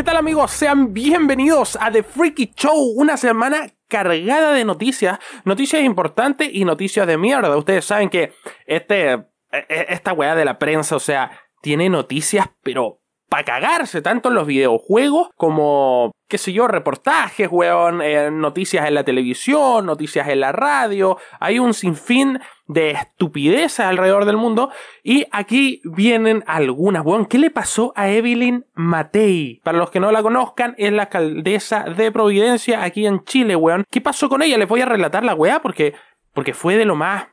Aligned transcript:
¿Qué 0.00 0.04
tal 0.04 0.16
amigos? 0.16 0.52
Sean 0.52 0.94
bienvenidos 0.94 1.76
a 1.78 1.90
The 1.90 2.02
Freaky 2.02 2.54
Show, 2.56 2.94
una 2.96 3.18
semana 3.18 3.66
cargada 3.86 4.54
de 4.54 4.64
noticias, 4.64 5.18
noticias 5.44 5.82
importantes 5.82 6.48
y 6.50 6.64
noticias 6.64 7.06
de 7.06 7.18
mierda. 7.18 7.54
Ustedes 7.54 7.84
saben 7.84 8.08
que 8.08 8.32
este, 8.64 9.12
e, 9.12 9.26
e, 9.52 9.86
esta 9.90 10.14
weá 10.14 10.34
de 10.34 10.46
la 10.46 10.58
prensa, 10.58 10.96
o 10.96 11.00
sea, 11.00 11.38
tiene 11.60 11.90
noticias, 11.90 12.48
pero 12.62 13.02
para 13.28 13.44
cagarse, 13.44 14.00
tanto 14.00 14.30
en 14.30 14.36
los 14.36 14.46
videojuegos 14.46 15.28
como, 15.36 16.12
qué 16.28 16.38
sé 16.38 16.54
yo, 16.54 16.66
reportajes, 16.66 17.48
weón, 17.50 18.00
eh, 18.00 18.30
noticias 18.30 18.88
en 18.88 18.94
la 18.94 19.04
televisión, 19.04 19.84
noticias 19.84 20.28
en 20.28 20.40
la 20.40 20.52
radio. 20.52 21.18
Hay 21.40 21.58
un 21.58 21.74
sinfín 21.74 22.40
de 22.70 22.92
estupideces 22.92 23.80
alrededor 23.80 24.24
del 24.24 24.36
mundo. 24.36 24.70
Y 25.02 25.26
aquí 25.32 25.80
vienen 25.84 26.44
algunas, 26.46 27.04
weón. 27.04 27.26
¿Qué 27.26 27.38
le 27.38 27.50
pasó 27.50 27.92
a 27.96 28.08
Evelyn 28.08 28.64
Matei? 28.74 29.60
Para 29.64 29.78
los 29.78 29.90
que 29.90 30.00
no 30.00 30.12
la 30.12 30.22
conozcan, 30.22 30.74
es 30.78 30.92
la 30.92 31.02
alcaldesa 31.02 31.84
de 31.84 32.12
Providencia 32.12 32.84
aquí 32.84 33.06
en 33.06 33.24
Chile, 33.24 33.56
weón. 33.56 33.84
¿Qué 33.90 34.00
pasó 34.00 34.28
con 34.28 34.42
ella? 34.42 34.56
Les 34.56 34.68
voy 34.68 34.80
a 34.80 34.86
relatar 34.86 35.24
la 35.24 35.34
weá 35.34 35.60
porque, 35.60 35.94
porque 36.32 36.54
fue 36.54 36.76
de 36.76 36.84
lo 36.84 36.94
más 36.94 37.26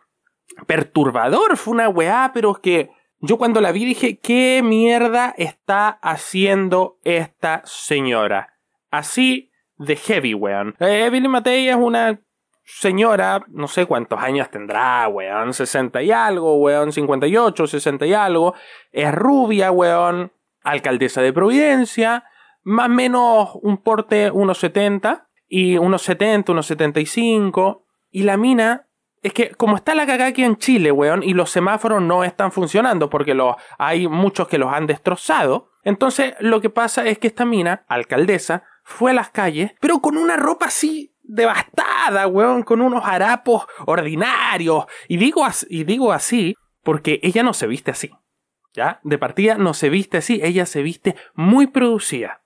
perturbador. 0.66 1.56
Fue 1.56 1.76
una 1.76 1.90
weá, 1.90 2.32
pero 2.34 2.52
es 2.54 2.60
que 2.60 2.90
yo 3.20 3.38
cuando 3.38 3.62
la 3.62 3.72
vi 3.72 3.86
dije, 3.86 4.18
¿qué 4.18 4.62
mierda 4.64 5.34
está 5.38 5.90
haciendo 5.90 6.98
esta 7.04 7.62
señora? 7.66 8.56
Así 8.90 9.52
de 9.78 9.96
heavy, 9.96 10.34
weón. 10.34 10.76
Eh, 10.80 11.06
Evelyn 11.06 11.30
Matei 11.30 11.70
es 11.70 11.76
una 11.76 12.20
señora, 12.68 13.46
no 13.48 13.70
sé 13.70 13.86
cuántos 13.86 14.20
años 14.20 14.52
tendrá, 14.52 15.08
weón, 15.08 15.54
60 15.54 16.04
y 16.04 16.12
algo, 16.12 16.58
weón, 16.58 16.92
58, 16.92 17.66
60 17.66 18.06
y 18.06 18.14
algo. 18.14 18.54
Es 18.92 19.14
rubia, 19.16 19.72
weón, 19.72 20.34
alcaldesa 20.64 21.22
de 21.22 21.32
Providencia, 21.32 22.26
más 22.64 22.88
o 22.88 22.90
menos 22.90 23.50
un 23.62 23.78
porte 23.78 24.32
1,70 24.32 25.28
y 25.48 25.78
unos 25.78 26.02
70, 26.02 26.52
unos 26.52 26.68
75. 26.68 27.86
Y 28.12 28.24
la 28.24 28.36
mina 28.36 28.88
es 29.24 29.32
que 29.32 29.52
como 29.52 29.78
está 29.78 29.96
la 29.96 30.06
cagada 30.06 30.32
aquí 30.32 30.44
en 30.44 30.58
Chile, 30.58 30.92
weón, 30.92 31.24
y 31.24 31.34
los 31.34 31.50
semáforos 31.50 32.02
no 32.02 32.26
están 32.26 32.52
funcionando 32.52 33.10
porque 33.10 33.34
los, 33.34 33.56
hay 33.78 34.10
muchos 34.10 34.50
que 34.50 34.58
los 34.58 34.74
han 34.74 34.88
destrozado, 34.88 35.72
entonces 35.84 36.36
lo 36.42 36.60
que 36.60 36.70
pasa 36.70 37.06
es 37.06 37.18
que 37.18 37.28
esta 37.28 37.46
mina, 37.46 37.86
alcaldesa, 37.88 38.64
fue 38.84 39.12
a 39.12 39.14
las 39.14 39.30
calles, 39.30 39.72
pero 39.80 40.00
con 40.00 40.18
una 40.18 40.36
ropa 40.36 40.66
así 40.66 41.14
devastada, 41.28 42.28
weón, 42.28 42.64
con 42.64 42.82
unos 42.82 43.04
harapos 43.06 43.68
ordinarios. 43.86 44.86
Y 45.08 45.18
digo, 45.18 46.14
así 46.14 46.56
porque 46.84 47.20
ella 47.22 47.44
no 47.44 47.54
se 47.54 47.68
viste 47.68 47.92
así. 47.92 48.12
¿Ya? 48.74 49.00
De 49.04 49.18
partida 49.18 49.56
no 49.56 49.74
se 49.74 49.90
viste 49.90 50.18
así, 50.18 50.40
ella 50.44 50.66
se 50.66 50.82
viste 50.84 51.16
muy 51.34 51.68
producida. 51.68 52.44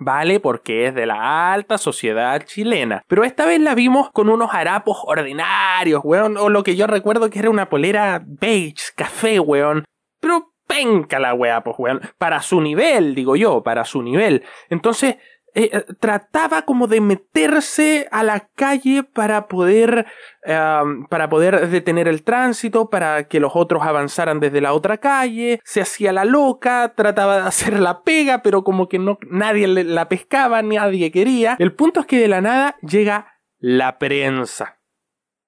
¿vale? 0.00 0.40
Porque 0.40 0.86
es 0.86 0.94
de 0.94 1.06
la 1.06 1.52
alta 1.52 1.78
sociedad 1.78 2.42
chilena. 2.44 3.02
Pero 3.06 3.24
esta 3.24 3.46
vez 3.46 3.60
la 3.60 3.74
vimos 3.74 4.10
con 4.10 4.28
unos 4.28 4.52
harapos 4.52 4.98
ordinarios, 5.04 6.00
weón, 6.04 6.36
o 6.36 6.48
lo 6.48 6.62
que 6.62 6.76
yo 6.76 6.86
recuerdo 6.86 7.30
que 7.30 7.38
era 7.38 7.50
una 7.50 7.68
polera 7.68 8.22
beige, 8.24 8.92
café, 8.96 9.40
weón. 9.40 9.84
Pero 10.20 10.52
penca 10.66 11.18
la 11.18 11.34
weá, 11.34 11.62
pues, 11.62 11.76
weón. 11.78 12.00
Para 12.18 12.42
su 12.42 12.60
nivel, 12.60 13.14
digo 13.14 13.36
yo, 13.36 13.62
para 13.62 13.84
su 13.84 14.02
nivel. 14.02 14.44
Entonces, 14.68 15.16
eh, 15.54 15.70
eh, 15.72 15.84
trataba 16.00 16.62
como 16.62 16.86
de 16.86 17.00
meterse 17.00 18.08
a 18.10 18.22
la 18.22 18.48
calle 18.54 19.02
para 19.02 19.48
poder, 19.48 20.06
para 20.44 21.28
poder 21.28 21.68
detener 21.68 22.08
el 22.08 22.22
tránsito, 22.22 22.90
para 22.90 23.28
que 23.28 23.40
los 23.40 23.52
otros 23.54 23.82
avanzaran 23.82 24.40
desde 24.40 24.60
la 24.60 24.74
otra 24.74 24.98
calle, 24.98 25.60
se 25.64 25.80
hacía 25.80 26.12
la 26.12 26.24
loca, 26.24 26.92
trataba 26.96 27.36
de 27.36 27.48
hacer 27.48 27.80
la 27.80 28.02
pega, 28.02 28.42
pero 28.42 28.64
como 28.64 28.88
que 28.88 28.98
no, 28.98 29.18
nadie 29.30 29.66
la 29.66 30.08
pescaba, 30.08 30.62
nadie 30.62 31.10
quería. 31.10 31.56
El 31.58 31.72
punto 31.72 32.00
es 32.00 32.06
que 32.06 32.18
de 32.18 32.28
la 32.28 32.40
nada 32.40 32.76
llega 32.82 33.38
la 33.58 33.98
prensa. 33.98 34.78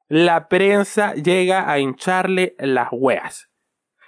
La 0.08 0.48
prensa 0.48 1.14
llega 1.14 1.70
a 1.70 1.78
hincharle 1.80 2.54
las 2.58 2.88
weas. 2.92 3.45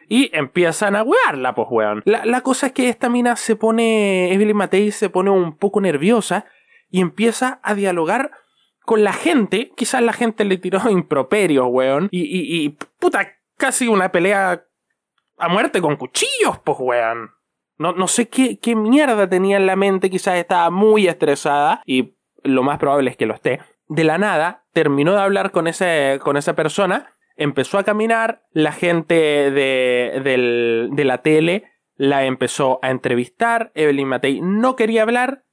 Y 0.08 0.30
empiezan 0.32 0.96
a 0.96 1.02
wearla, 1.02 1.54
pues 1.54 1.69
weón. 1.70 2.02
La, 2.04 2.41
cosa 2.41 2.69
es 2.69 2.72
que 2.72 2.88
esta 2.88 3.08
mina 3.08 3.36
se 3.36 3.56
pone, 3.56 4.32
Evelyn 4.32 4.56
Matei 4.56 4.91
se 4.91 5.10
pone 5.10 5.30
un 5.30 5.56
poco 5.56 5.80
nerviosa 5.80 6.46
y 6.91 7.00
empieza 7.00 7.60
a 7.62 7.74
dialogar 7.74 8.30
con 8.84 9.04
la 9.04 9.12
gente. 9.12 9.70
Quizás 9.76 10.02
la 10.02 10.14
gente 10.14 10.44
le 10.44 10.56
tiró 10.56 10.80
improperios, 10.91 11.66
weón. 11.69 12.08
Y, 12.10 12.22
y, 12.22 12.64
y 12.64 12.70
puta, 12.98 13.36
casi 13.56 13.86
una 13.86 14.10
pelea 14.10 14.64
a 15.36 15.48
muerte 15.48 15.80
con 15.82 15.96
cuchillos, 15.96 16.58
pues 16.64 16.78
weón. 16.80 17.30
No, 17.76 17.92
no 17.92 18.08
sé 18.08 18.28
qué, 18.28 18.58
qué 18.58 18.75
mierda 18.75 19.28
tenía 19.28 19.56
en 19.56 19.66
la 19.66 19.76
mente, 19.76 20.10
quizás 20.10 20.34
estaba 20.36 20.69
muy 20.70 21.06
estresada 21.06 21.82
y 21.86 22.16
lo 22.42 22.62
más 22.62 22.78
probable 22.78 23.10
es 23.10 23.16
que 23.16 23.26
lo 23.26 23.34
esté. 23.34 23.60
De 23.86 24.04
la 24.04 24.19
nada, 24.19 24.64
terminó 24.72 25.12
de 25.12 25.20
hablar 25.20 25.52
con, 25.52 25.66
ese, 25.69 26.19
con 26.22 26.36
esa 26.36 26.54
persona 26.54 27.14
empezó 27.38 27.78
a 27.78 27.84
caminar, 27.84 28.44
la 28.53 28.72
gente 28.72 29.15
de, 29.15 30.91
de 30.93 31.04
la 31.04 31.22
tele 31.22 31.65
la 31.97 32.25
empezó 32.25 32.78
a 32.82 32.91
entrevistar, 32.91 33.72
Evelyn 33.75 34.09
Matei 34.09 34.41
no 34.41 34.76
quería 34.76 35.03
hablar 35.03 35.44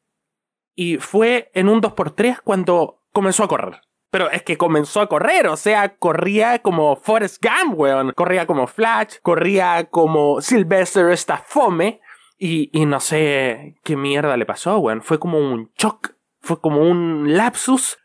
y 0.75 0.97
fue 0.97 1.50
en 1.53 1.69
un 1.69 1.81
2x3 1.81 2.41
cuando 2.44 3.01
comenzó 3.12 3.44
a 3.44 3.47
correr. 3.47 3.81
Pero 4.12 4.29
es 4.29 4.44
que 4.44 4.57
comenzó 4.57 5.01
a 5.01 5.09
correr, 5.09 5.47
o 5.47 5.57
sea, 5.57 5.97
corría 5.97 6.59
como 6.59 6.96
Forrest 6.96 7.44
Gump, 7.44 7.78
weón. 7.78 8.13
Corría 8.16 8.46
como 8.46 8.67
Flash, 8.67 9.16
corría 9.22 9.90
como 9.90 10.40
Sylvester 10.40 11.09
Stallone 11.12 12.00
y, 12.38 12.69
y 12.72 12.85
no 12.85 13.00
sé 13.00 13.75
qué 13.84 13.97
mierda 13.97 14.38
le 14.38 14.46
pasó, 14.46 14.78
weón. 14.79 15.02
Fue 15.02 15.19
como 15.19 15.40
un 15.40 15.72
shock, 15.78 16.13
fue 16.40 16.62
como 16.62 16.81
un 16.81 17.35
lapsus 17.35 17.97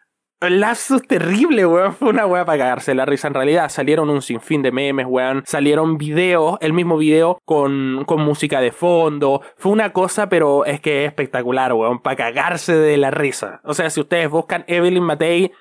Lapsus 0.49 1.06
terrible, 1.06 1.67
weón. 1.67 1.93
Fue 1.93 2.09
una 2.09 2.27
weá 2.27 2.47
para 2.47 2.59
cagarse 2.59 2.95
la 2.95 3.05
risa. 3.05 3.28
En 3.28 3.34
realidad 3.34 3.69
salieron 3.69 4.09
un 4.09 4.23
sinfín 4.23 4.62
de 4.62 4.73
memes, 4.73 5.06
weón. 5.06 5.43
Salieron 5.45 5.99
videos, 5.99 6.56
el 6.62 6.73
mismo 6.73 6.97
video 6.97 7.39
con, 7.45 8.05
con 8.06 8.23
música 8.23 8.62
de 8.62 8.73
fondo. 8.73 9.43
Fue 9.56 9.71
una 9.71 9.93
cosa, 9.93 10.31
pero 10.31 10.65
es 10.65 10.81
que 10.81 11.05
es 11.05 11.09
espectacular, 11.09 11.75
weón. 11.75 12.00
Para 12.00 12.17
cagarse 12.17 12.75
de 12.75 12.97
la 12.97 13.11
risa. 13.11 13.61
O 13.65 13.75
sea, 13.75 13.91
si 13.91 14.00
ustedes 14.00 14.31
buscan 14.31 14.65
Evelyn 14.67 15.03
Matei, 15.03 15.53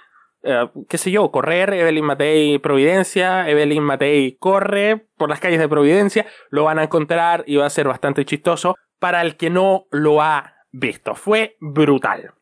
eh, 0.44 0.70
qué 0.88 0.98
sé 0.98 1.12
yo, 1.12 1.30
correr, 1.30 1.74
Evelyn 1.74 2.06
Matei 2.06 2.60
Providencia, 2.60 3.50
Evelyn 3.50 3.84
Matei 3.84 4.38
corre 4.40 5.08
por 5.18 5.28
las 5.28 5.42
calles 5.42 5.60
de 5.60 5.68
Providencia, 5.68 6.26
lo 6.50 6.64
van 6.64 6.80
a 6.80 6.84
encontrar 6.84 7.44
y 7.46 7.58
va 7.58 7.66
a 7.66 7.70
ser 7.70 7.88
bastante 7.90 8.24
chistoso 8.24 8.76
para 9.00 9.22
el 9.22 9.36
que 9.36 9.50
no 9.50 9.88
lo 9.92 10.22
ha 10.22 10.54
visto. 10.72 11.16
Fue 11.16 11.58
brutal. 11.60 12.34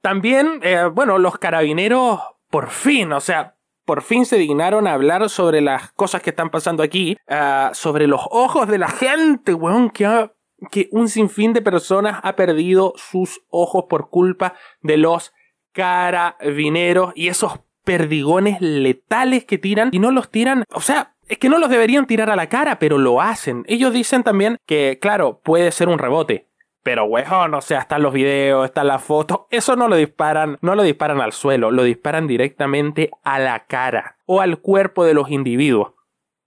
También, 0.00 0.60
eh, 0.62 0.84
bueno, 0.92 1.18
los 1.18 1.38
carabineros, 1.38 2.20
por 2.50 2.70
fin, 2.70 3.12
o 3.12 3.20
sea, 3.20 3.56
por 3.84 4.02
fin 4.02 4.26
se 4.26 4.36
dignaron 4.36 4.86
a 4.86 4.92
hablar 4.92 5.28
sobre 5.30 5.60
las 5.60 5.92
cosas 5.92 6.22
que 6.22 6.30
están 6.30 6.50
pasando 6.50 6.82
aquí, 6.82 7.16
ah, 7.28 7.70
sobre 7.72 8.06
los 8.06 8.20
ojos 8.30 8.68
de 8.68 8.78
la 8.78 8.88
gente, 8.88 9.54
weón, 9.54 9.90
que, 9.90 10.30
que 10.70 10.88
un 10.92 11.08
sinfín 11.08 11.52
de 11.52 11.62
personas 11.62 12.20
ha 12.22 12.36
perdido 12.36 12.92
sus 12.96 13.40
ojos 13.48 13.86
por 13.88 14.10
culpa 14.10 14.54
de 14.82 14.98
los 14.98 15.32
carabineros 15.72 17.12
y 17.14 17.28
esos 17.28 17.60
perdigones 17.84 18.60
letales 18.60 19.46
que 19.46 19.56
tiran 19.56 19.88
y 19.92 19.98
no 19.98 20.10
los 20.10 20.30
tiran, 20.30 20.64
o 20.74 20.82
sea, 20.82 21.14
es 21.28 21.38
que 21.38 21.48
no 21.48 21.58
los 21.58 21.70
deberían 21.70 22.06
tirar 22.06 22.28
a 22.28 22.36
la 22.36 22.48
cara, 22.48 22.78
pero 22.78 22.98
lo 22.98 23.22
hacen. 23.22 23.64
Ellos 23.66 23.92
dicen 23.92 24.22
también 24.22 24.58
que, 24.66 24.98
claro, 25.00 25.40
puede 25.42 25.72
ser 25.72 25.88
un 25.88 25.98
rebote, 25.98 26.47
pero, 26.88 27.04
weón, 27.04 27.52
o 27.52 27.60
sea, 27.60 27.80
están 27.80 28.02
los 28.02 28.14
videos, 28.14 28.64
están 28.64 28.86
las 28.86 29.04
fotos. 29.04 29.40
Eso 29.50 29.76
no 29.76 29.88
lo 29.88 29.96
disparan, 29.96 30.56
no 30.62 30.74
lo 30.74 30.82
disparan 30.82 31.20
al 31.20 31.32
suelo, 31.32 31.70
lo 31.70 31.82
disparan 31.82 32.26
directamente 32.26 33.10
a 33.24 33.38
la 33.38 33.66
cara 33.66 34.16
o 34.24 34.40
al 34.40 34.60
cuerpo 34.62 35.04
de 35.04 35.12
los 35.12 35.30
individuos. 35.30 35.92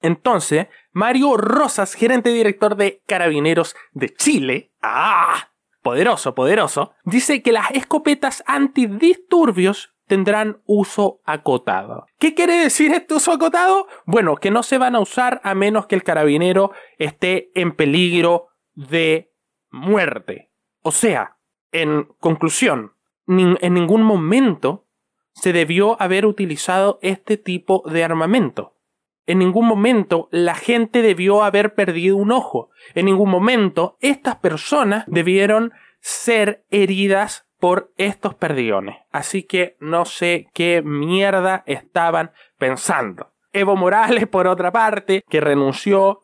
Entonces, 0.01 0.65
Mario 0.93 1.37
Rosas, 1.37 1.93
gerente 1.93 2.31
director 2.31 2.75
de 2.75 3.03
Carabineros 3.05 3.75
de 3.91 4.11
Chile, 4.15 4.71
¡ah! 4.81 5.51
Poderoso, 5.83 6.33
poderoso, 6.33 6.95
dice 7.03 7.43
que 7.43 7.51
las 7.51 7.69
escopetas 7.69 8.43
antidisturbios 8.47 9.93
tendrán 10.07 10.63
uso 10.65 11.21
acotado. 11.23 12.07
¿Qué 12.17 12.33
quiere 12.33 12.57
decir 12.57 12.91
este 12.93 13.13
uso 13.13 13.31
acotado? 13.31 13.85
Bueno, 14.05 14.37
que 14.37 14.49
no 14.49 14.63
se 14.63 14.79
van 14.79 14.95
a 14.95 15.01
usar 15.01 15.39
a 15.43 15.53
menos 15.53 15.85
que 15.85 15.93
el 15.93 16.01
carabinero 16.01 16.71
esté 16.97 17.51
en 17.53 17.73
peligro 17.73 18.47
de 18.73 19.30
muerte. 19.71 20.51
O 20.81 20.91
sea, 20.91 21.37
en 21.71 22.03
conclusión, 22.19 22.93
en 23.27 23.73
ningún 23.73 24.03
momento 24.03 24.87
se 25.33 25.53
debió 25.53 26.01
haber 26.01 26.25
utilizado 26.25 26.99
este 27.01 27.37
tipo 27.37 27.83
de 27.89 28.03
armamento. 28.03 28.77
En 29.25 29.39
ningún 29.39 29.67
momento 29.67 30.27
la 30.31 30.55
gente 30.55 31.01
debió 31.01 31.43
haber 31.43 31.73
perdido 31.73 32.17
un 32.17 32.31
ojo. 32.31 32.69
En 32.95 33.05
ningún 33.05 33.29
momento 33.29 33.97
estas 34.01 34.35
personas 34.37 35.05
debieron 35.07 35.71
ser 36.01 36.65
heridas 36.69 37.47
por 37.59 37.93
estos 37.97 38.33
perdigones. 38.35 38.97
Así 39.11 39.43
que 39.43 39.77
no 39.79 40.05
sé 40.05 40.49
qué 40.53 40.81
mierda 40.83 41.63
estaban 41.67 42.31
pensando. 42.57 43.31
Evo 43.53 43.75
Morales, 43.75 44.27
por 44.27 44.47
otra 44.47 44.71
parte, 44.71 45.23
que 45.29 45.41
renunció 45.41 46.21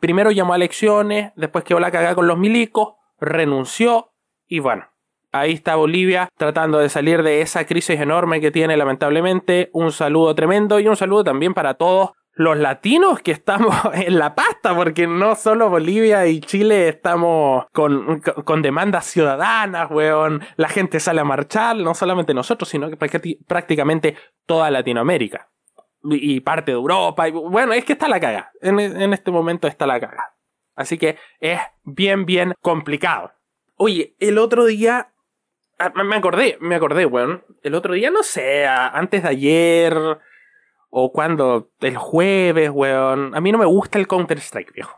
Primero 0.00 0.30
llamó 0.30 0.54
a 0.54 0.56
elecciones, 0.56 1.32
después 1.36 1.64
quedó 1.64 1.78
la 1.78 1.90
cagada 1.90 2.14
con 2.14 2.26
los 2.26 2.38
milicos, 2.38 2.94
renunció 3.20 4.12
Y 4.48 4.58
bueno, 4.58 4.86
ahí 5.30 5.52
está 5.52 5.76
Bolivia 5.76 6.28
tratando 6.36 6.78
de 6.78 6.88
salir 6.88 7.22
de 7.22 7.42
esa 7.42 7.66
crisis 7.66 8.00
enorme 8.00 8.40
que 8.40 8.50
tiene 8.50 8.76
lamentablemente. 8.76 9.68
Un 9.72 9.92
saludo 9.92 10.34
tremendo 10.34 10.80
y 10.80 10.88
un 10.88 10.96
saludo 10.96 11.22
también 11.24 11.54
para 11.54 11.74
todos 11.74 12.12
los 12.32 12.56
latinos 12.56 13.20
que 13.20 13.32
estamos 13.32 13.76
en 13.92 14.18
la 14.18 14.34
pasta, 14.34 14.74
porque 14.74 15.06
no 15.06 15.34
solo 15.34 15.68
Bolivia 15.68 16.26
y 16.26 16.40
Chile 16.40 16.88
estamos 16.88 17.66
con, 17.72 18.20
con, 18.20 18.62
demandas 18.62 19.04
ciudadanas, 19.04 19.90
weón. 19.90 20.42
La 20.56 20.68
gente 20.68 20.98
sale 21.00 21.20
a 21.20 21.24
marchar, 21.24 21.76
no 21.76 21.94
solamente 21.94 22.32
nosotros, 22.32 22.68
sino 22.70 22.88
que 22.88 22.96
prácticamente 23.46 24.16
toda 24.46 24.70
Latinoamérica. 24.70 25.49
Y 26.04 26.40
parte 26.40 26.72
de 26.72 26.76
Europa. 26.76 27.28
Bueno, 27.30 27.72
es 27.72 27.84
que 27.84 27.92
está 27.92 28.08
la 28.08 28.20
caga. 28.20 28.52
En, 28.60 28.80
en 28.80 29.12
este 29.12 29.30
momento 29.30 29.68
está 29.68 29.86
la 29.86 30.00
caga. 30.00 30.34
Así 30.74 30.96
que 30.96 31.18
es 31.40 31.60
bien, 31.84 32.24
bien 32.24 32.54
complicado. 32.62 33.32
Oye, 33.76 34.14
el 34.18 34.38
otro 34.38 34.64
día 34.64 35.12
ah, 35.78 35.92
me 36.04 36.16
acordé, 36.16 36.56
me 36.60 36.74
acordé, 36.74 37.06
weón. 37.06 37.44
El 37.62 37.74
otro 37.74 37.94
día, 37.94 38.10
no 38.10 38.22
sé, 38.22 38.66
antes 38.66 39.22
de 39.22 39.28
ayer 39.28 39.96
o 40.88 41.12
cuando 41.12 41.70
el 41.80 41.96
jueves, 41.96 42.70
weón. 42.70 43.34
A 43.34 43.40
mí 43.40 43.52
no 43.52 43.58
me 43.58 43.66
gusta 43.66 43.98
el 43.98 44.08
Counter-Strike, 44.08 44.72
viejo. 44.72 44.96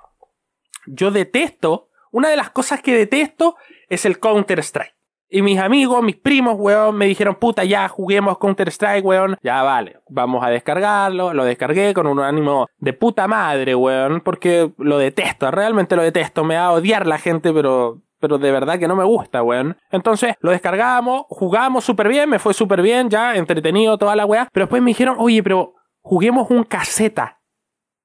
Yo 0.87 1.11
detesto, 1.11 1.91
una 2.11 2.29
de 2.29 2.37
las 2.37 2.51
cosas 2.51 2.81
que 2.81 2.95
detesto 2.95 3.57
es 3.89 4.05
el 4.05 4.19
Counter-Strike. 4.19 4.95
Y 5.35 5.41
mis 5.41 5.59
amigos, 5.59 6.03
mis 6.03 6.17
primos, 6.17 6.57
weón, 6.59 6.95
me 6.95 7.07
dijeron, 7.07 7.37
puta, 7.37 7.65
ya 7.65 7.89
juguemos 7.89 8.37
Counter-Strike, 8.37 9.03
weón. 9.03 9.39
Ya 9.43 9.63
vale, 9.63 10.01
vamos 10.11 10.45
a 10.45 10.51
descargarlo. 10.51 11.33
Lo 11.33 11.47
descargué 11.47 11.95
con 11.95 12.07
un 12.07 12.21
ánimo 12.21 12.67
de 12.77 12.93
puta 12.93 13.27
madre, 13.27 13.75
weón, 13.75 14.21
porque 14.21 14.73
lo 14.77 14.99
detesto, 14.99 15.51
realmente 15.51 15.97
lo 15.97 16.03
detesto. 16.03 16.45
Me 16.45 16.57
va 16.57 16.67
a 16.67 16.73
odiar 16.73 17.07
la 17.07 17.17
gente, 17.17 17.51
pero 17.51 18.03
pero 18.21 18.39
de 18.39 18.53
verdad 18.53 18.79
que 18.79 18.87
no 18.87 18.95
me 18.95 19.05
gusta, 19.05 19.43
weón. 19.43 19.79
Entonces 19.91 20.35
lo 20.41 20.51
descargamos, 20.51 21.25
jugamos 21.31 21.83
súper 21.83 22.09
bien, 22.09 22.29
me 22.29 22.39
fue 22.39 22.53
súper 22.53 22.83
bien, 22.83 23.09
ya 23.09 23.35
entretenido 23.35 23.97
toda 23.97 24.15
la 24.15 24.27
weá. 24.27 24.49
Pero 24.53 24.67
después 24.67 24.83
me 24.83 24.91
dijeron, 24.91 25.17
oye, 25.19 25.43
pero 25.43 25.77
juguemos 26.03 26.51
un 26.51 26.63
caseta. 26.65 27.41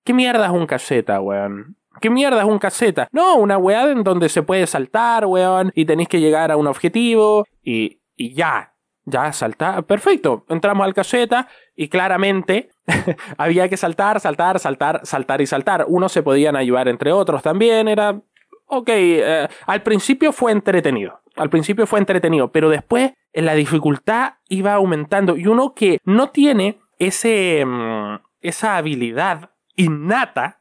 ¿Qué 0.06 0.14
mierda 0.14 0.46
es 0.46 0.52
un 0.52 0.66
caseta, 0.66 1.20
weón? 1.20 1.76
¿Qué 2.02 2.10
mierda 2.10 2.40
es 2.40 2.48
un 2.48 2.60
caseta? 2.60 3.08
No, 3.12 3.36
una 3.36 3.58
weá 3.58 3.90
en 3.92 4.04
donde 4.04 4.30
se 4.30 4.44
puede 4.44 4.68
saltar, 4.68 5.26
weón, 5.26 5.72
y 5.76 5.86
tenéis 5.86 6.10
que 6.10 6.20
llegar 6.20 6.52
a 6.52 6.58
un 6.58 6.68
objetivo 6.68 7.46
y, 7.64 8.02
y 8.16 8.34
ya. 8.34 8.74
Ya 9.10 9.32
saltar. 9.32 9.86
Perfecto. 9.86 10.46
Entramos 10.50 10.86
al 10.86 10.94
caseta 10.94 11.48
y 11.78 11.88
claramente 11.88 12.72
había 13.38 13.70
que 13.70 13.78
saltar, 13.78 14.20
saltar, 14.20 14.60
saltar, 14.60 15.00
saltar 15.06 15.40
y 15.40 15.48
saltar. 15.48 15.86
Unos 15.88 16.12
se 16.12 16.24
podían 16.24 16.58
ayudar 16.58 16.90
entre 16.90 17.14
otros 17.14 17.42
también. 17.42 17.88
Era. 17.88 18.20
Ok. 18.66 18.90
Eh, 18.90 19.48
al 19.66 19.82
principio 19.82 20.34
fue 20.34 20.52
entretenido. 20.52 21.22
Al 21.38 21.50
principio 21.50 21.88
fue 21.88 22.00
entretenido. 22.00 22.52
Pero 22.52 22.70
después 22.70 23.14
la 23.34 23.54
dificultad 23.54 24.34
iba 24.50 24.74
aumentando. 24.74 25.38
Y 25.38 25.48
uno 25.48 25.74
que 25.74 26.00
no 26.04 26.32
tiene 26.32 26.78
ese, 27.00 27.64
mm, 27.66 28.16
esa 28.42 28.76
habilidad 28.76 29.52
innata 29.78 30.60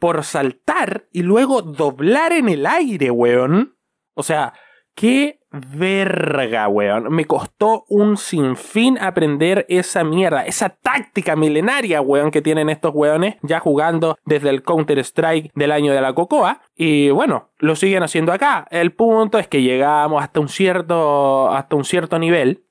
por 0.00 0.24
saltar 0.24 1.06
y 1.12 1.22
luego 1.22 1.62
doblar 1.62 2.32
en 2.32 2.48
el 2.48 2.66
aire, 2.66 3.12
weón. 3.12 3.76
O 4.14 4.24
sea, 4.24 4.54
qué 4.96 5.38
verga, 5.52 6.68
weón. 6.68 7.12
Me 7.12 7.26
costó 7.26 7.84
un 7.88 8.16
sinfín 8.16 8.98
aprender 8.98 9.66
esa 9.68 10.02
mierda, 10.02 10.46
esa 10.46 10.70
táctica 10.70 11.36
milenaria, 11.36 12.00
weón, 12.00 12.30
que 12.30 12.42
tienen 12.42 12.70
estos 12.70 12.92
weones 12.94 13.36
ya 13.42 13.60
jugando 13.60 14.16
desde 14.24 14.48
el 14.48 14.62
Counter-Strike 14.62 15.52
del 15.54 15.72
año 15.72 15.92
de 15.92 16.00
la 16.00 16.14
Cocoa. 16.14 16.62
Y 16.74 17.10
bueno, 17.10 17.50
lo 17.58 17.76
siguen 17.76 18.02
haciendo 18.02 18.32
acá. 18.32 18.66
El 18.70 18.92
punto 18.92 19.38
es 19.38 19.48
que 19.48 19.62
llegamos 19.62 20.22
hasta 20.22 20.40
un 20.40 20.48
cierto, 20.48 21.50
hasta 21.50 21.76
un 21.76 21.84
cierto 21.84 22.18
nivel 22.18 22.64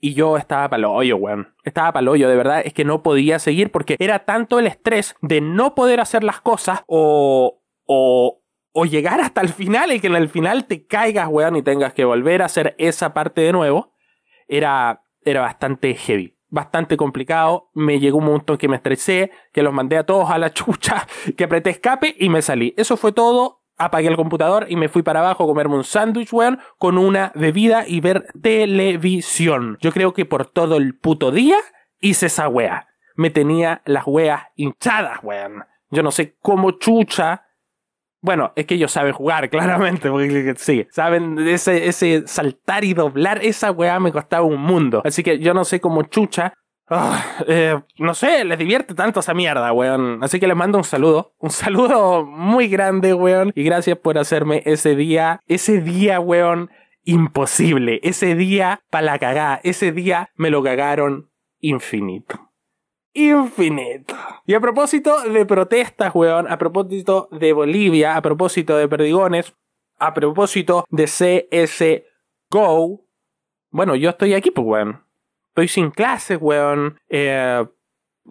y 0.00 0.14
yo 0.14 0.36
estaba 0.36 0.68
para 0.68 0.88
hoyo, 0.88 1.16
weón. 1.16 1.54
Estaba 1.62 1.92
para 1.92 2.10
hoyo, 2.10 2.28
de 2.28 2.36
verdad. 2.36 2.62
Es 2.64 2.72
que 2.72 2.84
no 2.84 3.02
podía 3.02 3.38
seguir 3.38 3.70
porque 3.70 3.96
era 3.98 4.20
tanto 4.20 4.58
el 4.58 4.66
estrés 4.66 5.14
de 5.20 5.40
no 5.40 5.74
poder 5.74 6.00
hacer 6.00 6.24
las 6.24 6.40
cosas 6.40 6.82
o, 6.86 7.62
o, 7.84 8.42
o 8.72 8.84
llegar 8.86 9.20
hasta 9.20 9.42
el 9.42 9.50
final 9.50 9.92
y 9.92 10.00
que 10.00 10.06
en 10.06 10.16
el 10.16 10.28
final 10.28 10.64
te 10.66 10.86
caigas, 10.86 11.28
weón, 11.28 11.56
y 11.56 11.62
tengas 11.62 11.92
que 11.92 12.04
volver 12.04 12.40
a 12.42 12.46
hacer 12.46 12.74
esa 12.78 13.12
parte 13.12 13.42
de 13.42 13.52
nuevo. 13.52 13.92
Era, 14.48 15.04
era 15.22 15.42
bastante 15.42 15.94
heavy. 15.94 16.36
Bastante 16.48 16.96
complicado, 16.96 17.70
me 17.74 18.00
llegó 18.00 18.18
un 18.18 18.24
montón 18.24 18.58
que 18.58 18.66
me 18.66 18.74
estresé, 18.74 19.30
que 19.52 19.62
los 19.62 19.72
mandé 19.72 19.96
a 19.98 20.04
todos 20.04 20.30
a 20.30 20.38
la 20.38 20.50
chucha, 20.54 21.06
que 21.36 21.44
apreté 21.44 21.70
escape 21.70 22.16
y 22.18 22.28
me 22.28 22.42
salí. 22.42 22.74
Eso 22.76 22.96
fue 22.96 23.12
todo 23.12 23.59
apagué 23.80 24.08
el 24.08 24.16
computador 24.16 24.66
y 24.68 24.76
me 24.76 24.88
fui 24.88 25.02
para 25.02 25.20
abajo 25.20 25.44
a 25.44 25.46
comerme 25.46 25.74
un 25.74 25.84
sándwich, 25.84 26.32
weón, 26.32 26.60
con 26.78 26.98
una 26.98 27.32
bebida 27.34 27.84
y 27.86 28.00
ver 28.00 28.26
televisión. 28.40 29.78
Yo 29.80 29.90
creo 29.90 30.12
que 30.12 30.26
por 30.26 30.46
todo 30.46 30.76
el 30.76 30.96
puto 30.96 31.30
día 31.30 31.56
hice 31.98 32.26
esa 32.26 32.48
wea. 32.48 32.88
Me 33.16 33.30
tenía 33.30 33.82
las 33.86 34.06
weas 34.06 34.42
hinchadas, 34.54 35.18
weón. 35.22 35.64
Yo 35.90 36.02
no 36.02 36.10
sé 36.10 36.36
cómo 36.40 36.72
chucha. 36.72 37.46
Bueno, 38.22 38.52
es 38.54 38.66
que 38.66 38.74
ellos 38.74 38.92
saben 38.92 39.14
jugar, 39.14 39.48
claramente, 39.50 40.10
porque 40.10 40.54
sí, 40.56 40.86
saben 40.90 41.38
ese, 41.38 41.88
ese 41.88 42.26
saltar 42.26 42.84
y 42.84 42.92
doblar, 42.92 43.42
esa 43.42 43.72
weá 43.72 43.98
me 43.98 44.12
costaba 44.12 44.44
un 44.44 44.60
mundo. 44.60 45.00
Así 45.04 45.22
que 45.22 45.38
yo 45.38 45.54
no 45.54 45.64
sé 45.64 45.80
cómo 45.80 46.02
chucha 46.02 46.52
Ah, 46.92 47.24
eh, 47.46 47.80
no 47.98 48.14
sé, 48.14 48.44
les 48.44 48.58
divierte 48.58 48.94
tanto 48.94 49.20
esa 49.20 49.32
mierda, 49.32 49.72
weón. 49.72 50.24
Así 50.24 50.40
que 50.40 50.48
les 50.48 50.56
mando 50.56 50.76
un 50.76 50.82
saludo. 50.82 51.34
Un 51.38 51.50
saludo 51.50 52.26
muy 52.26 52.66
grande, 52.66 53.14
weón. 53.14 53.52
Y 53.54 53.62
gracias 53.62 53.96
por 53.96 54.18
hacerme 54.18 54.64
ese 54.66 54.96
día, 54.96 55.40
ese 55.46 55.80
día, 55.80 56.18
weón, 56.18 56.68
imposible. 57.04 58.00
Ese 58.02 58.34
día 58.34 58.82
para 58.90 59.06
la 59.06 59.18
cagada. 59.20 59.60
Ese 59.62 59.92
día 59.92 60.30
me 60.34 60.50
lo 60.50 60.64
cagaron 60.64 61.30
infinito. 61.60 62.50
Infinito. 63.12 64.16
Y 64.44 64.54
a 64.54 64.60
propósito 64.60 65.22
de 65.22 65.46
protestas, 65.46 66.12
weón, 66.12 66.50
a 66.50 66.58
propósito 66.58 67.28
de 67.30 67.52
Bolivia, 67.52 68.16
a 68.16 68.22
propósito 68.22 68.76
de 68.76 68.88
perdigones, 68.88 69.54
a 69.96 70.12
propósito 70.12 70.84
de 70.90 71.04
CSGO, 72.50 73.06
bueno, 73.70 73.94
yo 73.94 74.10
estoy 74.10 74.34
aquí, 74.34 74.50
pues, 74.50 74.66
weón 74.66 75.09
estoy 75.50 75.68
sin 75.68 75.90
clases, 75.90 76.38
weón. 76.40 76.98
Eh, 77.08 77.64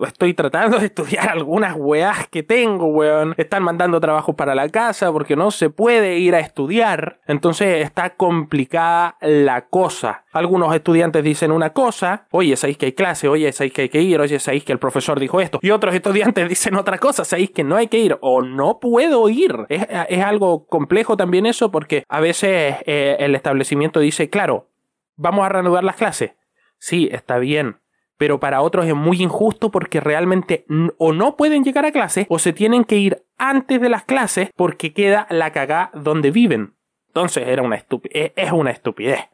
estoy 0.05 0.33
tratando 0.33 0.79
de 0.79 0.85
estudiar 0.85 1.29
algunas 1.31 1.75
weas 1.77 2.27
que 2.27 2.43
tengo, 2.43 2.88
weón. 2.88 3.33
Están 3.38 3.63
mandando 3.63 3.99
trabajos 3.99 4.35
para 4.35 4.55
la 4.55 4.69
casa 4.69 5.11
porque 5.11 5.35
no 5.35 5.51
se 5.51 5.69
puede 5.69 6.17
ir 6.19 6.35
a 6.35 6.39
estudiar. 6.39 7.19
Entonces 7.27 7.83
está 7.83 8.15
complicada 8.15 9.17
la 9.21 9.67
cosa. 9.67 10.25
Algunos 10.31 10.73
estudiantes 10.73 11.23
dicen 11.23 11.51
una 11.51 11.71
cosa, 11.71 12.27
oye, 12.31 12.55
sabéis 12.55 12.77
que 12.77 12.88
hay 12.88 12.93
clase, 12.93 13.27
oye, 13.27 13.51
sabéis 13.51 13.73
que 13.73 13.81
hay 13.83 13.89
que 13.89 14.01
ir, 14.01 14.19
oye, 14.19 14.39
sabéis 14.39 14.63
que 14.63 14.71
el 14.71 14.79
profesor 14.79 15.19
dijo 15.19 15.41
esto. 15.41 15.59
Y 15.61 15.71
otros 15.71 15.93
estudiantes 15.93 16.47
dicen 16.49 16.75
otra 16.75 16.97
cosa, 16.97 17.25
sabéis 17.25 17.51
que 17.51 17.63
no 17.63 17.75
hay 17.75 17.88
que 17.88 17.97
ir 17.97 18.17
o 18.21 18.41
no 18.41 18.79
puedo 18.79 19.27
ir. 19.29 19.65
Es, 19.69 19.88
algo 20.23 20.67
complejo 20.67 21.17
también 21.17 21.45
eso 21.45 21.71
porque 21.71 22.03
a 22.07 22.19
veces 22.19 22.75
eh, 22.85 23.17
el 23.19 23.33
establecimiento 23.35 23.99
dice, 23.99 24.29
claro, 24.29 24.67
vamos 25.15 25.45
a 25.45 25.49
reanudar 25.49 25.83
las 25.83 25.95
clases 25.95 26.31
sí, 26.79 27.09
está 27.12 27.38
bien, 27.38 27.77
pero 28.17 28.39
para 28.39 28.62
otros 28.62 28.86
es 28.86 28.95
muy 28.95 29.21
injusto 29.21 29.71
porque 29.71 30.01
realmente 30.01 30.65
o 30.98 31.13
no 31.13 31.38
pueden 31.38 31.63
llegar 31.63 31.86
a 31.86 31.91
clase 31.93 32.25
o 32.29 32.38
se 32.38 32.51
tienen 32.51 32.83
que 32.83 32.98
ir 32.98 33.24
antes 33.38 33.79
de 33.79 33.88
las 33.88 34.03
clases 34.03 34.50
porque 34.57 34.93
queda 34.93 35.25
la 35.29 35.51
cagá 35.51 35.89
donde 35.93 36.29
viven. 36.29 36.75
Entonces 37.07 37.48
era 37.48 37.63
una 37.63 37.77
e, 37.77 38.33
es 38.36 38.51
una 38.51 38.71
estupidez. 38.71 39.29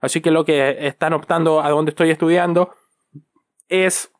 Así 0.00 0.22
que 0.22 0.30
lo 0.30 0.46
que 0.46 0.86
están 0.86 1.12
optando 1.12 1.60
a 1.60 1.68
donde 1.68 1.90
estoy 1.90 2.10
estudiando 2.10 2.74
es 3.68 4.10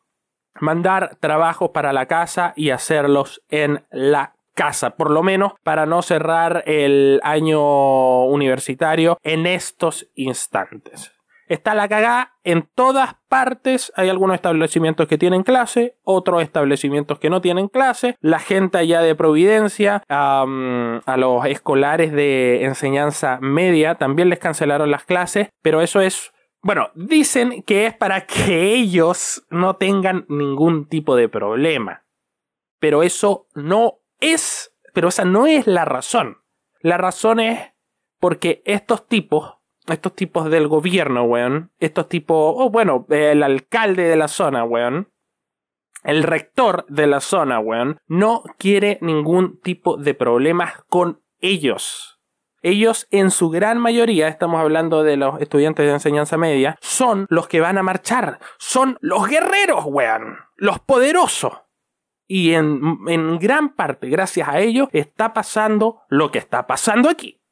mandar 0.61 1.17
trabajos 1.19 1.71
para 1.71 1.91
la 1.91 2.05
casa 2.05 2.53
y 2.55 2.69
hacerlos 2.69 3.41
en 3.49 3.83
la 3.89 4.35
casa, 4.53 4.91
por 4.91 5.09
lo 5.09 5.23
menos 5.23 5.53
para 5.63 5.87
no 5.87 6.03
cerrar 6.03 6.63
el 6.67 7.19
año 7.23 8.25
universitario 8.25 9.17
en 9.23 9.47
estos 9.47 10.07
instantes. 10.13 11.11
Está 11.47 11.75
la 11.75 11.87
cagada 11.87 12.33
en 12.43 12.67
todas 12.75 13.15
partes. 13.27 13.91
Hay 13.95 14.09
algunos 14.09 14.35
establecimientos 14.35 15.07
que 15.07 15.17
tienen 15.17 15.43
clase, 15.43 15.97
otros 16.03 16.41
establecimientos 16.41 17.19
que 17.19 17.29
no 17.29 17.41
tienen 17.41 17.67
clase. 17.67 18.15
La 18.21 18.39
gente 18.39 18.77
allá 18.77 19.01
de 19.01 19.15
Providencia, 19.15 20.03
a 20.07 21.15
los 21.17 21.45
escolares 21.45 22.11
de 22.11 22.63
enseñanza 22.63 23.39
media, 23.41 23.95
también 23.95 24.29
les 24.29 24.39
cancelaron 24.39 24.91
las 24.91 25.03
clases, 25.03 25.49
pero 25.61 25.81
eso 25.81 26.01
es 26.01 26.33
bueno, 26.65 26.91
dicen 26.95 27.61
que 27.63 27.85
es 27.87 27.93
para 27.93 28.25
que 28.25 28.73
ellos 28.73 29.45
no 29.49 29.75
tengan 29.75 30.25
ningún 30.29 30.87
tipo 30.87 31.17
de 31.17 31.27
problema. 31.27 32.05
Pero 32.79 33.03
eso 33.03 33.47
no 33.53 33.99
es, 34.21 34.73
pero 34.93 35.09
esa 35.09 35.25
no 35.25 35.45
es 35.45 35.67
la 35.67 35.83
razón. 35.83 36.37
La 36.79 36.97
razón 36.97 37.41
es 37.41 37.73
porque 38.17 38.61
estos 38.65 39.09
tipos 39.09 39.55
estos 39.87 40.13
tipos 40.13 40.49
del 40.49 40.67
gobierno, 40.67 41.23
weón, 41.23 41.71
estos 41.79 42.07
tipos, 42.07 42.55
o 42.57 42.69
bueno, 42.69 43.05
el 43.09 43.43
alcalde 43.43 44.03
de 44.03 44.15
la 44.15 44.27
zona, 44.27 44.63
weón, 44.63 45.09
el 46.03 46.23
rector 46.23 46.85
de 46.89 47.07
la 47.07 47.19
zona, 47.19 47.59
weón, 47.59 47.99
no 48.07 48.43
quiere 48.57 48.97
ningún 49.01 49.59
tipo 49.61 49.97
de 49.97 50.13
problemas 50.13 50.83
con 50.89 51.21
ellos. 51.39 52.19
ellos 52.61 53.07
en 53.11 53.29
su 53.29 53.49
gran 53.49 53.77
mayoría, 53.77 54.29
estamos 54.29 54.61
hablando 54.61 55.03
de 55.03 55.17
los 55.17 55.41
estudiantes 55.41 55.85
de 55.85 55.91
enseñanza 55.91 56.37
media, 56.37 56.77
son 56.81 57.25
los 57.29 57.47
que 57.47 57.59
van 57.59 57.77
a 57.77 57.83
marchar, 57.83 58.39
son 58.57 58.97
los 59.01 59.27
guerreros, 59.27 59.83
weón, 59.85 60.37
los 60.55 60.79
poderosos. 60.79 61.53
Y 62.25 62.53
en, 62.53 62.99
en 63.07 63.37
gran 63.37 63.75
parte, 63.75 64.07
gracias 64.07 64.47
a 64.47 64.59
ellos, 64.59 64.87
está 64.93 65.33
pasando 65.33 66.03
lo 66.07 66.31
que 66.31 66.39
está 66.39 66.65
pasando 66.65 67.09
aquí. 67.09 67.42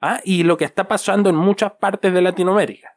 ¿Ah? 0.00 0.20
Y 0.24 0.42
lo 0.42 0.56
que 0.56 0.64
está 0.64 0.88
pasando 0.88 1.30
en 1.30 1.36
muchas 1.36 1.72
partes 1.72 2.12
de 2.12 2.22
Latinoamérica. 2.22 2.96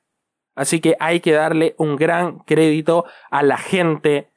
Así 0.56 0.80
que 0.80 0.96
hay 1.00 1.20
que 1.20 1.32
darle 1.32 1.76
un 1.78 1.96
gran 1.96 2.40
crédito 2.40 3.06
a 3.32 3.42
la 3.44 3.58
gente 3.58 4.32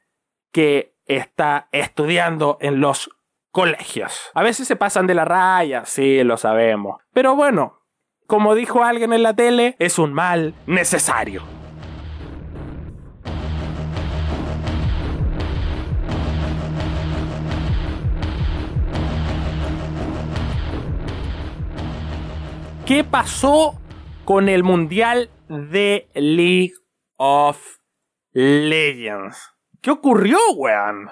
que 0.51 0.95
está 1.05 1.69
estudiando 1.71 2.57
en 2.59 2.81
los 2.81 3.09
colegios. 3.51 4.31
A 4.33 4.43
veces 4.43 4.67
se 4.67 4.75
pasan 4.75 5.07
de 5.07 5.13
la 5.13 5.25
raya, 5.25 5.85
sí, 5.85 6.23
lo 6.23 6.37
sabemos. 6.37 7.01
Pero 7.13 7.35
bueno, 7.35 7.81
como 8.25 8.55
dijo 8.55 8.83
alguien 8.83 9.13
en 9.13 9.23
la 9.23 9.35
tele, 9.35 9.75
es 9.79 9.99
un 9.99 10.13
mal 10.13 10.53
necesario. 10.65 11.56
¿Qué 22.87 23.03
pasó 23.03 23.77
con 24.23 24.47
el 24.47 24.63
Mundial 24.63 25.29
de 25.49 26.07
League 26.15 26.71
of 27.17 27.79
Legends? 28.31 29.57
¿Qué 29.81 29.91
ocurrió, 29.91 30.37
weón? 30.55 31.09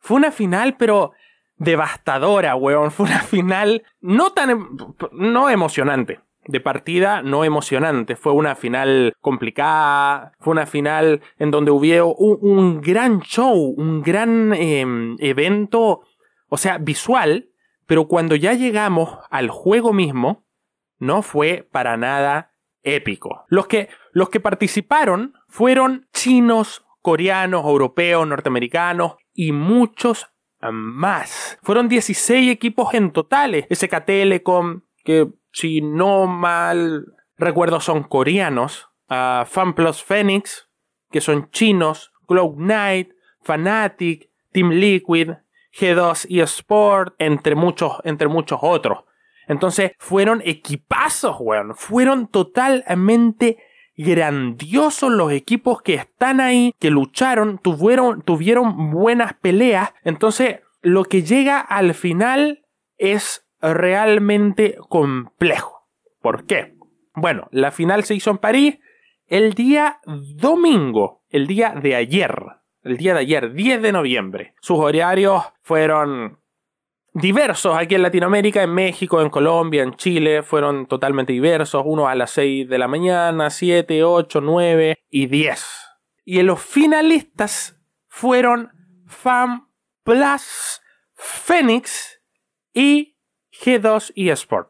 Fue 0.00 0.16
una 0.16 0.32
final, 0.32 0.76
pero 0.76 1.12
devastadora, 1.58 2.56
weón. 2.56 2.90
Fue 2.90 3.06
una 3.06 3.20
final 3.20 3.84
no 4.00 4.32
tan... 4.32 4.50
Em, 4.50 4.68
no 5.12 5.48
emocionante. 5.48 6.18
De 6.44 6.58
partida 6.58 7.22
no 7.22 7.44
emocionante. 7.44 8.16
Fue 8.16 8.32
una 8.32 8.56
final 8.56 9.12
complicada. 9.20 10.32
Fue 10.40 10.50
una 10.50 10.66
final 10.66 11.20
en 11.38 11.52
donde 11.52 11.70
hubo 11.70 12.16
un, 12.16 12.80
gran 12.80 13.20
show, 13.20 13.74
un 13.76 14.02
gran 14.02 14.52
em, 14.54 15.14
evento, 15.20 16.00
o 16.48 16.56
sea, 16.56 16.78
visual. 16.78 17.48
Pero 17.86 18.08
cuando 18.08 18.34
ya 18.34 18.54
llegamos 18.54 19.20
al 19.30 19.50
juego 19.50 19.92
mismo, 19.92 20.45
no 20.98 21.22
fue 21.22 21.68
para 21.70 21.96
nada 21.96 22.52
épico. 22.82 23.44
Los 23.48 23.66
que, 23.66 23.88
los 24.12 24.28
que 24.30 24.40
participaron 24.40 25.34
fueron 25.48 26.08
chinos, 26.12 26.84
coreanos, 27.02 27.64
europeos, 27.64 28.26
norteamericanos 28.26 29.16
y 29.34 29.52
muchos 29.52 30.28
más. 30.60 31.58
Fueron 31.62 31.88
16 31.88 32.50
equipos 32.50 32.94
en 32.94 33.12
total. 33.12 33.66
SK 33.70 34.04
Telecom, 34.04 34.82
que 35.04 35.28
si 35.52 35.80
no 35.80 36.26
mal 36.26 37.06
recuerdo 37.36 37.80
son 37.80 38.04
coreanos. 38.04 38.88
Uh, 39.08 39.44
FanPlus 39.44 40.02
Phoenix, 40.02 40.68
que 41.10 41.20
son 41.20 41.50
chinos. 41.50 42.12
Cloud 42.26 42.56
Knight, 42.56 43.10
Fnatic, 43.42 44.30
Team 44.50 44.70
Liquid, 44.70 45.30
G2 45.78 46.26
y 46.28 46.40
Sport, 46.40 47.14
entre 47.18 47.54
muchos, 47.54 48.00
entre 48.04 48.26
muchos 48.28 48.58
otros. 48.62 49.04
Entonces 49.46 49.92
fueron 49.98 50.42
equipazos, 50.44 51.36
weón. 51.40 51.74
Fueron 51.74 52.28
totalmente 52.28 53.58
grandiosos 53.96 55.10
los 55.10 55.32
equipos 55.32 55.82
que 55.82 55.94
están 55.94 56.40
ahí, 56.40 56.74
que 56.78 56.90
lucharon, 56.90 57.58
tuvieron, 57.58 58.22
tuvieron 58.22 58.90
buenas 58.90 59.34
peleas. 59.34 59.94
Entonces, 60.04 60.60
lo 60.82 61.04
que 61.04 61.22
llega 61.22 61.60
al 61.60 61.94
final 61.94 62.64
es 62.98 63.46
realmente 63.60 64.76
complejo. 64.88 65.88
¿Por 66.20 66.46
qué? 66.46 66.74
Bueno, 67.14 67.48
la 67.50 67.70
final 67.70 68.04
se 68.04 68.14
hizo 68.14 68.30
en 68.30 68.38
París 68.38 68.78
el 69.26 69.54
día 69.54 70.00
domingo, 70.04 71.22
el 71.30 71.46
día 71.46 71.70
de 71.70 71.96
ayer, 71.96 72.34
el 72.82 72.96
día 72.96 73.14
de 73.14 73.20
ayer, 73.20 73.52
10 73.52 73.82
de 73.82 73.92
noviembre. 73.92 74.54
Sus 74.60 74.78
horarios 74.78 75.42
fueron 75.62 76.38
diversos 77.16 77.74
aquí 77.74 77.94
en 77.94 78.02
Latinoamérica, 78.02 78.62
en 78.62 78.74
México, 78.74 79.22
en 79.22 79.30
Colombia, 79.30 79.82
en 79.82 79.94
Chile, 79.96 80.42
fueron 80.42 80.86
totalmente 80.86 81.32
diversos, 81.32 81.82
unos 81.86 82.08
a 82.08 82.14
las 82.14 82.30
6 82.32 82.68
de 82.68 82.78
la 82.78 82.88
mañana, 82.88 83.48
7, 83.48 84.04
8, 84.04 84.40
9 84.42 84.98
y 85.08 85.26
10. 85.26 85.64
Y 86.26 86.40
en 86.40 86.46
los 86.46 86.60
finalistas 86.60 87.80
fueron 88.08 88.70
Fan 89.06 89.66
Plus, 90.04 90.82
Phoenix 91.14 92.20
y 92.74 93.16
G2 93.64 94.12
eSport. 94.14 94.68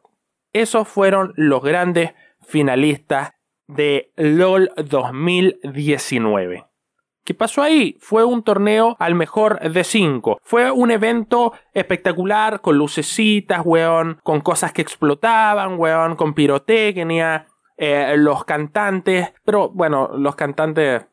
Esos 0.53 0.87
fueron 0.87 1.33
los 1.37 1.63
grandes 1.63 2.13
finalistas 2.47 3.33
de 3.67 4.13
LOL 4.17 4.71
2019. 4.77 6.65
¿Qué 7.27 7.35
pasó 7.35 7.61
ahí? 7.61 7.99
Fue 7.99 8.23
un 8.23 8.45
torneo 8.45 8.95
al 9.01 9.17
mejor 9.17 9.59
de 9.59 9.83
cinco. 9.83 10.39
Fue 10.45 10.71
un 10.71 10.93
evento 10.93 11.53
espectacular, 11.75 12.61
con 12.61 12.79
lucecitas, 12.79 13.63
weón, 13.65 14.21
con 14.23 14.41
cosas 14.41 14.73
que 14.73 14.81
explotaban, 14.81 15.77
weón, 15.77 16.15
con 16.15 16.35
pirotecnia, 16.35 17.47
eh, 17.77 18.15
los 18.17 18.45
cantantes, 18.45 19.35
pero 19.45 19.71
bueno, 19.71 20.11
los 20.17 20.37
cantantes, 20.37 21.09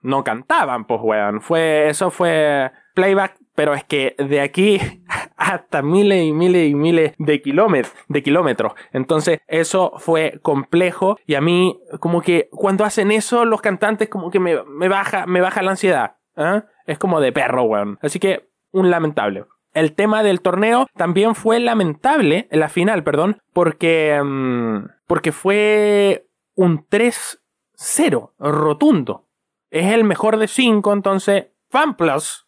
no 0.00 0.24
cantaban, 0.24 0.86
pues, 0.86 1.00
weón. 1.02 1.42
Fue, 1.42 1.90
eso 1.90 2.10
fue 2.10 2.72
playback 2.94 3.36
pero 3.54 3.74
es 3.74 3.84
que 3.84 4.14
de 4.18 4.40
aquí 4.40 4.80
hasta 5.36 5.82
miles 5.82 6.24
y 6.24 6.32
miles 6.32 6.70
y 6.70 6.74
miles 6.74 7.14
de 7.18 7.42
kilómetros, 7.42 7.94
de 8.08 8.22
kilómetros. 8.22 8.72
Entonces, 8.92 9.40
eso 9.46 9.92
fue 9.98 10.38
complejo 10.42 11.18
y 11.26 11.34
a 11.34 11.40
mí, 11.40 11.80
como 12.00 12.22
que 12.22 12.48
cuando 12.52 12.84
hacen 12.84 13.10
eso, 13.10 13.44
los 13.44 13.60
cantantes 13.60 14.08
como 14.08 14.30
que 14.30 14.40
me, 14.40 14.88
baja, 14.88 15.26
me 15.26 15.40
baja 15.40 15.62
la 15.62 15.72
ansiedad. 15.72 16.16
¿eh? 16.36 16.62
Es 16.86 16.98
como 16.98 17.20
de 17.20 17.32
perro, 17.32 17.64
weón. 17.64 17.98
Así 18.02 18.18
que, 18.18 18.48
un 18.70 18.90
lamentable. 18.90 19.44
El 19.74 19.94
tema 19.94 20.22
del 20.22 20.42
torneo 20.42 20.86
también 20.96 21.34
fue 21.34 21.58
lamentable, 21.58 22.46
en 22.50 22.60
la 22.60 22.68
final, 22.68 23.02
perdón, 23.04 23.38
porque, 23.52 24.20
mm, 24.22 24.86
porque 25.06 25.32
fue 25.32 26.28
un 26.54 26.86
3-0 26.88 28.32
rotundo. 28.38 29.26
Es 29.70 29.92
el 29.92 30.04
mejor 30.04 30.36
de 30.36 30.48
5, 30.48 30.92
entonces 30.92 31.46
FanPlus 31.70 32.46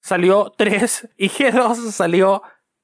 salió 0.00 0.52
3 0.56 1.10
y 1.16 1.28
G2 1.28 1.74
salió 1.90 2.42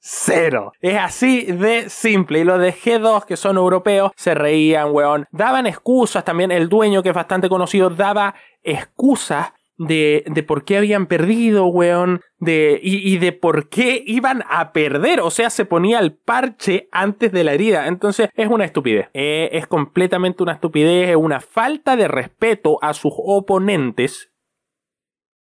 0. 0.08 0.72
Es 0.80 0.96
así 0.98 1.42
de 1.46 1.90
simple. 1.90 2.40
Y 2.40 2.44
los 2.44 2.60
de 2.60 2.72
G2, 2.72 3.24
que 3.24 3.36
son 3.36 3.56
europeos, 3.56 4.12
se 4.14 4.34
reían, 4.34 4.92
weón. 4.92 5.26
Daban 5.32 5.66
excusas 5.66 6.24
también. 6.24 6.52
El 6.52 6.68
dueño, 6.68 7.02
que 7.02 7.08
es 7.08 7.14
bastante 7.14 7.48
conocido, 7.48 7.90
daba 7.90 8.34
excusas 8.62 9.52
de, 9.78 10.24
de 10.28 10.42
por 10.42 10.64
qué 10.64 10.76
habían 10.78 11.06
perdido, 11.06 11.66
weón. 11.66 12.20
De, 12.38 12.78
y, 12.82 13.16
de 13.18 13.32
por 13.32 13.68
qué 13.68 14.02
iban 14.06 14.44
a 14.48 14.72
perder. 14.72 15.20
O 15.20 15.30
sea, 15.30 15.50
se 15.50 15.64
ponía 15.64 15.98
el 15.98 16.12
parche 16.12 16.88
antes 16.92 17.32
de 17.32 17.42
la 17.42 17.54
herida. 17.54 17.88
Entonces, 17.88 18.28
es 18.34 18.48
una 18.48 18.64
estupidez. 18.64 19.08
Eh, 19.12 19.48
es 19.52 19.66
completamente 19.66 20.42
una 20.42 20.52
estupidez. 20.52 21.10
Es 21.10 21.16
una 21.16 21.40
falta 21.40 21.96
de 21.96 22.06
respeto 22.06 22.78
a 22.80 22.94
sus 22.94 23.12
oponentes 23.16 24.30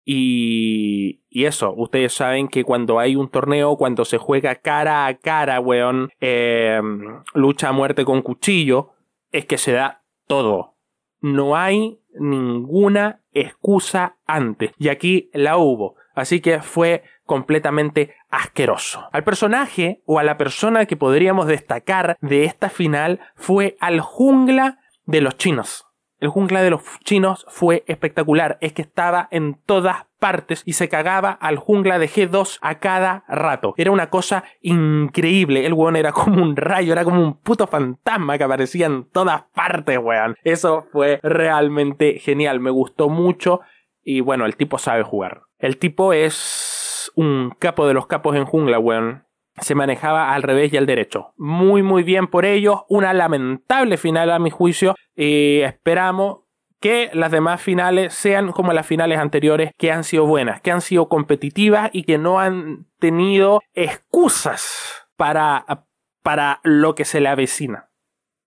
y, 0.06 1.22
y, 1.30 1.46
eso, 1.46 1.74
ustedes 1.76 2.14
saben 2.14 2.48
que 2.48 2.64
cuando 2.64 3.00
hay 3.00 3.16
un 3.16 3.30
torneo, 3.30 3.78
cuando 3.78 4.04
se 4.06 4.18
juega 4.18 4.56
cara 4.56 5.06
a 5.06 5.18
cara, 5.18 5.60
weón, 5.60 6.10
em, 6.20 7.24
lucha 7.34 7.70
a 7.70 7.72
muerte 7.72 8.04
con 8.04 8.22
cuchillo, 8.22 8.92
es 9.32 9.46
que 9.46 9.58
se 9.58 9.72
da 9.72 10.04
todo. 10.28 10.76
No 11.22 11.56
hay 11.56 12.00
ninguna 12.20 13.22
excusa 13.32 14.18
antes. 14.26 14.72
Y 14.78 14.90
aquí 14.90 15.30
la 15.34 15.58
hubo. 15.58 15.96
Así 16.16 16.42
que 16.42 16.62
fue 16.62 17.04
completamente 17.26 18.14
asqueroso. 18.30 19.08
Al 19.12 19.24
personaje 19.24 20.02
o 20.06 20.20
a 20.20 20.24
la 20.24 20.38
persona 20.38 20.86
que 20.86 20.98
podríamos 20.98 21.48
destacar 21.48 22.18
de 22.22 22.46
esta 22.46 22.70
final 22.70 23.20
fue 23.36 23.78
al 23.80 24.02
jungla 24.02 24.80
de 25.06 25.22
los 25.22 25.38
chinos. 25.38 25.88
El 26.24 26.30
jungla 26.30 26.62
de 26.62 26.70
los 26.70 26.84
chinos 27.03 27.46
fue 27.50 27.84
espectacular, 27.86 28.58
es 28.62 28.72
que 28.72 28.82
estaba 28.82 29.27
en 29.30 29.60
todas 29.65 30.06
partes 30.20 30.63
y 30.65 30.72
se 30.72 30.88
cagaba 30.88 31.32
al 31.32 31.58
jungla 31.58 32.00
de 32.00 32.08
G2 32.08 32.60
a 32.62 32.80
cada 32.80 33.25
rato. 33.27 33.74
Era 33.75 33.92
una 33.92 34.10
cosa 34.10 34.46
increíble. 34.62 35.65
El 35.65 35.74
weón 35.74 35.98
era 35.98 36.13
como 36.13 36.42
un 36.42 36.56
rayo, 36.56 36.94
era 36.94 37.03
como 37.03 37.22
un 37.22 37.34
puto 37.34 37.68
fantasma 37.68 38.38
que 38.38 38.46
aparecía 38.46 38.86
en 38.86 39.03
todas 39.03 39.42
partes, 39.53 39.98
weón. 40.01 40.38
Eso 40.46 40.88
fue 40.94 41.20
realmente 41.24 42.20
genial, 42.20 42.62
me 42.62 42.72
gustó 42.72 43.10
mucho 43.10 43.60
y 44.01 44.22
bueno, 44.22 44.46
el 44.46 44.56
tipo 44.56 44.77
sabe 44.77 45.03
jugar. 45.03 45.42
El 45.60 45.77
tipo 45.77 46.13
es 46.13 47.12
un 47.15 47.53
capo 47.60 47.86
de 47.86 47.96
los 47.96 48.08
capos 48.08 48.38
en 48.38 48.46
jungla, 48.46 48.80
weón 48.80 49.25
se 49.60 49.76
manejaba 49.76 50.34
al 50.34 50.44
revés 50.44 50.74
y 50.74 50.78
al 50.78 50.86
derecho. 50.86 51.34
Muy 51.38 51.84
muy 51.84 52.04
bien 52.04 52.28
por 52.28 52.46
ellos, 52.46 52.82
una 52.90 53.14
lamentable 53.14 53.98
final 53.98 54.32
a 54.32 54.40
mi 54.40 54.50
juicio 54.50 54.96
y 55.16 55.62
esperamos 55.62 56.40
que 56.80 57.10
las 57.14 57.32
demás 57.32 57.62
finales 57.62 58.14
sean 58.14 58.52
como 58.52 58.74
las 58.74 58.86
finales 58.86 59.20
anteriores 59.20 59.72
que 59.78 59.92
han 59.92 60.04
sido 60.04 60.26
buenas, 60.26 60.60
que 60.60 60.72
han 60.72 60.82
sido 60.82 61.08
competitivas 61.08 61.90
y 61.94 62.04
que 62.04 62.18
no 62.18 62.40
han 62.40 62.88
tenido 63.00 63.62
excusas 63.74 65.08
para 65.16 65.66
para 66.24 66.62
lo 66.64 66.96
que 66.96 67.06
se 67.06 67.20
le 67.20 67.30
avecina. 67.30 67.90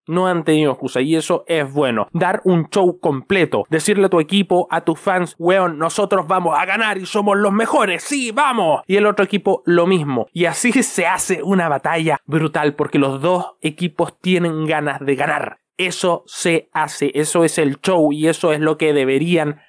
No 0.07 0.27
han 0.27 0.45
tenido 0.45 0.73
excusa 0.73 1.01
y 1.01 1.17
eso 1.17 1.45
es 1.47 1.73
bueno. 1.73 2.09
Dar 2.13 2.41
un 2.45 2.69
show 2.69 2.99
completo. 3.01 3.65
Decirle 3.69 4.07
a 4.07 4.11
tu 4.11 4.21
equipo, 4.21 4.69
a 4.71 4.83
tus 4.83 4.99
fans, 4.99 5.35
weón, 5.39 5.79
nosotros 5.79 6.27
vamos 6.27 6.57
a 6.59 6.65
ganar 6.65 6.99
y 6.99 7.07
somos 7.07 7.37
los 7.37 7.53
mejores. 7.53 8.03
Sí, 8.03 8.31
vamos. 8.31 8.83
Y 8.87 8.97
el 8.97 9.07
otro 9.07 9.25
equipo 9.25 9.63
lo 9.67 9.87
mismo. 9.87 10.27
Y 10.33 10.45
así 10.45 10.73
se 10.83 11.07
hace 11.07 11.43
una 11.43 11.69
batalla 11.69 12.19
brutal 12.25 12.75
porque 12.75 12.99
los 12.99 13.21
dos 13.21 13.57
equipos 13.61 14.19
tienen 14.21 14.67
ganas 14.67 15.01
de 15.01 15.17
ganar. 15.17 15.59
Eso 15.77 16.23
se 16.27 16.69
hace. 16.73 17.11
Eso 17.15 17.45
es 17.45 17.59
el 17.59 17.81
show 17.81 18.13
y 18.13 18.29
eso 18.29 18.53
es 18.53 18.61
lo 18.61 18.79
que 18.79 18.93
deberían 18.93 19.61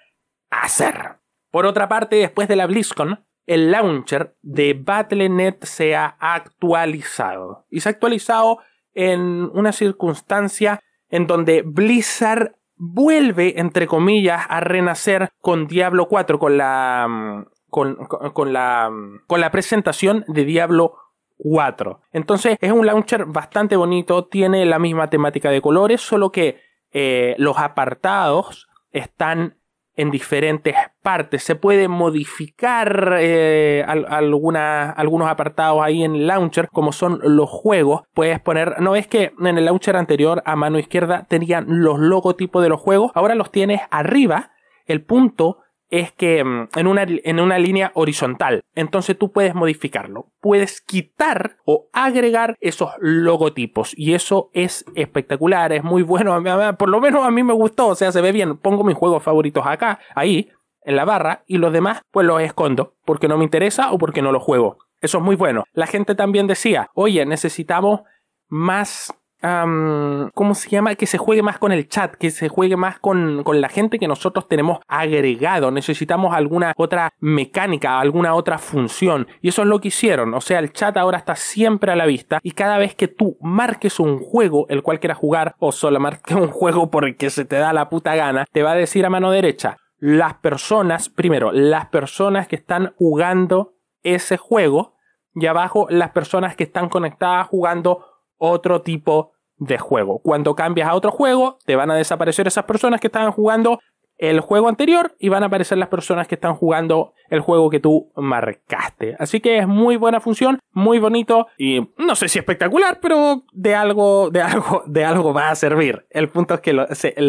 hacer. 0.49 1.17
Por 1.51 1.65
otra 1.65 1.87
parte, 1.89 2.17
después 2.17 2.47
de 2.47 2.55
la 2.55 2.67
BlizzCon, 2.67 3.25
el 3.47 3.71
launcher 3.71 4.35
de 4.41 4.73
Battle.net 4.73 5.63
se 5.63 5.95
ha 5.95 6.17
actualizado. 6.19 7.65
Y 7.69 7.79
se 7.79 7.89
ha 7.89 7.93
actualizado 7.93 8.59
en 8.97 9.51
una 9.53 9.71
circunstancia 9.71 10.81
en 11.09 11.27
donde 11.27 11.61
Blizzard 11.63 12.55
vuelve, 12.75 13.59
entre 13.59 13.85
comillas, 13.85 14.43
a 14.49 14.59
renacer 14.59 15.29
con 15.39 15.67
Diablo 15.67 16.07
4, 16.07 16.39
con 16.39 16.57
la, 16.57 17.07
mm, 17.07 17.45
con, 17.69 18.53
la, 18.53 18.89
mm, 18.89 19.19
con 19.27 19.39
la 19.39 19.51
presentación 19.51 20.25
de 20.27 20.45
Diablo 20.45 20.95
4. 21.37 22.01
Entonces 22.11 22.57
es 22.59 22.71
un 22.71 22.87
launcher 22.87 23.25
bastante 23.25 23.75
bonito, 23.75 24.25
tiene 24.25 24.65
la 24.65 24.79
misma 24.79 25.11
temática 25.11 25.51
de 25.51 25.61
colores, 25.61 26.01
solo 26.01 26.31
que 26.31 26.59
eh, 26.91 27.35
los 27.37 27.59
apartados 27.59 28.67
están 28.91 29.56
en 29.97 30.11
diferentes 30.11 30.75
partes. 31.01 31.43
Se 31.43 31.55
puede 31.55 31.87
modificar 31.87 33.17
eh, 33.19 33.83
algunos 33.87 35.29
apartados 35.29 35.81
ahí 35.83 36.03
en 36.03 36.15
el 36.15 36.27
launcher, 36.27 36.69
como 36.71 36.91
son 36.93 37.19
los 37.23 37.49
juegos. 37.49 38.03
Puedes 38.13 38.39
poner, 38.39 38.79
no 38.79 38.95
es 38.95 39.07
que 39.07 39.33
en 39.39 39.57
el 39.57 39.65
launcher 39.65 39.97
anterior 39.97 40.41
a 40.45 40.55
mano 40.55 40.79
izquierda 40.79 41.25
tenían 41.27 41.65
los 41.67 41.99
logotipos 41.99 42.63
de 42.63 42.69
los 42.69 42.79
juegos, 42.79 43.11
ahora 43.15 43.35
los 43.35 43.51
tienes 43.51 43.81
arriba. 43.89 44.51
El 44.85 45.03
punto 45.03 45.57
es 45.89 46.11
que 46.11 46.43
mm, 46.43 46.69
en 46.75 46.87
una, 46.87 47.05
en 47.07 47.39
una 47.39 47.59
línea 47.59 47.91
horizontal. 47.93 48.63
Entonces 48.75 49.17
tú 49.17 49.31
puedes 49.31 49.55
modificarlo. 49.55 50.31
Puedes 50.39 50.81
quitar 50.81 51.57
o 51.65 51.89
agregar 51.93 52.55
esos 52.59 52.91
logotipos. 52.99 53.93
Y 53.97 54.13
eso 54.13 54.49
es 54.53 54.85
espectacular, 54.95 55.73
es 55.73 55.83
muy 55.83 56.03
bueno. 56.03 56.37
Por 56.77 56.89
lo 56.89 57.01
menos 57.01 57.25
a 57.25 57.31
mí 57.31 57.43
me 57.43 57.53
gustó. 57.53 57.87
O 57.87 57.95
sea, 57.95 58.11
se 58.11 58.21
ve 58.21 58.31
bien. 58.31 58.57
Pongo 58.57 58.83
mis 58.83 58.95
juegos 58.95 59.23
favoritos 59.23 59.65
acá, 59.65 59.99
ahí, 60.15 60.49
en 60.83 60.95
la 60.95 61.05
barra. 61.05 61.43
Y 61.47 61.57
los 61.57 61.73
demás, 61.73 62.01
pues 62.11 62.25
los 62.27 62.41
escondo. 62.41 62.95
Porque 63.05 63.27
no 63.27 63.37
me 63.37 63.43
interesa 63.43 63.91
o 63.91 63.97
porque 63.97 64.21
no 64.21 64.31
los 64.31 64.43
juego. 64.43 64.77
Eso 65.01 65.19
es 65.19 65.23
muy 65.23 65.35
bueno. 65.35 65.63
La 65.73 65.87
gente 65.87 66.15
también 66.15 66.47
decía, 66.47 66.89
oye, 66.93 67.25
necesitamos 67.25 68.01
más 68.47 69.13
¿cómo 69.41 70.55
se 70.55 70.69
llama? 70.69 70.95
Que 70.95 71.05
se 71.05 71.17
juegue 71.17 71.41
más 71.41 71.59
con 71.59 71.71
el 71.71 71.87
chat, 71.87 72.15
que 72.15 72.31
se 72.31 72.49
juegue 72.49 72.75
más 72.75 72.99
con, 72.99 73.43
con, 73.43 73.61
la 73.61 73.69
gente 73.69 73.99
que 73.99 74.07
nosotros 74.07 74.47
tenemos 74.47 74.79
agregado. 74.87 75.71
Necesitamos 75.71 76.33
alguna 76.33 76.73
otra 76.75 77.13
mecánica, 77.19 77.99
alguna 77.99 78.33
otra 78.33 78.57
función. 78.57 79.27
Y 79.41 79.49
eso 79.49 79.61
es 79.61 79.67
lo 79.67 79.79
que 79.79 79.89
hicieron. 79.89 80.33
O 80.33 80.41
sea, 80.41 80.59
el 80.59 80.73
chat 80.73 80.97
ahora 80.97 81.19
está 81.19 81.35
siempre 81.35 81.91
a 81.91 81.95
la 81.95 82.05
vista 82.05 82.39
y 82.43 82.51
cada 82.51 82.77
vez 82.77 82.95
que 82.95 83.07
tú 83.07 83.37
marques 83.41 83.99
un 83.99 84.19
juego 84.19 84.65
el 84.69 84.83
cual 84.83 84.99
quieras 84.99 85.17
jugar 85.17 85.55
o 85.59 85.71
solo 85.71 85.99
marques 85.99 86.35
un 86.35 86.49
juego 86.49 86.89
porque 86.89 87.29
se 87.29 87.45
te 87.45 87.57
da 87.57 87.73
la 87.73 87.89
puta 87.89 88.15
gana, 88.15 88.45
te 88.51 88.63
va 88.63 88.71
a 88.71 88.75
decir 88.75 89.05
a 89.05 89.09
mano 89.09 89.31
derecha 89.31 89.77
las 89.99 90.35
personas, 90.35 91.09
primero, 91.09 91.51
las 91.51 91.87
personas 91.87 92.47
que 92.47 92.55
están 92.55 92.93
jugando 92.97 93.73
ese 94.03 94.37
juego 94.37 94.95
y 95.33 95.45
abajo 95.47 95.87
las 95.89 96.11
personas 96.11 96.55
que 96.55 96.63
están 96.63 96.89
conectadas 96.89 97.47
jugando 97.47 98.05
otro 98.37 98.81
tipo 98.81 99.31
de 99.57 99.77
juego. 99.77 100.19
Cuando 100.19 100.55
cambias 100.55 100.89
a 100.89 100.93
otro 100.93 101.11
juego, 101.11 101.57
te 101.65 101.75
van 101.75 101.91
a 101.91 101.95
desaparecer 101.95 102.47
esas 102.47 102.65
personas 102.65 102.99
que 103.01 103.07
estaban 103.07 103.31
jugando 103.31 103.79
el 104.17 104.39
juego 104.39 104.67
anterior 104.67 105.15
y 105.19 105.29
van 105.29 105.43
a 105.43 105.45
aparecer 105.47 105.77
las 105.77 105.89
personas 105.89 106.27
que 106.27 106.35
están 106.35 106.55
jugando 106.55 107.13
el 107.29 107.39
juego 107.39 107.69
que 107.69 107.79
tú 107.79 108.11
marcaste. 108.15 109.15
Así 109.19 109.39
que 109.39 109.59
es 109.59 109.67
muy 109.67 109.95
buena 109.95 110.19
función, 110.19 110.59
muy 110.71 110.99
bonito 110.99 111.47
y 111.57 111.87
no 111.97 112.15
sé 112.15 112.27
si 112.27 112.39
espectacular, 112.39 112.99
pero 113.01 113.43
de 113.53 113.75
algo, 113.75 114.29
de 114.31 114.41
algo, 114.41 114.83
de 114.87 115.05
algo 115.05 115.33
va 115.33 115.49
a 115.49 115.55
servir. 115.55 116.05
El 116.09 116.29
punto 116.29 116.55
es 116.55 116.61
que 116.61 116.73
lo, 116.73 116.87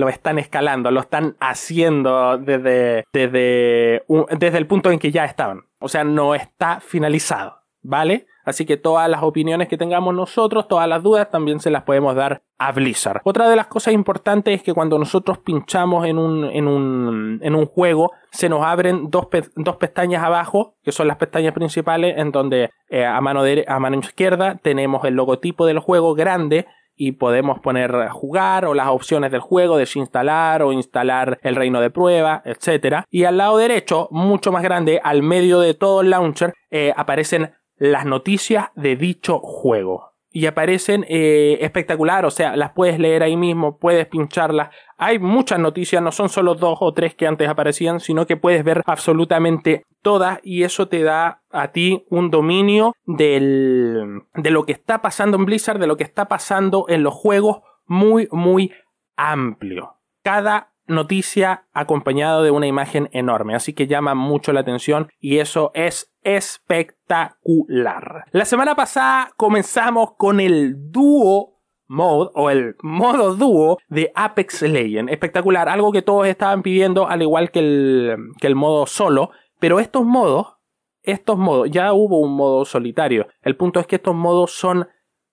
están 0.08 0.38
escalando, 0.38 0.90
lo 0.90 1.00
están 1.00 1.36
haciendo 1.40 2.38
desde, 2.38 3.04
desde, 3.12 4.02
desde 4.38 4.58
el 4.58 4.66
punto 4.66 4.90
en 4.90 4.98
que 4.98 5.10
ya 5.10 5.24
estaban. 5.24 5.64
O 5.80 5.88
sea, 5.88 6.04
no 6.04 6.34
está 6.34 6.80
finalizado, 6.80 7.58
¿vale? 7.82 8.26
Así 8.48 8.64
que 8.64 8.78
todas 8.78 9.08
las 9.10 9.22
opiniones 9.22 9.68
que 9.68 9.76
tengamos 9.76 10.14
nosotros, 10.14 10.68
todas 10.68 10.88
las 10.88 11.02
dudas, 11.02 11.30
también 11.30 11.60
se 11.60 11.70
las 11.70 11.82
podemos 11.82 12.14
dar 12.16 12.40
a 12.56 12.72
Blizzard. 12.72 13.20
Otra 13.24 13.48
de 13.48 13.56
las 13.56 13.66
cosas 13.66 13.92
importantes 13.92 14.54
es 14.54 14.62
que 14.62 14.72
cuando 14.72 14.98
nosotros 14.98 15.36
pinchamos 15.38 16.06
en 16.06 16.16
un, 16.16 16.44
en 16.44 16.66
un, 16.66 17.40
en 17.42 17.54
un 17.54 17.66
juego, 17.66 18.10
se 18.30 18.48
nos 18.48 18.64
abren 18.64 19.10
dos, 19.10 19.28
dos, 19.54 19.76
pestañas 19.76 20.24
abajo, 20.24 20.76
que 20.82 20.92
son 20.92 21.08
las 21.08 21.18
pestañas 21.18 21.52
principales, 21.52 22.16
en 22.16 22.32
donde 22.32 22.70
eh, 22.88 23.04
a, 23.04 23.20
mano 23.20 23.42
a 23.66 23.78
mano 23.78 23.98
izquierda 23.98 24.58
tenemos 24.62 25.04
el 25.04 25.12
logotipo 25.14 25.66
del 25.66 25.78
juego 25.78 26.14
grande 26.14 26.66
y 26.96 27.12
podemos 27.12 27.60
poner 27.60 28.08
jugar 28.08 28.64
o 28.64 28.72
las 28.72 28.88
opciones 28.88 29.30
del 29.30 29.40
juego, 29.40 29.76
desinstalar 29.76 30.62
o 30.62 30.72
instalar 30.72 31.38
el 31.42 31.54
reino 31.54 31.80
de 31.80 31.90
prueba, 31.90 32.42
etc. 32.46 33.04
Y 33.10 33.24
al 33.24 33.36
lado 33.36 33.58
derecho, 33.58 34.08
mucho 34.10 34.52
más 34.52 34.62
grande, 34.62 35.00
al 35.04 35.22
medio 35.22 35.60
de 35.60 35.74
todo 35.74 36.00
el 36.00 36.10
launcher, 36.10 36.54
eh, 36.70 36.92
aparecen 36.96 37.52
las 37.78 38.04
noticias 38.04 38.68
de 38.74 38.96
dicho 38.96 39.38
juego. 39.38 40.12
Y 40.30 40.44
aparecen 40.44 41.06
eh, 41.08 41.58
espectacular, 41.62 42.26
o 42.26 42.30
sea, 42.30 42.54
las 42.54 42.72
puedes 42.72 42.98
leer 42.98 43.22
ahí 43.22 43.36
mismo, 43.36 43.78
puedes 43.78 44.06
pincharlas. 44.06 44.68
Hay 44.98 45.18
muchas 45.18 45.58
noticias, 45.58 46.02
no 46.02 46.12
son 46.12 46.28
solo 46.28 46.54
dos 46.54 46.78
o 46.80 46.92
tres 46.92 47.14
que 47.14 47.26
antes 47.26 47.48
aparecían, 47.48 47.98
sino 47.98 48.26
que 48.26 48.36
puedes 48.36 48.62
ver 48.62 48.82
absolutamente 48.84 49.84
todas 50.02 50.38
y 50.42 50.64
eso 50.64 50.88
te 50.88 51.02
da 51.02 51.42
a 51.50 51.68
ti 51.72 52.04
un 52.10 52.30
dominio 52.30 52.94
del, 53.06 54.22
de 54.34 54.50
lo 54.50 54.64
que 54.64 54.72
está 54.72 55.00
pasando 55.00 55.38
en 55.38 55.46
Blizzard, 55.46 55.78
de 55.78 55.86
lo 55.86 55.96
que 55.96 56.04
está 56.04 56.28
pasando 56.28 56.84
en 56.88 57.02
los 57.02 57.14
juegos 57.14 57.62
muy, 57.86 58.28
muy 58.30 58.72
amplio. 59.16 59.94
Cada 60.22 60.72
noticia 60.86 61.66
acompañado 61.72 62.42
de 62.42 62.50
una 62.50 62.66
imagen 62.66 63.08
enorme, 63.12 63.54
así 63.54 63.72
que 63.72 63.86
llama 63.86 64.14
mucho 64.14 64.52
la 64.52 64.60
atención 64.60 65.08
y 65.20 65.38
eso 65.38 65.70
es 65.74 66.12
espectacular. 66.36 68.24
La 68.32 68.44
semana 68.44 68.74
pasada 68.74 69.30
comenzamos 69.36 70.12
con 70.16 70.40
el 70.40 70.90
dúo 70.90 71.58
mode 71.86 72.30
o 72.34 72.50
el 72.50 72.76
modo 72.82 73.34
dúo 73.34 73.78
de 73.88 74.12
Apex 74.14 74.62
Legends. 74.62 75.10
Espectacular, 75.10 75.68
algo 75.68 75.90
que 75.90 76.02
todos 76.02 76.26
estaban 76.26 76.62
pidiendo 76.62 77.08
al 77.08 77.22
igual 77.22 77.50
que 77.50 77.60
el, 77.60 78.16
que 78.40 78.46
el 78.46 78.54
modo 78.54 78.86
solo, 78.86 79.30
pero 79.58 79.80
estos 79.80 80.04
modos, 80.04 80.58
estos 81.02 81.38
modos, 81.38 81.70
ya 81.70 81.94
hubo 81.94 82.20
un 82.20 82.34
modo 82.34 82.64
solitario. 82.66 83.28
El 83.42 83.56
punto 83.56 83.80
es 83.80 83.86
que 83.86 83.96
estos 83.96 84.14
modos 84.14 84.52
son 84.52 84.86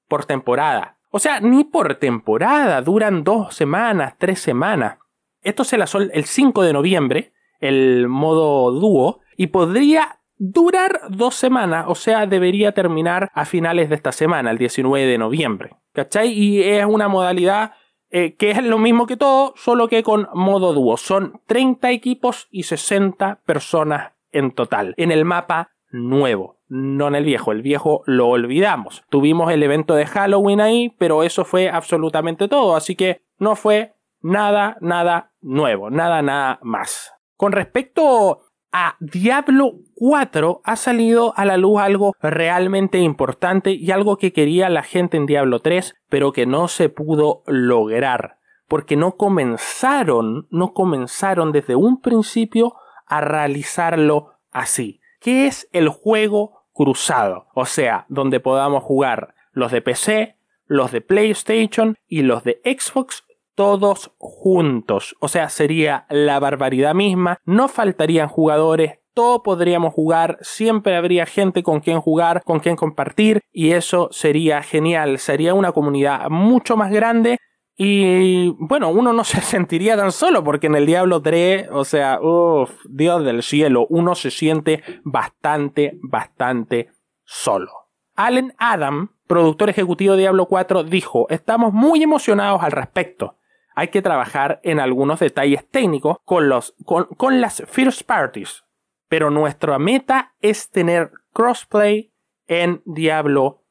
por 0.08 0.26
temporada. 0.26 0.98
O 1.12 1.20
sea, 1.20 1.42
ni 1.42 1.66
por 1.66 1.96
temporada, 1.96 2.82
duran 2.82 3.24
dos 3.24 3.54
semanas, 3.54 4.16
tres 4.18 4.40
semanas. 4.40 4.98
Esto 5.42 5.64
se 5.64 5.78
lanzó 5.78 6.00
el 6.00 6.26
5 6.26 6.64
de 6.64 6.74
noviembre, 6.74 7.34
el 7.60 8.08
modo 8.08 8.72
dúo, 8.72 9.20
y 9.38 9.48
podría 9.48 10.22
durar 10.38 11.02
dos 11.10 11.36
semanas, 11.36 11.86
o 11.88 11.96
sea, 11.96 12.26
debería 12.26 12.74
terminar 12.74 13.32
a 13.34 13.46
finales 13.46 13.90
de 13.90 13.96
esta 13.96 14.12
semana, 14.12 14.52
el 14.52 14.58
19 14.58 15.06
de 15.06 15.18
noviembre. 15.18 15.76
¿Cachai? 15.94 16.32
Y 16.32 16.62
es 16.62 16.86
una 16.86 17.08
modalidad 17.08 17.74
eh, 18.10 18.36
que 18.36 18.52
es 18.52 18.64
lo 18.64 18.78
mismo 18.78 19.08
que 19.08 19.18
todo, 19.18 19.54
solo 19.56 19.88
que 19.88 20.04
con 20.04 20.28
modo 20.34 20.74
dúo. 20.74 20.98
Son 20.98 21.42
30 21.48 21.92
equipos 21.92 22.48
y 22.52 22.64
60 22.64 23.42
personas 23.46 24.14
en 24.32 24.52
total, 24.52 24.94
en 24.98 25.12
el 25.12 25.26
mapa 25.26 25.72
nuevo. 25.90 26.56
No 26.68 27.08
en 27.08 27.16
el 27.16 27.26
viejo, 27.26 27.52
el 27.52 27.62
viejo 27.62 28.04
lo 28.06 28.28
olvidamos. 28.28 29.04
Tuvimos 29.10 29.52
el 29.52 29.62
evento 29.64 29.96
de 29.96 30.08
Halloween 30.08 30.62
ahí, 30.62 30.96
pero 30.98 31.24
eso 31.24 31.46
fue 31.46 31.70
absolutamente 31.70 32.48
todo, 32.48 32.76
así 32.76 32.96
que 32.96 33.22
no 33.38 33.56
fue 33.56 33.94
nada, 34.22 34.78
nada 34.82 35.32
nuevo, 35.42 35.90
nada, 35.90 36.22
nada 36.22 36.60
más. 36.64 37.14
Con 37.38 37.52
respecto 37.52 38.45
a 38.78 38.98
Diablo 39.00 39.76
4 39.94 40.60
ha 40.66 40.76
salido 40.76 41.34
a 41.38 41.46
la 41.46 41.56
luz 41.56 41.80
algo 41.80 42.14
realmente 42.22 43.00
importante 43.00 43.72
y 43.72 43.92
algo 43.92 44.18
que 44.18 44.34
quería 44.34 44.70
la 44.70 44.84
gente 44.84 45.16
en 45.16 45.26
Diablo 45.26 45.62
3, 45.62 45.96
pero 46.10 46.34
que 46.34 46.46
no 46.46 46.68
se 46.68 46.90
pudo 46.90 47.44
lograr, 47.48 48.38
porque 48.68 48.98
no 48.98 49.16
comenzaron, 49.16 50.50
no 50.50 50.74
comenzaron 50.74 51.54
desde 51.54 51.78
un 51.78 52.02
principio 52.02 52.76
a 53.08 53.22
realizarlo 53.22 54.34
así. 54.52 55.00
¿Qué 55.22 55.48
es 55.48 55.70
el 55.72 55.88
juego 55.88 56.66
cruzado? 56.74 57.48
O 57.56 57.66
sea, 57.66 58.06
donde 58.10 58.42
podamos 58.42 58.84
jugar 58.84 59.36
los 59.54 59.72
de 59.72 59.82
PC, 59.82 60.36
los 60.66 60.92
de 60.92 61.00
PlayStation 61.00 61.96
y 62.10 62.24
los 62.24 62.44
de 62.44 62.60
Xbox 62.66 63.24
todos 63.56 64.12
juntos. 64.18 65.16
O 65.20 65.28
sea, 65.28 65.50
sería 65.50 66.06
la 66.10 66.40
barbaridad 66.40 66.94
misma, 66.94 67.40
no 67.46 67.68
faltarían 67.68 68.28
jugadores, 68.28 69.00
todos 69.14 69.42
podríamos 69.44 69.94
jugar, 69.94 70.38
siempre 70.42 70.96
habría 70.98 71.26
gente 71.26 71.64
con 71.64 71.80
quien 71.80 72.02
jugar, 72.02 72.44
con 72.44 72.60
quien 72.60 72.76
compartir 72.76 73.42
y 73.52 73.72
eso 73.72 74.10
sería 74.12 74.62
genial, 74.62 75.20
sería 75.20 75.54
una 75.54 75.72
comunidad 75.72 76.30
mucho 76.30 76.76
más 76.76 76.92
grande 76.92 77.38
y 77.78 78.50
bueno, 78.60 78.90
uno 78.90 79.14
no 79.14 79.24
se 79.24 79.42
sentiría 79.42 79.98
tan 79.98 80.12
solo 80.12 80.44
porque 80.44 80.68
en 80.68 80.76
el 80.76 80.86
Diablo 80.86 81.22
3, 81.22 81.70
o 81.72 81.86
sea, 81.86 82.20
uff, 82.22 82.72
Dios 82.90 83.24
del 83.24 83.42
cielo, 83.42 83.88
uno 83.90 84.16
se 84.16 84.32
siente 84.32 84.84
bastante, 85.04 85.98
bastante 86.02 86.90
solo. 87.24 87.72
Allen 88.16 88.54
Adam, 88.58 89.12
productor 89.28 89.70
ejecutivo 89.70 90.14
de 90.14 90.22
Diablo 90.22 90.46
4, 90.46 90.84
dijo, 90.84 91.28
estamos 91.30 91.74
muy 91.74 92.04
emocionados 92.04 92.64
al 92.64 92.72
respecto. 92.72 93.38
Hay 93.76 93.90
que 93.90 94.02
trabajar 94.02 94.60
en 94.64 94.80
algunos 94.80 95.20
detalles 95.20 95.70
técnicos 95.70 96.18
con, 96.24 96.50
los, 96.50 96.74
con, 96.86 97.06
con 97.18 97.42
las 97.42 97.64
first 97.68 98.04
parties, 98.04 98.64
pero 99.08 99.30
nuestra 99.30 99.78
meta 99.78 100.34
es 100.40 100.72
tener 100.72 101.12
crossplay 101.34 102.14
en 102.48 102.82
Diablo 102.86 103.64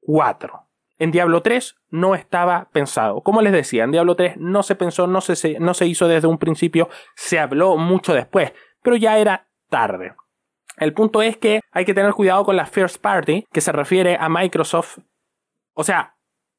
4. 0.00 0.68
En 0.98 1.10
Diablo 1.10 1.42
3 1.42 1.76
no 1.90 2.14
estaba 2.14 2.70
pensado. 2.72 3.22
Como 3.22 3.40
les 3.40 3.52
decía, 3.52 3.84
en 3.84 3.92
Diablo 3.92 4.16
3 4.16 4.36
no 4.38 4.62
se 4.62 4.74
pensó, 4.74 5.06
no 5.06 5.20
se, 5.20 5.58
no 5.60 5.74
se 5.74 5.86
hizo 5.86 6.08
desde 6.08 6.28
un 6.28 6.38
principio, 6.38 6.88
se 7.14 7.38
habló 7.38 7.76
mucho 7.76 8.14
después, 8.14 8.52
pero 8.82 8.96
ya 8.96 9.18
era 9.18 9.48
tarde. 9.68 10.14
El 10.76 10.92
punto 10.94 11.22
es 11.22 11.36
que 11.36 11.60
hay 11.72 11.84
que 11.84 11.94
tener 11.94 12.12
cuidado 12.12 12.44
con 12.44 12.56
la 12.56 12.66
first 12.66 13.00
party, 13.00 13.46
que 13.52 13.60
se 13.60 13.72
refiere 13.72 14.16
a 14.18 14.28
Microsoft, 14.28 14.98
o 15.74 15.84
sea, 15.84 16.16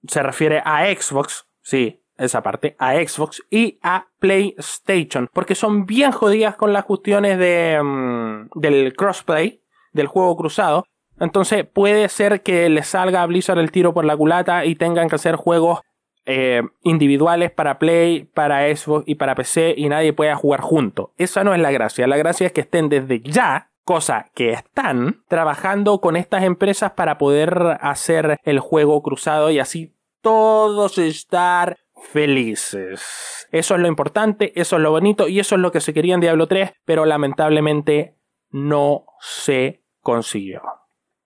se 0.08 0.24
refiere 0.24 0.62
a 0.64 0.86
Xbox, 0.86 1.46
sí, 1.62 2.04
esa 2.26 2.44
parte, 2.44 2.76
a 2.80 2.94
Xbox 2.96 3.44
y 3.50 3.80
a 3.82 4.08
PlayStation, 4.20 5.30
porque 5.34 5.56
son 5.56 5.86
bien 5.86 6.12
jodidas 6.12 6.56
con 6.56 6.74
las 6.74 6.86
cuestiones 6.86 7.38
de, 7.38 7.80
mm, 7.82 8.60
del 8.60 8.94
crossplay, 8.96 9.62
del 9.94 10.08
juego 10.08 10.36
cruzado, 10.38 10.86
entonces 11.20 11.66
puede 11.66 12.08
ser 12.10 12.42
que 12.42 12.70
les 12.70 12.88
salga 12.88 13.22
a 13.22 13.26
Blizzard 13.26 13.60
el 13.60 13.72
tiro 13.72 13.94
por 13.94 14.06
la 14.06 14.16
culata 14.16 14.66
y 14.66 14.76
tengan 14.76 15.10
que 15.10 15.16
hacer 15.16 15.36
juegos 15.36 15.82
eh, 16.26 16.62
individuales 16.84 17.52
para 17.52 17.80
Play, 17.80 18.24
para 18.24 18.74
Xbox 18.76 19.04
y 19.08 19.16
para 19.16 19.36
PC 19.36 19.74
y 19.76 19.90
nadie 19.90 20.14
pueda 20.14 20.36
jugar 20.36 20.62
junto. 20.62 21.14
Esa 21.18 21.44
no 21.44 21.54
es 21.54 21.60
la 21.60 21.72
gracia. 21.72 22.08
La 22.08 22.18
gracia 22.18 22.48
es 22.48 22.54
que 22.54 22.62
estén 22.62 22.88
desde 22.88 23.22
ya, 23.22 23.72
cosa 23.84 24.28
que 24.36 24.52
están, 24.52 25.24
trabajando 25.28 26.00
con 26.00 26.16
estas 26.16 26.44
empresas 26.44 26.92
para 26.92 27.18
poder 27.18 27.80
hacer 27.82 28.38
el 28.44 28.60
juego 28.60 29.02
cruzado 29.02 29.50
y 29.50 29.60
así 29.60 29.96
todos 30.22 30.98
estar 30.98 31.78
felices. 32.02 33.48
Eso 33.52 33.76
es 33.76 33.82
lo 33.82 33.88
importante, 33.88 34.52
eso 34.60 34.76
es 34.76 34.82
lo 34.82 34.92
bonito 34.92 35.28
y 35.28 35.40
eso 35.40 35.56
es 35.56 35.62
lo 35.62 35.72
que 35.72 35.82
se 35.82 35.94
quería 35.94 36.16
en 36.16 36.22
Diablo 36.22 36.48
3, 36.48 36.74
pero 36.86 37.06
lamentablemente 37.06 38.18
no 38.50 39.06
se 39.20 39.84
consiguió. 40.02 40.62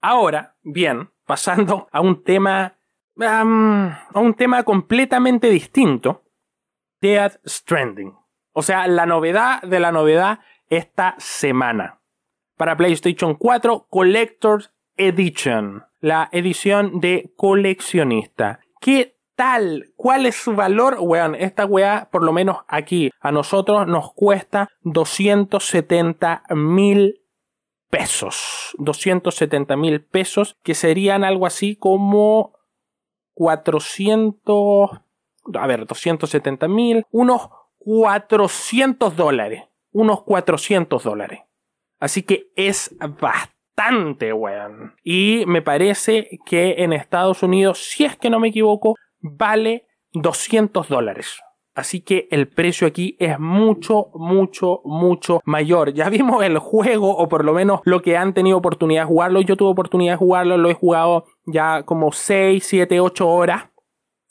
Ahora, 0.01 0.57
bien, 0.61 1.11
pasando 1.25 1.87
a 1.91 2.01
un 2.01 2.23
tema. 2.23 2.77
a 3.19 3.43
un 4.19 4.33
tema 4.35 4.63
completamente 4.63 5.49
distinto. 5.49 6.23
Death 7.01 7.39
Stranding. 7.45 8.13
O 8.53 8.61
sea, 8.61 8.87
la 8.87 9.05
novedad 9.05 9.61
de 9.61 9.79
la 9.79 9.91
novedad 9.91 10.39
esta 10.69 11.15
semana. 11.17 11.99
Para 12.55 12.77
PlayStation 12.77 13.35
4, 13.35 13.87
Collector's 13.89 14.73
Edition. 14.95 15.83
La 15.99 16.29
edición 16.31 16.99
de 16.99 17.33
coleccionista. 17.35 18.59
¿Qué 18.79 19.17
tal? 19.35 19.93
¿Cuál 19.95 20.25
es 20.25 20.35
su 20.35 20.55
valor? 20.55 20.97
Weón, 20.99 21.35
esta 21.35 21.65
weá, 21.65 22.09
por 22.11 22.23
lo 22.23 22.33
menos 22.33 22.57
aquí, 22.67 23.11
a 23.19 23.31
nosotros 23.31 23.87
nos 23.87 24.13
cuesta 24.13 24.67
270 24.81 26.43
mil 26.49 27.21
pesos. 27.89 28.75
270 28.79 29.77
mil 29.77 30.03
pesos, 30.03 30.57
que 30.63 30.73
serían 30.73 31.23
algo 31.23 31.45
así 31.45 31.75
como 31.75 32.53
400... 33.33 34.89
A 35.55 35.67
ver, 35.67 35.85
270 35.85 36.67
mil, 36.67 37.05
unos 37.11 37.49
400 37.79 39.15
dólares. 39.15 39.63
Unos 39.91 40.23
400 40.23 41.03
dólares. 41.03 41.41
Así 41.99 42.23
que 42.23 42.51
es 42.55 42.95
bastante, 43.21 44.33
weón. 44.33 44.95
Y 45.03 45.43
me 45.45 45.61
parece 45.61 46.39
que 46.45 46.75
en 46.79 46.93
Estados 46.93 47.43
Unidos, 47.43 47.83
si 47.91 48.05
es 48.05 48.17
que 48.17 48.29
no 48.29 48.39
me 48.39 48.47
equivoco, 48.47 48.95
vale 49.23 49.87
200 50.11 50.87
dólares. 50.87 51.41
Así 51.75 52.01
que 52.01 52.27
el 52.29 52.47
precio 52.47 52.85
aquí 52.85 53.17
es 53.19 53.39
mucho, 53.39 54.11
mucho, 54.13 54.81
mucho 54.85 55.41
mayor. 55.43 55.93
Ya 55.93 56.07
vimos 56.09 56.43
el 56.43 56.59
juego, 56.59 57.17
o 57.17 57.27
por 57.27 57.43
lo 57.43 57.53
menos 57.53 57.81
lo 57.83 58.03
que 58.03 58.15
han 58.15 58.35
tenido 58.35 58.57
oportunidad 58.57 59.03
de 59.03 59.07
jugarlo. 59.07 59.41
Yo 59.41 59.57
tuve 59.57 59.71
oportunidad 59.71 60.13
de 60.13 60.17
jugarlo, 60.17 60.57
lo 60.57 60.69
he 60.69 60.75
jugado 60.75 61.25
ya 61.47 61.81
como 61.83 62.11
6, 62.11 62.63
7, 62.63 62.99
8 62.99 63.27
horas. 63.27 63.69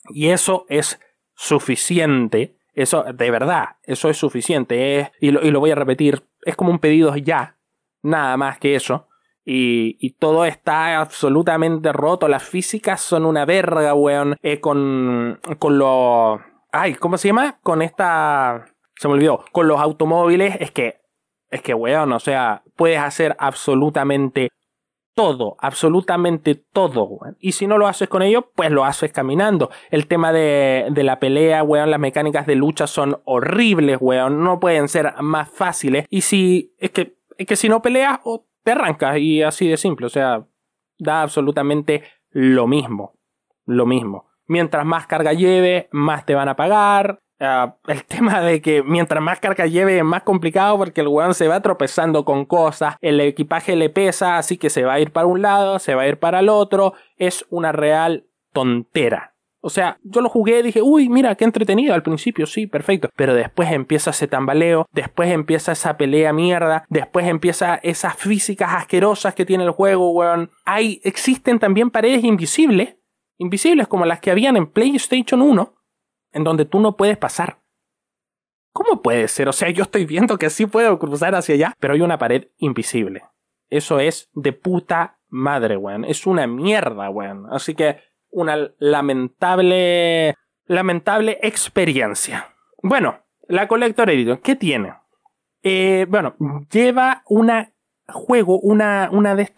Y 0.09 0.29
eso 0.29 0.65
es 0.69 0.99
suficiente. 1.35 2.57
Eso, 2.73 3.03
de 3.03 3.31
verdad, 3.31 3.75
eso 3.83 4.09
es 4.09 4.17
suficiente. 4.17 5.11
y, 5.19 5.31
lo, 5.31 5.43
y, 5.43 5.51
lo, 5.51 5.59
voy 5.59 5.71
a 5.71 5.75
repetir. 5.75 6.23
Es 6.43 6.55
como 6.55 6.71
un 6.71 6.79
pedido 6.79 7.15
ya. 7.17 7.57
Nada 8.01 8.37
más 8.37 8.57
que 8.57 8.75
eso. 8.75 9.07
Y, 9.45 10.11
todo 10.19 10.45
está 10.45 10.99
absolutamente 11.01 11.91
roto. 11.91 12.27
Las 12.27 12.43
físicas 12.43 13.01
son 13.01 13.25
una 13.25 13.45
verga, 13.45 13.93
weón. 13.93 14.37
Eh, 14.41 14.59
con, 14.59 15.39
con 15.59 15.77
lo 15.77 16.39
Ay, 16.75 16.95
¿cómo 16.95 17.19
se 17.19 17.27
llama? 17.27 17.59
Con 17.61 17.83
esta. 17.83 18.65
Se 18.95 19.07
me 19.07 19.13
olvidó. 19.13 19.45
Con 19.51 19.67
los 19.67 19.79
automóviles, 19.79 20.57
es 20.59 20.71
que. 20.71 21.01
Es 21.51 21.61
que, 21.61 21.75
weón, 21.75 22.11
o 22.11 22.19
sea, 22.19 22.63
puedes 22.75 22.97
hacer 22.97 23.35
absolutamente 23.37 24.49
todo, 25.13 25.55
absolutamente 25.59 26.55
todo, 26.55 27.03
weón. 27.03 27.37
Y 27.39 27.51
si 27.51 27.67
no 27.67 27.77
lo 27.77 27.85
haces 27.85 28.09
con 28.09 28.23
ellos, 28.23 28.45
pues 28.55 28.71
lo 28.71 28.85
haces 28.85 29.11
caminando. 29.11 29.69
El 29.91 30.07
tema 30.07 30.33
de, 30.33 30.87
de 30.89 31.03
la 31.03 31.19
pelea, 31.19 31.61
weón, 31.61 31.91
las 31.91 31.99
mecánicas 31.99 32.47
de 32.47 32.55
lucha 32.55 32.87
son 32.87 33.21
horribles, 33.23 33.99
weón. 34.01 34.43
No 34.43 34.59
pueden 34.59 34.89
ser 34.89 35.13
más 35.21 35.51
fáciles. 35.51 36.07
Y 36.09 36.21
si. 36.21 36.73
Es 36.79 36.89
que. 36.89 37.17
Es 37.37 37.45
que 37.45 37.55
si 37.55 37.69
no 37.69 37.83
peleas, 37.83 38.19
te 38.63 38.71
arrancas. 38.71 39.17
Y 39.17 39.43
así 39.43 39.67
de 39.67 39.77
simple. 39.77 40.07
O 40.07 40.09
sea, 40.09 40.45
da 40.97 41.21
absolutamente 41.21 42.03
lo 42.31 42.67
mismo. 42.67 43.13
Lo 43.65 43.85
mismo 43.85 44.33
mientras 44.47 44.85
más 44.85 45.07
carga 45.07 45.33
lleve, 45.33 45.89
más 45.91 46.25
te 46.25 46.35
van 46.35 46.49
a 46.49 46.55
pagar. 46.55 47.19
Ah, 47.39 47.75
el 47.87 48.05
tema 48.05 48.41
de 48.41 48.61
que 48.61 48.83
mientras 48.83 49.21
más 49.21 49.39
carga 49.39 49.65
lleve 49.65 49.97
es 49.97 50.03
más 50.03 50.23
complicado 50.23 50.77
porque 50.77 51.01
el 51.01 51.07
weón 51.07 51.33
se 51.33 51.47
va 51.47 51.61
tropezando 51.61 52.25
con 52.25 52.45
cosas, 52.45 52.95
el 53.01 53.19
equipaje 53.19 53.75
le 53.75 53.89
pesa, 53.89 54.37
así 54.37 54.57
que 54.57 54.69
se 54.69 54.83
va 54.83 54.93
a 54.93 54.99
ir 54.99 55.11
para 55.11 55.27
un 55.27 55.41
lado, 55.41 55.79
se 55.79 55.95
va 55.95 56.03
a 56.03 56.07
ir 56.07 56.19
para 56.19 56.39
el 56.39 56.49
otro, 56.49 56.93
es 57.17 57.45
una 57.49 57.71
real 57.71 58.27
tontera. 58.53 59.32
O 59.65 59.69
sea, 59.69 59.97
yo 60.03 60.19
lo 60.19 60.27
jugué 60.27 60.61
dije, 60.61 60.81
uy, 60.81 61.07
mira, 61.07 61.35
qué 61.35 61.45
entretenido 61.45 61.93
al 61.93 62.03
principio, 62.03 62.45
sí, 62.45 62.67
perfecto. 62.67 63.09
Pero 63.15 63.33
después 63.33 63.71
empieza 63.71 64.09
ese 64.09 64.27
tambaleo, 64.27 64.87
después 64.91 65.31
empieza 65.31 65.71
esa 65.71 65.95
pelea 65.95 66.33
mierda, 66.33 66.85
después 66.89 67.25
empieza 67.27 67.75
esas 67.75 68.15
físicas 68.17 68.73
asquerosas 68.73 69.33
que 69.33 69.45
tiene 69.45 69.63
el 69.63 69.71
juego, 69.71 70.11
weón. 70.11 70.51
Hay, 70.65 70.99
existen 71.03 71.59
también 71.59 71.91
paredes 71.91 72.23
invisibles 72.23 72.97
invisibles 73.37 73.87
como 73.87 74.05
las 74.05 74.19
que 74.19 74.31
habían 74.31 74.57
en 74.57 74.67
PlayStation 74.67 75.41
1, 75.41 75.73
en 76.31 76.43
donde 76.43 76.65
tú 76.65 76.79
no 76.79 76.95
puedes 76.95 77.17
pasar. 77.17 77.61
¿Cómo 78.71 79.01
puede 79.01 79.27
ser? 79.27 79.49
O 79.49 79.53
sea, 79.53 79.69
yo 79.69 79.83
estoy 79.83 80.05
viendo 80.05 80.37
que 80.37 80.49
sí 80.49 80.65
puedo 80.65 80.97
cruzar 80.97 81.35
hacia 81.35 81.55
allá, 81.55 81.73
pero 81.79 81.93
hay 81.93 82.01
una 82.01 82.17
pared 82.17 82.47
invisible. 82.57 83.23
Eso 83.69 83.99
es 83.99 84.29
de 84.33 84.53
puta 84.53 85.19
madre, 85.27 85.77
weón. 85.77 86.05
Es 86.05 86.25
una 86.25 86.47
mierda, 86.47 87.09
weón. 87.09 87.47
Así 87.51 87.75
que 87.75 87.97
una 88.33 88.71
lamentable, 88.79 90.35
lamentable 90.65 91.39
experiencia. 91.41 92.49
Bueno, 92.81 93.19
la 93.47 93.67
Collector 93.67 94.09
Edition, 94.09 94.37
¿qué 94.37 94.55
tiene? 94.55 94.93
Eh, 95.61 96.05
bueno, 96.09 96.35
lleva 96.71 97.23
una 97.27 97.71
juego, 98.07 98.59
una, 98.59 99.09
una 99.11 99.35
de, 99.35 99.49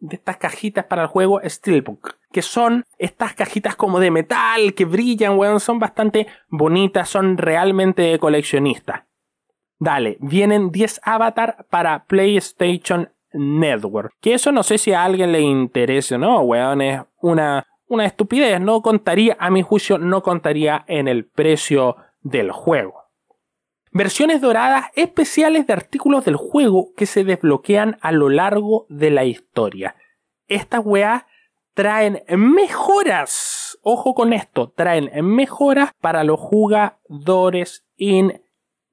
de 0.00 0.14
estas 0.14 0.36
cajitas 0.36 0.84
para 0.84 1.02
el 1.02 1.08
juego 1.08 1.40
Steelbook 1.42 2.16
que 2.36 2.42
son 2.42 2.84
estas 2.98 3.32
cajitas 3.32 3.76
como 3.76 3.98
de 3.98 4.10
metal 4.10 4.74
que 4.74 4.84
brillan, 4.84 5.38
weón, 5.38 5.58
son 5.58 5.78
bastante 5.78 6.26
bonitas, 6.50 7.08
son 7.08 7.38
realmente 7.38 8.18
coleccionistas. 8.18 9.04
Dale, 9.78 10.18
vienen 10.20 10.70
10 10.70 11.00
avatar 11.02 11.66
para 11.70 12.04
PlayStation 12.04 13.10
Network. 13.32 14.12
Que 14.20 14.34
eso 14.34 14.52
no 14.52 14.62
sé 14.62 14.76
si 14.76 14.92
a 14.92 15.04
alguien 15.04 15.32
le 15.32 15.40
interese, 15.40 16.18
¿no? 16.18 16.42
Weón, 16.42 16.82
es 16.82 17.00
una, 17.22 17.66
una 17.88 18.06
estupidez. 18.06 18.60
No 18.60 18.82
contaría, 18.82 19.36
a 19.38 19.50
mi 19.50 19.62
juicio, 19.62 19.98
no 19.98 20.22
contaría 20.22 20.84
en 20.88 21.08
el 21.08 21.26
precio 21.26 21.96
del 22.20 22.50
juego. 22.50 23.04
Versiones 23.92 24.40
doradas 24.40 24.86
especiales 24.94 25.66
de 25.66 25.72
artículos 25.72 26.24
del 26.24 26.36
juego 26.36 26.92
que 26.96 27.06
se 27.06 27.24
desbloquean 27.24 27.96
a 28.02 28.12
lo 28.12 28.28
largo 28.28 28.86
de 28.88 29.10
la 29.10 29.24
historia. 29.24 29.96
Esta 30.48 30.80
weá 30.80 31.26
traen 31.72 32.22
mejoras. 32.28 33.78
Ojo 33.82 34.14
con 34.14 34.32
esto, 34.32 34.70
traen 34.70 35.10
mejoras 35.24 35.92
para 36.00 36.24
los 36.24 36.40
jugadores 36.40 37.86
in 37.96 38.42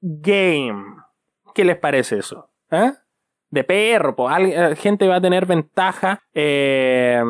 game. 0.00 0.96
¿Qué 1.54 1.64
les 1.64 1.76
parece 1.76 2.18
eso? 2.18 2.50
¿Eh? 2.70 2.92
De 3.54 3.64
perro. 3.64 4.28
Al- 4.28 4.46
eh, 4.46 4.76
gente 4.76 5.08
va 5.08 5.16
a 5.16 5.20
tener 5.20 5.46
ventaja 5.46 6.20
eh, 6.34 7.22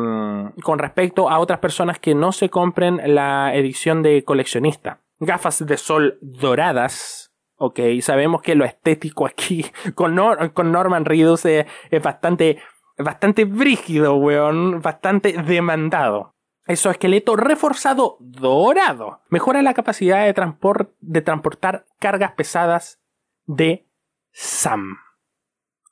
con 0.63 0.79
respecto 0.79 1.29
a 1.29 1.39
otras 1.39 1.59
personas 1.59 1.99
que 1.99 2.15
no 2.15 2.31
se 2.31 2.49
compren 2.49 2.99
la 3.15 3.53
edición 3.55 4.03
de 4.03 4.23
coleccionista. 4.23 4.99
Gafas 5.19 5.65
de 5.65 5.77
sol 5.77 6.17
doradas. 6.21 7.31
Ok, 7.57 7.79
sabemos 8.01 8.41
que 8.41 8.55
lo 8.55 8.65
estético 8.65 9.25
aquí 9.25 9.65
con, 9.95 10.17
con 10.53 10.71
Norman 10.71 11.05
Reedus 11.05 11.45
eh, 11.45 11.65
es 11.89 12.01
bastante, 12.01 12.57
bastante 12.97 13.45
brígido, 13.45 14.15
weón. 14.15 14.81
Bastante 14.81 15.33
demandado. 15.33 16.33
Exoesqueleto 16.67 17.35
reforzado 17.35 18.17
dorado. 18.19 19.21
Mejora 19.29 19.61
la 19.61 19.75
capacidad 19.75 20.25
de 20.25 21.21
transportar 21.21 21.85
cargas 21.99 22.31
pesadas 22.31 22.99
de 23.45 23.87
Sam. 24.31 24.97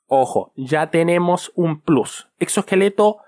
Ojo, 0.06 0.52
ya 0.56 0.90
tenemos 0.90 1.52
un 1.54 1.80
plus. 1.80 2.28
Exoesqueleto 2.38 3.18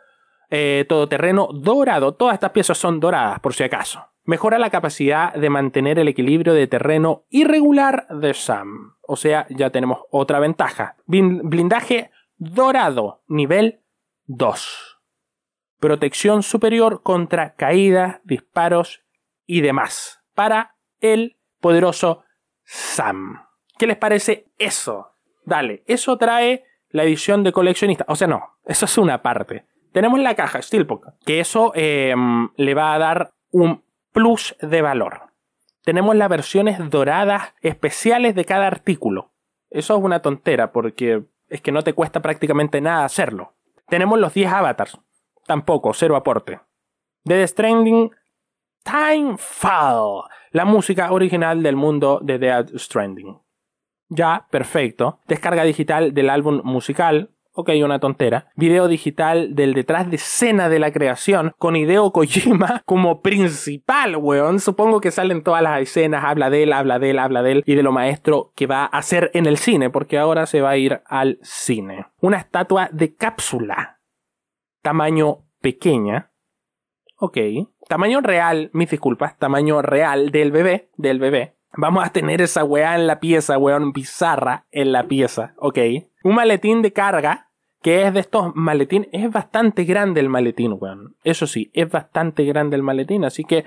eh, 0.51 0.85
todoterreno 0.89 1.49
dorado. 1.53 2.15
Todas 2.15 2.35
estas 2.35 2.51
piezas 2.51 2.79
son 2.79 3.01
doradas, 3.01 3.41
por 3.41 3.55
si 3.55 3.65
acaso. 3.65 4.05
Mejora 4.25 4.59
la 4.59 4.71
capacidad 4.71 5.33
de 5.35 5.51
mantener 5.51 5.99
el 5.99 6.09
equilibrio 6.09 6.53
de 6.53 6.67
terreno 6.67 7.25
irregular 7.31 8.07
de 8.09 8.35
Sam. 8.35 8.97
O 9.03 9.17
sea, 9.17 9.47
ya 9.51 9.71
tenemos 9.71 10.01
otra 10.11 10.41
ventaja. 10.41 10.97
Blin- 11.07 11.43
Blindaje 11.49 12.11
dorado, 12.37 13.23
nivel 13.29 13.81
2. 14.27 14.99
Protección 15.79 16.43
superior 16.43 17.03
contra 17.03 17.55
caídas, 17.55 18.21
disparos 18.25 19.03
y 19.47 19.61
demás. 19.61 20.21
Para 20.35 20.75
el 21.01 21.37
poderoso 21.61 22.23
Sam. 22.65 23.47
¿Qué 23.79 23.87
les 23.87 23.97
parece 23.97 24.47
eso? 24.59 25.13
Dale, 25.47 25.85
eso 25.87 26.19
trae 26.19 26.65
la 26.91 27.05
edición 27.05 27.45
de 27.45 27.53
coleccionista. 27.53 28.05
O 28.09 28.17
sea, 28.17 28.27
no, 28.27 28.57
eso 28.65 28.85
es 28.85 28.99
una 28.99 29.23
parte. 29.23 29.65
Tenemos 29.93 30.21
la 30.21 30.35
caja 30.35 30.61
Steelbook, 30.61 31.07
que 31.25 31.41
eso 31.41 31.73
eh, 31.75 32.15
le 32.57 32.75
va 32.75 32.93
a 32.93 32.99
dar 32.99 33.33
un 33.51 33.83
plus 34.13 34.57
de 34.61 34.83
valor. 34.83 35.23
Tenemos 35.85 36.17
las 36.17 36.29
versiones 36.29 36.91
doradas 36.91 37.55
especiales 37.63 38.35
de 38.35 38.45
cada 38.45 38.67
artículo. 38.67 39.31
Eso 39.71 39.97
es 39.97 40.03
una 40.03 40.21
tontera 40.21 40.73
porque 40.73 41.23
es 41.49 41.61
que 41.61 41.73
no 41.73 41.83
te 41.83 41.93
cuesta 41.93 42.21
prácticamente 42.21 42.81
nada 42.81 43.05
hacerlo. 43.05 43.55
Tenemos 43.89 44.19
los 44.19 44.35
10 44.35 44.53
avatars. 44.53 44.99
Tampoco, 45.47 45.95
cero 45.95 46.17
aporte. 46.17 46.61
Dead 47.25 47.47
Stranding 47.47 48.11
Timefall. 48.83 50.25
La 50.51 50.65
música 50.65 51.13
original 51.13 51.63
del 51.63 51.77
mundo 51.77 52.19
de 52.21 52.39
Dead 52.39 52.67
Stranding. 52.77 53.46
Ya, 54.09 54.47
perfecto. 54.51 55.21
Descarga 55.27 55.65
digital 55.65 56.15
del 56.15 56.31
álbum 56.31 56.61
musical. 56.65 57.31
Ok, 57.59 57.71
una 57.83 57.99
tontera. 57.99 58.49
Video 58.55 58.87
digital 58.87 59.55
del 59.55 59.73
detrás 59.73 60.11
de 60.11 60.17
escena 60.17 60.69
de 60.69 60.79
la 60.79 60.93
creación 60.93 61.55
con 61.57 61.75
Hideo 61.75 62.13
Kojima 62.13 62.83
como 62.85 63.23
principal, 63.23 64.17
weón. 64.17 64.61
Supongo 64.61 65.01
que 65.01 65.11
salen 65.11 65.43
todas 65.43 65.63
las 65.63 65.81
escenas, 65.81 66.23
habla 66.25 66.51
de 66.51 66.65
él, 66.65 66.75
habla 66.75 66.99
de 66.99 67.11
él, 67.11 67.19
habla 67.19 67.43
de 67.43 67.53
él 67.53 67.63
y 67.67 67.75
de 67.75 67.83
lo 67.83 67.93
maestro 67.93 68.53
que 68.55 68.67
va 68.67 68.83
a 68.83 68.99
hacer 68.99 69.31
en 69.33 69.47
el 69.47 69.57
cine, 69.57 69.89
porque 69.89 70.19
ahora 70.19 70.45
se 70.45 70.61
va 70.61 70.71
a 70.71 70.77
ir 70.77 71.01
al 71.07 71.39
cine. 71.41 72.07
Una 72.21 72.37
estatua 72.37 72.91
de 72.93 73.15
cápsula. 73.15 74.01
Tamaño 74.83 75.47
pequeña. 75.63 76.33
Ok. 77.17 77.39
Tamaño 77.89 78.21
real, 78.21 78.69
mis 78.75 78.91
disculpas, 78.91 79.39
tamaño 79.39 79.81
real 79.81 80.31
del 80.31 80.53
bebé, 80.53 80.91
del 80.97 81.19
bebé. 81.19 81.56
Vamos 81.77 82.07
a 82.07 82.11
tener 82.11 82.41
esa 82.41 82.65
weá 82.65 82.95
en 82.95 83.07
la 83.07 83.21
pieza, 83.21 83.59
weón, 83.59 83.93
bizarra 83.93 84.67
en 84.71 84.93
la 84.93 85.05
pieza, 85.05 85.55
ok. 85.59 85.79
Un 86.25 86.35
maletín 86.35 86.81
de 86.81 86.93
carga, 86.93 87.51
que 87.83 88.03
es 88.03 88.15
de 88.15 88.21
estos 88.21 88.55
maletín, 88.55 89.09
es 89.13 89.31
bastante 89.31 89.85
grande 89.85 90.21
el 90.21 90.31
maletín, 90.31 90.77
weón. 90.79 91.17
Eso 91.23 91.47
sí, 91.47 91.71
es 91.75 91.91
bastante 91.91 92.45
grande 92.45 92.77
el 92.77 92.83
maletín, 92.83 93.25
así 93.25 93.45
que, 93.45 93.65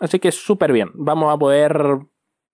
así 0.00 0.20
que 0.20 0.30
súper 0.30 0.72
bien. 0.72 0.90
Vamos 0.94 1.34
a 1.34 1.38
poder 1.38 1.98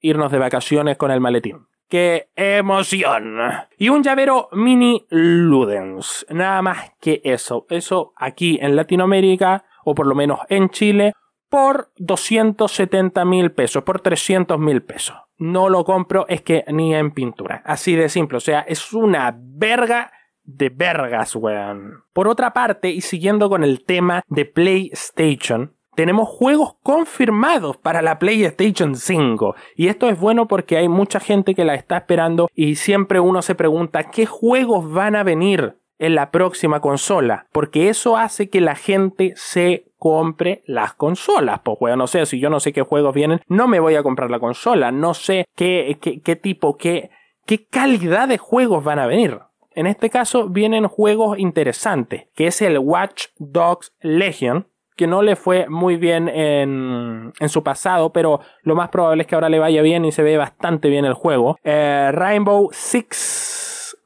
irnos 0.00 0.32
de 0.32 0.38
vacaciones 0.38 0.96
con 0.96 1.10
el 1.10 1.20
maletín. 1.20 1.66
¡Qué 1.88 2.30
emoción! 2.36 3.38
Y 3.76 3.88
un 3.88 4.02
llavero 4.02 4.48
mini 4.52 5.06
Ludens. 5.10 6.24
Nada 6.30 6.62
más 6.62 6.92
que 7.00 7.20
eso. 7.24 7.66
Eso 7.68 8.12
aquí 8.16 8.58
en 8.62 8.76
Latinoamérica, 8.76 9.64
o 9.84 9.94
por 9.94 10.06
lo 10.06 10.14
menos 10.14 10.38
en 10.48 10.70
Chile, 10.70 11.14
por 11.50 11.90
270 11.96 13.24
mil 13.26 13.52
pesos, 13.52 13.82
por 13.82 14.00
300 14.00 14.58
mil 14.58 14.82
pesos. 14.82 15.16
No 15.36 15.68
lo 15.68 15.84
compro, 15.84 16.26
es 16.28 16.42
que 16.42 16.64
ni 16.68 16.94
en 16.94 17.10
pintura. 17.10 17.62
Así 17.66 17.96
de 17.96 18.08
simple. 18.08 18.38
O 18.38 18.40
sea, 18.40 18.60
es 18.60 18.92
una 18.92 19.36
verga 19.36 20.12
de 20.44 20.70
vergas, 20.70 21.34
weón. 21.36 22.04
Por 22.12 22.28
otra 22.28 22.52
parte, 22.52 22.90
y 22.90 23.00
siguiendo 23.00 23.48
con 23.48 23.64
el 23.64 23.84
tema 23.84 24.22
de 24.28 24.44
PlayStation, 24.44 25.74
tenemos 25.94 26.28
juegos 26.28 26.76
confirmados 26.82 27.76
para 27.76 28.00
la 28.00 28.18
PlayStation 28.18 28.94
5. 28.94 29.54
Y 29.76 29.88
esto 29.88 30.08
es 30.08 30.18
bueno 30.18 30.46
porque 30.46 30.76
hay 30.76 30.88
mucha 30.88 31.20
gente 31.20 31.54
que 31.54 31.64
la 31.64 31.74
está 31.74 31.98
esperando 31.98 32.48
y 32.54 32.76
siempre 32.76 33.20
uno 33.20 33.42
se 33.42 33.54
pregunta 33.54 34.04
qué 34.04 34.24
juegos 34.24 34.90
van 34.90 35.16
a 35.16 35.24
venir 35.24 35.76
en 35.98 36.14
la 36.14 36.30
próxima 36.30 36.80
consola. 36.80 37.46
Porque 37.52 37.88
eso 37.88 38.16
hace 38.16 38.48
que 38.48 38.60
la 38.60 38.76
gente 38.76 39.32
se 39.36 39.89
compre 40.00 40.64
las 40.66 40.94
consolas. 40.94 41.60
Pues 41.62 41.76
weón, 41.80 41.98
no 41.98 42.08
sé, 42.08 42.26
si 42.26 42.40
yo 42.40 42.50
no 42.50 42.58
sé 42.58 42.72
qué 42.72 42.82
juegos 42.82 43.14
vienen, 43.14 43.40
no 43.46 43.68
me 43.68 43.78
voy 43.78 43.94
a 43.94 44.02
comprar 44.02 44.32
la 44.32 44.40
consola. 44.40 44.90
No 44.90 45.14
sé 45.14 45.44
qué, 45.54 45.98
qué, 46.00 46.20
qué 46.22 46.34
tipo, 46.34 46.76
qué, 46.76 47.10
qué 47.46 47.66
calidad 47.66 48.26
de 48.26 48.38
juegos 48.38 48.82
van 48.82 48.98
a 48.98 49.06
venir. 49.06 49.38
En 49.72 49.86
este 49.86 50.10
caso 50.10 50.48
vienen 50.48 50.88
juegos 50.88 51.38
interesantes, 51.38 52.26
que 52.34 52.48
es 52.48 52.60
el 52.62 52.78
Watch 52.78 53.26
Dogs 53.38 53.94
Legion, 54.00 54.66
que 54.96 55.06
no 55.06 55.22
le 55.22 55.36
fue 55.36 55.68
muy 55.68 55.96
bien 55.96 56.28
en, 56.28 57.32
en, 57.38 57.48
su 57.48 57.62
pasado, 57.62 58.12
pero 58.12 58.40
lo 58.62 58.74
más 58.74 58.88
probable 58.88 59.22
es 59.22 59.26
que 59.28 59.34
ahora 59.34 59.48
le 59.48 59.58
vaya 59.58 59.80
bien 59.82 60.04
y 60.04 60.12
se 60.12 60.22
ve 60.22 60.36
bastante 60.36 60.88
bien 60.88 61.04
el 61.04 61.14
juego. 61.14 61.56
Eh, 61.62 62.10
Rainbow 62.12 62.68
Six 62.72 63.96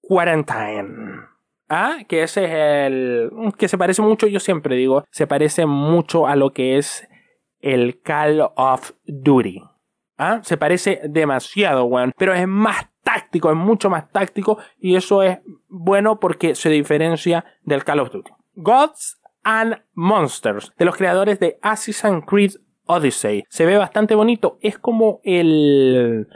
Quarantine. 0.00 1.31
Ah, 1.74 2.00
que 2.06 2.22
ese 2.22 2.44
es 2.44 2.50
el. 2.52 3.30
que 3.56 3.66
se 3.66 3.78
parece 3.78 4.02
mucho, 4.02 4.26
yo 4.26 4.40
siempre 4.40 4.76
digo, 4.76 5.06
se 5.10 5.26
parece 5.26 5.64
mucho 5.64 6.26
a 6.26 6.36
lo 6.36 6.52
que 6.52 6.76
es 6.76 7.08
el 7.60 8.02
Call 8.02 8.42
of 8.56 8.92
Duty. 9.06 9.62
¿Ah? 10.18 10.40
Se 10.42 10.58
parece 10.58 11.00
demasiado, 11.08 11.84
weón. 11.84 12.12
Pero 12.18 12.34
es 12.34 12.46
más 12.46 12.88
táctico, 13.02 13.50
es 13.50 13.56
mucho 13.56 13.88
más 13.88 14.12
táctico. 14.12 14.58
Y 14.78 14.96
eso 14.96 15.22
es 15.22 15.38
bueno 15.68 16.20
porque 16.20 16.54
se 16.54 16.68
diferencia 16.68 17.46
del 17.62 17.84
Call 17.84 18.00
of 18.00 18.10
Duty. 18.10 18.30
Gods 18.56 19.18
and 19.42 19.80
Monsters, 19.94 20.72
de 20.76 20.84
los 20.84 20.96
creadores 20.96 21.40
de 21.40 21.58
Assassin's 21.62 22.26
Creed 22.26 22.52
Odyssey. 22.84 23.44
Se 23.48 23.64
ve 23.64 23.78
bastante 23.78 24.14
bonito. 24.14 24.58
Es 24.60 24.78
como 24.78 25.22
el. 25.24 26.28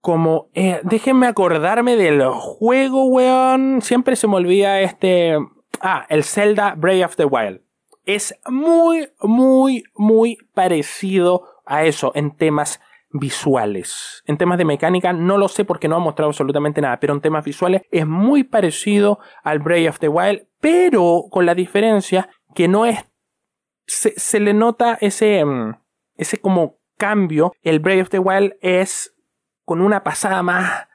Como. 0.00 0.48
Eh, 0.54 0.80
déjenme 0.82 1.26
acordarme 1.26 1.96
del 1.96 2.24
juego, 2.24 3.06
weón. 3.06 3.82
Siempre 3.82 4.16
se 4.16 4.26
me 4.26 4.36
olvida 4.36 4.80
este. 4.80 5.36
Ah, 5.80 6.06
el 6.08 6.24
Zelda 6.24 6.74
Breath 6.76 7.04
of 7.04 7.16
the 7.16 7.24
Wild. 7.24 7.60
Es 8.04 8.38
muy, 8.46 9.08
muy, 9.20 9.84
muy 9.94 10.38
parecido 10.54 11.44
a 11.66 11.84
eso 11.84 12.12
en 12.14 12.36
temas 12.36 12.80
visuales. 13.12 14.22
En 14.26 14.36
temas 14.36 14.58
de 14.58 14.64
mecánica 14.64 15.12
no 15.12 15.36
lo 15.36 15.48
sé 15.48 15.64
porque 15.64 15.88
no 15.88 15.96
ha 15.96 16.00
mostrado 16.00 16.30
absolutamente 16.30 16.80
nada, 16.80 16.98
pero 17.00 17.14
en 17.14 17.20
temas 17.20 17.44
visuales 17.44 17.82
es 17.90 18.06
muy 18.06 18.44
parecido 18.44 19.18
al 19.42 19.58
Breath 19.58 19.88
of 19.88 19.98
the 19.98 20.08
Wild, 20.08 20.46
pero 20.60 21.24
con 21.30 21.46
la 21.46 21.54
diferencia 21.54 22.28
que 22.54 22.68
no 22.68 22.86
es... 22.86 22.98
Se, 23.86 24.12
se 24.18 24.38
le 24.38 24.54
nota 24.54 24.96
ese, 25.00 25.44
ese 26.16 26.38
como 26.38 26.78
cambio. 26.96 27.52
El 27.62 27.80
Breath 27.80 28.02
of 28.02 28.10
the 28.10 28.18
Wild 28.20 28.54
es 28.60 29.16
con 29.70 29.82
una 29.82 30.02
pasada 30.02 30.42
más 30.42 30.88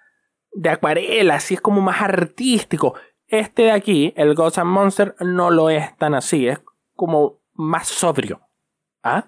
de 0.52 0.70
acuarela, 0.70 1.36
así 1.36 1.54
es 1.54 1.62
como 1.62 1.80
más 1.80 2.02
artístico. 2.02 2.96
Este 3.26 3.62
de 3.62 3.72
aquí, 3.72 4.14
el 4.18 4.36
Ghost 4.36 4.58
and 4.58 4.70
Monster, 4.70 5.16
no 5.22 5.50
lo 5.50 5.70
es 5.70 5.96
tan 5.98 6.14
así, 6.14 6.50
es 6.50 6.62
como 6.94 7.40
más 7.54 7.88
sobrio. 7.88 8.42
¿Ah? 9.02 9.28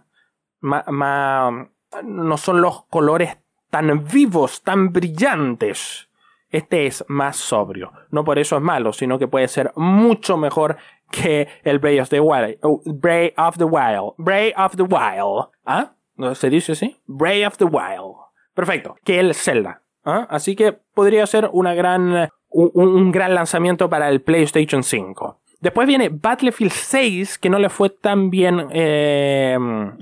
No 0.60 2.38
son 2.38 2.60
los 2.60 2.88
colores 2.88 3.38
tan 3.70 4.04
vivos, 4.04 4.64
tan 4.64 4.92
brillantes. 4.92 6.10
Este 6.50 6.86
es 6.86 7.06
más 7.08 7.38
sobrio. 7.38 7.94
No 8.12 8.26
por 8.26 8.40
eso 8.40 8.58
es 8.58 8.62
malo, 8.62 8.92
sino 8.92 9.18
que 9.18 9.30
puede 9.30 9.48
ser 9.48 9.72
mucho 9.78 10.36
mejor 10.36 10.76
que 11.10 11.48
el 11.64 11.80
Breath 11.80 12.02
of 12.02 12.10
the 12.10 12.20
Wild. 12.20 12.58
Oh, 12.64 12.82
Breath 12.84 13.32
of 13.38 13.58
the 13.58 13.64
Wild. 13.64 14.14
Breath 14.18 14.58
of 14.58 14.76
the 14.76 14.84
Wild. 14.84 15.52
¿Ah? 15.66 15.94
¿No 16.18 16.36
se 16.36 16.50
dice 16.50 16.74
así? 16.74 17.00
Breath 17.08 17.48
of 17.48 17.58
the 17.60 17.64
Wild. 17.64 18.27
Perfecto. 18.58 18.96
Que 19.04 19.20
el 19.20 19.36
Zelda. 19.36 19.84
¿Ah? 20.04 20.26
Así 20.32 20.56
que 20.56 20.74
podría 20.96 21.28
ser 21.28 21.48
una 21.54 21.76
gran, 21.76 22.28
un, 22.50 23.12
gran 23.12 23.36
lanzamiento 23.36 23.88
para 23.88 24.10
el 24.10 24.24
PlayStation 24.24 24.82
5. 24.82 25.42
Después 25.60 25.88
viene 25.88 26.10
Battlefield 26.10 26.72
6, 26.72 27.38
que 27.38 27.52
no 27.52 27.60
le 27.60 27.70
fue 27.70 27.92
tan 27.92 28.32
bien, 28.32 28.68
eh, 28.72 29.60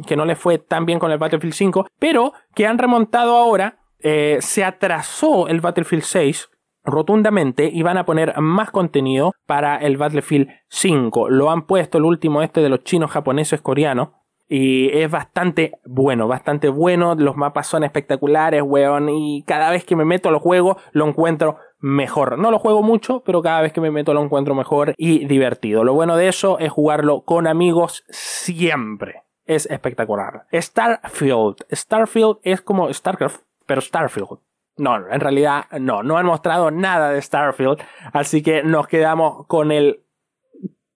que 0.07 0.15
no 0.15 0.23
le 0.23 0.37
fue 0.37 0.57
tan 0.57 0.85
bien 0.85 0.99
con 0.99 1.11
el 1.11 1.17
Battlefield 1.17 1.53
5, 1.53 1.87
pero 1.99 2.31
que 2.53 2.65
han 2.65 2.77
remontado 2.77 3.35
ahora. 3.35 3.79
Eh, 3.99 4.37
se 4.39 4.63
atrasó 4.63 5.49
el 5.49 5.59
Battlefield 5.59 6.03
6 6.03 6.49
rotundamente 6.85 7.69
y 7.73 7.81
van 7.81 7.97
a 7.97 8.05
poner 8.05 8.39
más 8.39 8.71
contenido 8.71 9.33
para 9.45 9.75
el 9.77 9.97
Battlefield 9.97 10.47
5. 10.69 11.29
Lo 11.29 11.51
han 11.51 11.65
puesto 11.65 11.97
el 11.97 12.05
último 12.05 12.41
este 12.41 12.61
de 12.61 12.69
los 12.69 12.85
chinos, 12.85 13.11
japoneses, 13.11 13.61
coreanos. 13.61 14.09
Y 14.47 14.95
es 14.97 15.09
bastante 15.09 15.79
bueno, 15.85 16.27
bastante 16.27 16.69
bueno. 16.69 17.15
Los 17.15 17.35
mapas 17.35 17.67
son 17.67 17.83
espectaculares, 17.83 18.61
weón. 18.61 19.09
Y 19.09 19.43
cada 19.47 19.71
vez 19.71 19.85
que 19.85 19.95
me 19.95 20.05
meto 20.05 20.29
al 20.29 20.37
juego 20.37 20.77
lo 20.91 21.07
encuentro 21.07 21.57
mejor. 21.79 22.37
No 22.37 22.51
lo 22.51 22.59
juego 22.59 22.83
mucho, 22.83 23.23
pero 23.25 23.41
cada 23.41 23.61
vez 23.61 23.73
que 23.73 23.81
me 23.81 23.91
meto 23.91 24.13
lo 24.13 24.23
encuentro 24.23 24.55
mejor 24.55 24.93
y 24.97 25.25
divertido. 25.25 25.83
Lo 25.83 25.93
bueno 25.93 26.15
de 26.17 26.27
eso 26.27 26.59
es 26.59 26.71
jugarlo 26.71 27.21
con 27.21 27.47
amigos 27.47 28.03
siempre. 28.09 29.23
Es 29.45 29.67
espectacular. 29.67 30.47
Starfield. 30.51 31.65
Starfield 31.71 32.37
es 32.43 32.61
como 32.61 32.91
StarCraft, 32.91 33.41
pero 33.65 33.81
Starfield. 33.81 34.39
No, 34.77 34.95
en 34.95 35.19
realidad 35.19 35.65
no, 35.79 36.03
no 36.03 36.17
han 36.17 36.25
mostrado 36.25 36.69
nada 36.69 37.11
de 37.11 37.21
Starfield, 37.21 37.79
así 38.11 38.43
que 38.43 38.61
nos 38.61 38.87
quedamos 38.87 39.47
con 39.47 39.71
el 39.71 40.03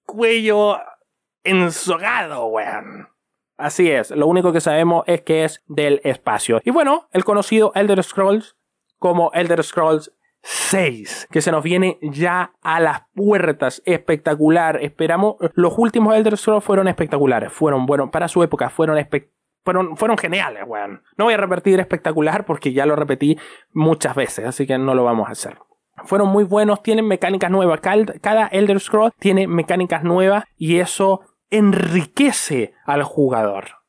cuello 0.06 0.80
ensogado, 1.44 2.48
weón. 2.48 3.09
Así 3.60 3.92
es, 3.92 4.12
lo 4.12 4.26
único 4.26 4.54
que 4.54 4.62
sabemos 4.62 5.04
es 5.06 5.22
que 5.22 5.44
es 5.44 5.62
del 5.68 6.00
espacio. 6.06 6.62
Y 6.64 6.72
bueno, 6.72 7.10
el 7.12 7.26
conocido 7.26 7.74
Elder 7.76 8.02
Scrolls 8.02 8.56
como 9.00 9.32
Elder 9.34 9.62
Scrolls 9.64 10.14
6, 10.42 11.28
que 11.30 11.42
se 11.42 11.52
nos 11.52 11.62
viene 11.62 12.00
ya 12.02 12.54
a 12.62 12.80
las 12.80 13.02
puertas. 13.14 13.82
Espectacular. 13.86 14.82
Esperamos. 14.82 15.36
Los 15.56 15.74
últimos 15.78 16.16
Elder 16.16 16.38
Scrolls 16.38 16.64
fueron 16.64 16.88
espectaculares. 16.88 17.52
Fueron, 17.52 17.86
bueno, 17.86 18.10
para 18.10 18.30
su 18.30 18.42
época 18.44 18.70
fueron 18.70 18.98
fueron, 19.66 19.98
fueron 19.98 20.18
geniales, 20.18 20.64
weón. 20.66 21.04
No 21.18 21.26
voy 21.26 21.34
a 21.34 21.38
repetir 21.38 21.82
espectacular 21.82 22.46
porque 22.46 22.72
ya 22.72 22.86
lo 22.86 22.96
repetí 22.96 23.38
muchas 23.74 24.16
veces, 24.16 24.46
así 24.46 24.66
que 24.66 24.78
no 24.78 24.96
lo 24.96 25.04
vamos 25.04 25.28
a 25.28 25.34
hacer. 25.34 25.58
Fueron 26.06 26.30
muy 26.30 26.46
buenos, 26.46 26.82
tienen 26.82 27.08
mecánicas 27.08 27.52
nuevas. 27.52 27.82
Cada 27.82 28.48
Elder 28.48 28.80
Scroll 28.80 29.12
tiene 29.20 29.48
mecánicas 29.48 30.04
nuevas 30.04 30.46
y 30.56 30.80
eso 30.80 31.22
enriquece 31.50 32.74
al 32.86 33.04
jugador. 33.04 33.80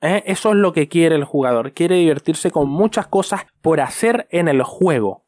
¿Eh? 0.00 0.22
Eso 0.26 0.50
es 0.50 0.56
lo 0.56 0.72
que 0.72 0.88
quiere 0.88 1.14
el 1.14 1.24
jugador. 1.24 1.72
Quiere 1.72 1.96
divertirse 1.96 2.50
con 2.50 2.68
muchas 2.68 3.06
cosas 3.06 3.46
por 3.60 3.80
hacer 3.80 4.26
en 4.30 4.48
el 4.48 4.62
juego. 4.62 5.26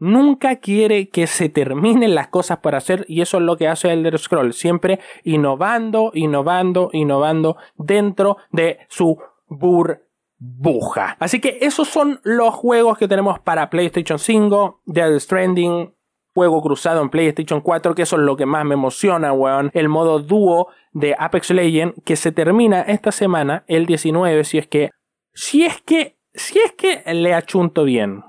Nunca 0.00 0.56
quiere 0.56 1.08
que 1.08 1.26
se 1.26 1.48
terminen 1.48 2.14
las 2.14 2.28
cosas 2.28 2.58
por 2.58 2.76
hacer 2.76 3.04
y 3.08 3.20
eso 3.20 3.38
es 3.38 3.42
lo 3.42 3.56
que 3.56 3.66
hace 3.66 3.92
Elder 3.92 4.16
Scroll, 4.18 4.52
siempre 4.52 5.00
innovando, 5.24 6.12
innovando, 6.14 6.90
innovando 6.92 7.56
dentro 7.76 8.36
de 8.52 8.78
su 8.88 9.18
burbuja. 9.48 11.16
Así 11.18 11.40
que 11.40 11.58
esos 11.62 11.88
son 11.88 12.20
los 12.22 12.54
juegos 12.54 12.96
que 12.96 13.08
tenemos 13.08 13.40
para 13.40 13.70
PlayStation 13.70 14.20
5, 14.20 14.82
Dead 14.86 15.18
Stranding, 15.18 15.92
juego 16.38 16.62
cruzado 16.62 17.02
en 17.02 17.10
PlayStation 17.10 17.60
4, 17.60 17.96
que 17.96 18.02
eso 18.02 18.14
es 18.14 18.22
lo 18.22 18.36
que 18.36 18.46
más 18.46 18.64
me 18.64 18.74
emociona, 18.74 19.32
weón. 19.32 19.72
El 19.74 19.88
modo 19.88 20.20
dúo 20.20 20.68
de 20.92 21.16
Apex 21.18 21.50
Legends 21.50 22.00
que 22.04 22.14
se 22.14 22.30
termina 22.30 22.82
esta 22.82 23.10
semana, 23.10 23.64
el 23.66 23.86
19, 23.86 24.44
si 24.44 24.58
es 24.58 24.68
que, 24.68 24.90
si 25.34 25.64
es 25.64 25.82
que, 25.82 26.16
si 26.34 26.60
es 26.60 26.72
que 26.74 27.02
le 27.12 27.34
achunto 27.34 27.82
bien 27.82 28.22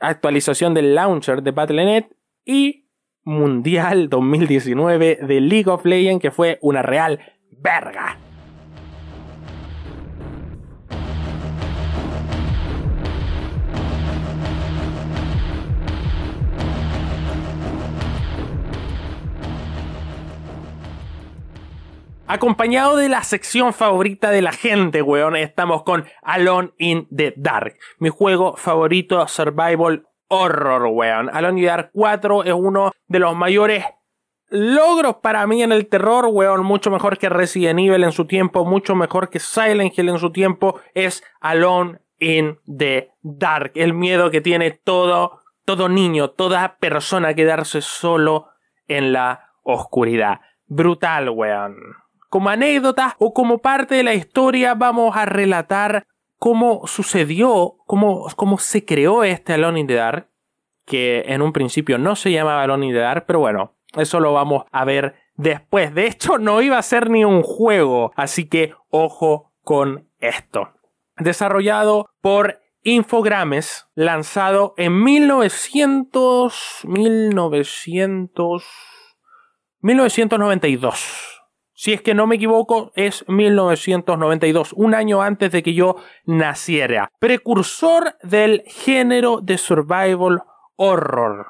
actualización 0.00 0.74
del 0.74 0.96
launcher 0.96 1.44
de 1.44 1.52
Battle.net 1.52 2.06
y 2.44 2.86
Mundial 3.22 4.08
2019 4.08 5.20
de 5.22 5.40
League 5.40 5.70
of 5.70 5.84
Legends 5.84 6.20
que 6.20 6.32
fue 6.32 6.58
una 6.60 6.82
real 6.82 7.20
verga. 7.52 8.18
Acompañado 22.30 22.96
de 22.96 23.08
la 23.08 23.22
sección 23.22 23.72
favorita 23.72 24.30
de 24.30 24.42
la 24.42 24.52
gente, 24.52 25.00
weón, 25.00 25.34
estamos 25.34 25.82
con 25.82 26.04
Alone 26.20 26.72
in 26.76 27.08
the 27.08 27.32
Dark, 27.38 27.78
mi 28.00 28.10
juego 28.10 28.54
favorito 28.54 29.26
survival 29.26 30.06
horror, 30.28 30.88
weón. 30.92 31.30
Alone 31.34 31.60
in 31.60 31.64
the 31.64 31.70
Dark 31.70 31.90
4 31.94 32.44
es 32.44 32.52
uno 32.52 32.92
de 33.06 33.18
los 33.18 33.34
mayores 33.34 33.82
logros 34.50 35.16
para 35.22 35.46
mí 35.46 35.62
en 35.62 35.72
el 35.72 35.88
terror, 35.88 36.26
weón. 36.30 36.66
Mucho 36.66 36.90
mejor 36.90 37.16
que 37.16 37.30
Resident 37.30 37.80
Evil 37.80 38.04
en 38.04 38.12
su 38.12 38.26
tiempo, 38.26 38.66
mucho 38.66 38.94
mejor 38.94 39.30
que 39.30 39.40
Silent 39.40 39.98
Hill 39.98 40.10
en 40.10 40.18
su 40.18 40.30
tiempo, 40.30 40.78
es 40.92 41.24
Alone 41.40 42.00
in 42.18 42.58
the 42.66 43.10
Dark. 43.22 43.72
El 43.74 43.94
miedo 43.94 44.30
que 44.30 44.42
tiene 44.42 44.72
todo, 44.72 45.40
todo 45.64 45.88
niño, 45.88 46.28
toda 46.28 46.76
persona 46.76 47.32
quedarse 47.32 47.80
solo 47.80 48.48
en 48.86 49.14
la 49.14 49.48
oscuridad. 49.62 50.40
Brutal, 50.66 51.30
weón. 51.30 51.74
Como 52.28 52.50
anécdota 52.50 53.16
o 53.18 53.32
como 53.32 53.58
parte 53.58 53.94
de 53.94 54.02
la 54.02 54.14
historia 54.14 54.74
vamos 54.74 55.16
a 55.16 55.24
relatar 55.24 56.06
cómo 56.38 56.86
sucedió, 56.86 57.76
cómo, 57.86 58.26
cómo 58.36 58.58
se 58.58 58.84
creó 58.84 59.24
este 59.24 59.54
Alone 59.54 59.80
in 59.80 59.86
the 59.86 59.94
Dark, 59.94 60.28
que 60.84 61.24
en 61.26 61.42
un 61.42 61.52
principio 61.52 61.98
no 61.98 62.16
se 62.16 62.30
llamaba 62.32 62.62
Alone 62.62 62.86
in 62.86 62.92
the 62.92 63.00
Dark, 63.00 63.24
pero 63.26 63.40
bueno, 63.40 63.74
eso 63.96 64.20
lo 64.20 64.32
vamos 64.32 64.64
a 64.70 64.84
ver 64.84 65.16
después. 65.36 65.94
De 65.94 66.06
hecho, 66.06 66.38
no 66.38 66.60
iba 66.62 66.78
a 66.78 66.82
ser 66.82 67.10
ni 67.10 67.24
un 67.24 67.42
juego, 67.42 68.12
así 68.16 68.48
que 68.48 68.74
ojo 68.90 69.52
con 69.62 70.08
esto. 70.20 70.70
Desarrollado 71.16 72.08
por 72.20 72.60
Infogrames, 72.82 73.86
lanzado 73.94 74.74
en 74.76 75.02
1900... 75.02 76.80
1900... 76.84 78.64
1992. 79.80 81.37
Si 81.80 81.92
es 81.92 82.02
que 82.02 82.12
no 82.12 82.26
me 82.26 82.34
equivoco, 82.34 82.90
es 82.96 83.24
1992, 83.28 84.72
un 84.72 84.96
año 84.96 85.22
antes 85.22 85.52
de 85.52 85.62
que 85.62 85.74
yo 85.74 85.94
naciera. 86.24 87.12
Precursor 87.20 88.16
del 88.24 88.64
género 88.66 89.40
de 89.40 89.58
survival 89.58 90.42
horror. 90.74 91.46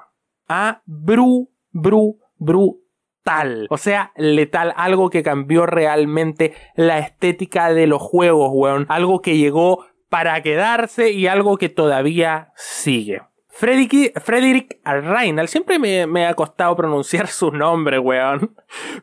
A 0.47 0.83
bru, 0.85 1.49
bru, 1.71 2.19
brutal. 2.37 3.69
O 3.71 3.79
sea, 3.79 4.13
letal. 4.17 4.75
Algo 4.77 5.09
que 5.09 5.23
cambió 5.23 5.65
realmente 5.65 6.53
la 6.77 6.99
estética 6.99 7.73
de 7.73 7.87
los 7.87 8.03
juegos, 8.03 8.51
weón. 8.53 8.85
Algo 8.91 9.23
que 9.23 9.39
llegó 9.39 9.87
para 10.11 10.43
quedarse 10.43 11.11
y 11.11 11.27
algo 11.27 11.57
que 11.57 11.71
todavía 11.71 12.53
sigue. 12.55 13.23
Frederick 13.59 14.81
Reinald, 14.85 15.49
siempre 15.49 15.81
me, 15.81 16.27
ha 16.27 16.35
costado 16.35 16.77
pronunciar 16.77 17.27
su 17.27 17.51
nombre, 17.51 17.99
weón. 17.99 18.55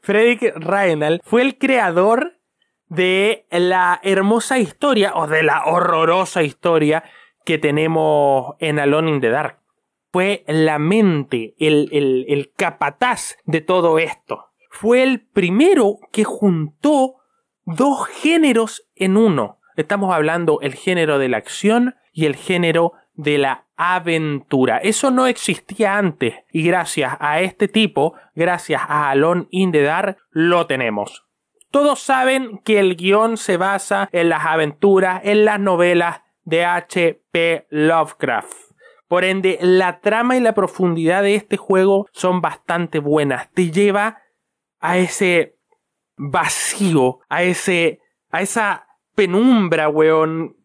Frederick 0.01 0.55
Reinald 0.55 1.19
fue 1.25 1.41
el 1.41 1.57
creador 1.57 2.39
de 2.87 3.45
la 3.51 3.99
hermosa 4.01 4.57
historia, 4.57 5.11
o 5.15 5.27
de 5.27 5.43
la 5.43 5.65
horrorosa 5.65 6.41
historia 6.41 7.03
que 7.43 7.57
tenemos 7.57 8.55
en 8.59 8.79
Alone 8.79 9.11
in 9.11 9.19
the 9.19 9.29
Dark. 9.29 9.59
Fue 10.13 10.45
la 10.47 10.79
mente, 10.79 11.55
el, 11.59 11.89
el 11.91 12.53
capataz 12.55 13.35
de 13.43 13.59
todo 13.59 13.99
esto. 13.99 14.51
Fue 14.69 15.03
el 15.03 15.19
primero 15.19 15.97
que 16.13 16.23
juntó 16.23 17.15
dos 17.65 18.07
géneros 18.07 18.87
en 18.95 19.17
uno. 19.17 19.59
Estamos 19.75 20.13
hablando 20.13 20.61
el 20.61 20.75
género 20.75 21.19
de 21.19 21.27
la 21.27 21.37
acción 21.37 21.95
y 22.13 22.25
el 22.25 22.37
género 22.37 22.93
de 23.15 23.37
la 23.37 23.64
aventura. 23.77 24.77
Eso 24.77 25.11
no 25.11 25.27
existía 25.27 25.97
antes 25.97 26.35
y 26.51 26.63
gracias 26.63 27.15
a 27.19 27.41
este 27.41 27.67
tipo, 27.67 28.13
gracias 28.33 28.81
a 28.87 29.09
Alon 29.09 29.47
in 29.51 29.71
the 29.71 29.81
Dark, 29.81 30.17
lo 30.31 30.67
tenemos. 30.67 31.25
Todos 31.71 31.99
saben 31.99 32.59
que 32.59 32.79
el 32.79 32.95
guion 32.95 33.37
se 33.37 33.57
basa 33.57 34.07
en 34.11 34.29
las 34.29 34.45
aventuras, 34.45 35.21
en 35.25 35.43
las 35.43 35.59
novelas 35.59 36.21
de 36.43 36.63
H.P. 36.63 37.67
Lovecraft. 37.69 38.53
Por 39.07 39.23
ende, 39.25 39.59
la 39.61 39.99
trama 39.99 40.37
y 40.37 40.39
la 40.39 40.53
profundidad 40.53 41.21
de 41.21 41.35
este 41.35 41.57
juego 41.57 42.07
son 42.11 42.41
bastante 42.41 42.99
buenas. 42.99 43.51
Te 43.51 43.71
lleva 43.71 44.21
a 44.79 44.97
ese 44.97 45.57
vacío, 46.15 47.19
a 47.29 47.43
ese, 47.43 47.99
a 48.29 48.41
esa 48.41 48.87
penumbra, 49.13 49.89
weón, 49.89 50.55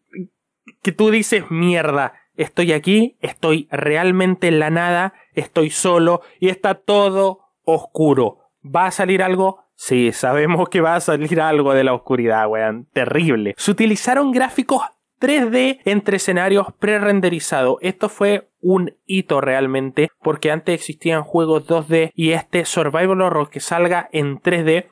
que 0.81 0.91
tú 0.91 1.11
dices 1.11 1.51
mierda 1.51 2.20
estoy 2.35 2.73
aquí, 2.73 3.17
estoy 3.21 3.67
realmente 3.71 4.47
en 4.47 4.59
la 4.59 4.69
nada, 4.69 5.13
estoy 5.33 5.69
solo 5.69 6.21
y 6.39 6.49
está 6.49 6.75
todo 6.75 7.41
oscuro. 7.63 8.39
¿Va 8.63 8.87
a 8.87 8.91
salir 8.91 9.23
algo? 9.23 9.65
Sí, 9.75 10.11
sabemos 10.11 10.69
que 10.69 10.81
va 10.81 10.95
a 10.95 11.01
salir 11.01 11.41
algo 11.41 11.73
de 11.73 11.83
la 11.83 11.93
oscuridad, 11.93 12.47
weón. 12.47 12.87
Terrible. 12.93 13.55
Se 13.57 13.71
utilizaron 13.71 14.31
gráficos 14.31 14.83
3D 15.19 15.79
entre 15.85 16.17
escenarios 16.17 16.67
pre-renderizados. 16.79 17.77
Esto 17.81 18.09
fue 18.09 18.49
un 18.59 18.95
hito 19.05 19.41
realmente, 19.41 20.09
porque 20.21 20.51
antes 20.51 20.75
existían 20.75 21.23
juegos 21.23 21.67
2D 21.67 22.11
y 22.13 22.31
este 22.31 22.65
Survival 22.65 23.21
Horror 23.21 23.49
que 23.49 23.59
salga 23.59 24.09
en 24.11 24.39
3D 24.39 24.89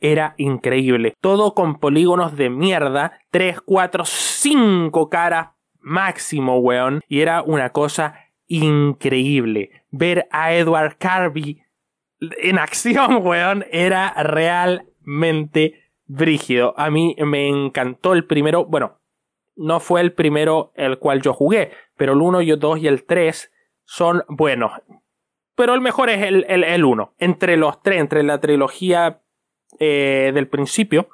era 0.00 0.34
increíble. 0.38 1.14
Todo 1.20 1.54
con 1.54 1.78
polígonos 1.78 2.36
de 2.36 2.50
mierda, 2.50 3.20
3, 3.30 3.60
4, 3.60 4.04
5 4.04 5.08
caras 5.08 5.48
máximo, 5.80 6.58
weón. 6.58 7.02
Y 7.08 7.20
era 7.20 7.42
una 7.42 7.70
cosa 7.70 8.30
increíble. 8.46 9.84
Ver 9.90 10.28
a 10.30 10.52
Edward 10.54 10.96
Carby 10.98 11.62
en 12.20 12.58
acción, 12.58 13.16
weón, 13.26 13.64
era 13.70 14.12
realmente 14.22 15.80
brígido. 16.06 16.74
A 16.76 16.90
mí 16.90 17.16
me 17.24 17.48
encantó 17.48 18.12
el 18.12 18.24
primero, 18.26 18.64
bueno, 18.64 19.00
no 19.56 19.80
fue 19.80 20.00
el 20.00 20.12
primero 20.12 20.72
el 20.74 20.98
cual 20.98 21.22
yo 21.22 21.32
jugué, 21.32 21.70
pero 21.96 22.12
el 22.14 22.20
1, 22.20 22.40
el 22.40 22.58
2 22.58 22.78
y 22.78 22.86
el 22.88 23.04
3 23.04 23.52
son 23.84 24.24
buenos. 24.28 24.72
Pero 25.54 25.74
el 25.74 25.80
mejor 25.80 26.08
es 26.08 26.22
el, 26.22 26.44
el, 26.48 26.84
1. 26.84 27.14
Entre 27.18 27.56
los 27.56 27.82
tres, 27.82 28.00
entre 28.00 28.22
la 28.22 28.40
trilogía 28.40 29.20
eh, 29.78 30.30
del 30.32 30.48
principio, 30.48 31.10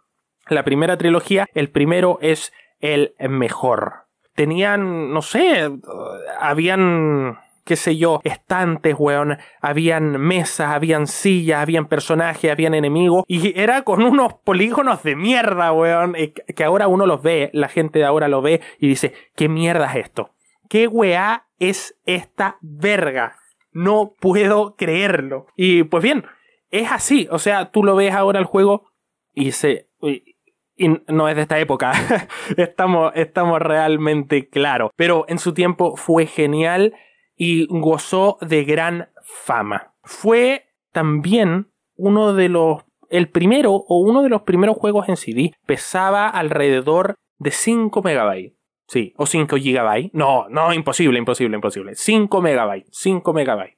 la 0.49 0.63
primera 0.63 0.97
trilogía, 0.97 1.47
el 1.55 1.71
primero 1.71 2.19
es 2.23 2.53
el 2.79 3.15
mejor. 3.19 4.06
Tenían, 4.37 5.13
no 5.13 5.23
sé, 5.23 5.69
habían 6.41 7.39
qué 7.67 7.75
sé 7.75 7.97
yo, 7.97 8.21
estantes, 8.23 8.95
weón, 8.97 9.39
habían 9.61 10.21
mesas, 10.21 10.69
habían 10.71 11.09
sillas, 11.09 11.61
habían 11.61 11.89
personajes, 11.89 12.51
habían 12.51 12.75
enemigos, 12.75 13.25
y 13.27 13.61
era 13.61 13.83
con 13.83 14.05
unos 14.05 14.35
polígonos 14.35 15.03
de 15.03 15.17
mierda, 15.17 15.73
weón, 15.73 16.15
que 16.15 16.65
ahora 16.65 16.87
uno 16.87 17.07
los 17.07 17.23
ve, 17.23 17.51
la 17.53 17.69
gente 17.69 17.99
de 17.99 18.05
ahora 18.05 18.29
lo 18.29 18.41
ve 18.41 18.61
y 18.79 18.87
dice, 18.87 19.15
¿qué 19.35 19.49
mierda 19.49 19.87
es 19.87 20.07
esto? 20.07 20.31
¿Qué 20.69 20.87
weá 20.87 21.49
es 21.59 21.99
esta 22.07 22.57
verga? 22.61 23.37
No 23.73 24.15
puedo 24.21 24.77
creerlo. 24.77 25.47
Y 25.57 25.83
pues 25.83 26.05
bien, 26.05 26.25
es 26.71 26.93
así, 26.93 27.27
o 27.33 27.41
sea, 27.41 27.73
tú 27.73 27.83
lo 27.83 27.97
ves 27.97 28.15
ahora 28.15 28.39
el 28.39 28.47
juego 28.47 28.93
y 29.35 29.51
se... 29.51 29.89
no 30.79 31.29
es 31.29 31.37
de 31.37 31.43
esta 31.43 31.59
época, 31.59 31.93
estamos, 32.57 33.13
estamos 33.15 33.61
realmente 33.61 34.49
claros. 34.49 34.91
Pero 34.97 35.25
en 35.29 35.39
su 35.39 35.55
tiempo 35.55 35.97
fue 35.97 36.27
genial 36.27 36.95
y 37.37 37.67
gozó 37.69 38.39
de 38.41 38.65
gran 38.65 39.09
fama. 39.23 39.95
Fue 40.03 40.71
también 40.93 41.71
uno 41.97 42.35
de 42.35 42.49
los, 42.49 42.85
el 43.11 43.29
primero 43.29 43.73
o 43.73 43.99
uno 44.01 44.23
de 44.23 44.29
los 44.29 44.43
primeros 44.43 44.77
juegos 44.77 45.09
en 45.09 45.17
CD. 45.17 45.53
Pesaba 45.67 46.29
alrededor 46.29 47.17
de 47.39 47.51
5 47.51 48.03
megabytes. 48.03 48.55
Sí, 48.89 49.15
o 49.17 49.27
5 49.27 49.57
gigabytes. 49.57 50.15
No, 50.15 50.49
no, 50.49 50.73
imposible, 50.73 51.19
imposible, 51.19 51.57
imposible. 51.57 51.95
5 51.95 52.41
megabytes, 52.41 52.89
5 52.93 53.33
megabytes. 53.33 53.77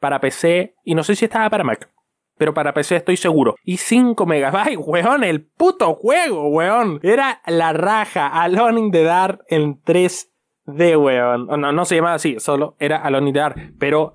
Para 0.00 0.20
PC, 0.20 0.74
y 0.84 0.94
no 0.94 1.02
sé 1.02 1.16
si 1.16 1.24
estaba 1.24 1.48
para 1.48 1.64
Mac, 1.64 1.90
pero 2.36 2.54
para 2.54 2.74
PC 2.74 2.96
estoy 2.96 3.16
seguro. 3.16 3.56
Y 3.64 3.76
5 3.76 4.26
megabytes, 4.26 4.78
weón, 4.86 5.24
el 5.24 5.46
puto 5.46 5.94
juego, 5.94 6.48
weón. 6.48 7.00
Era 7.02 7.40
la 7.46 7.72
raja, 7.72 8.28
Alone 8.28 8.80
in 8.80 8.90
the 8.90 9.02
Dark 9.02 9.40
en 9.48 9.80
3 9.82 10.32
de 10.66 10.96
weón. 10.96 11.46
No, 11.46 11.72
no 11.72 11.84
se 11.84 11.96
llamaba 11.96 12.14
así, 12.14 12.38
solo 12.40 12.76
era 12.78 12.98
Alone 12.98 13.28
in 13.28 13.34
the 13.34 13.40
Dark, 13.40 13.74
pero 13.78 14.14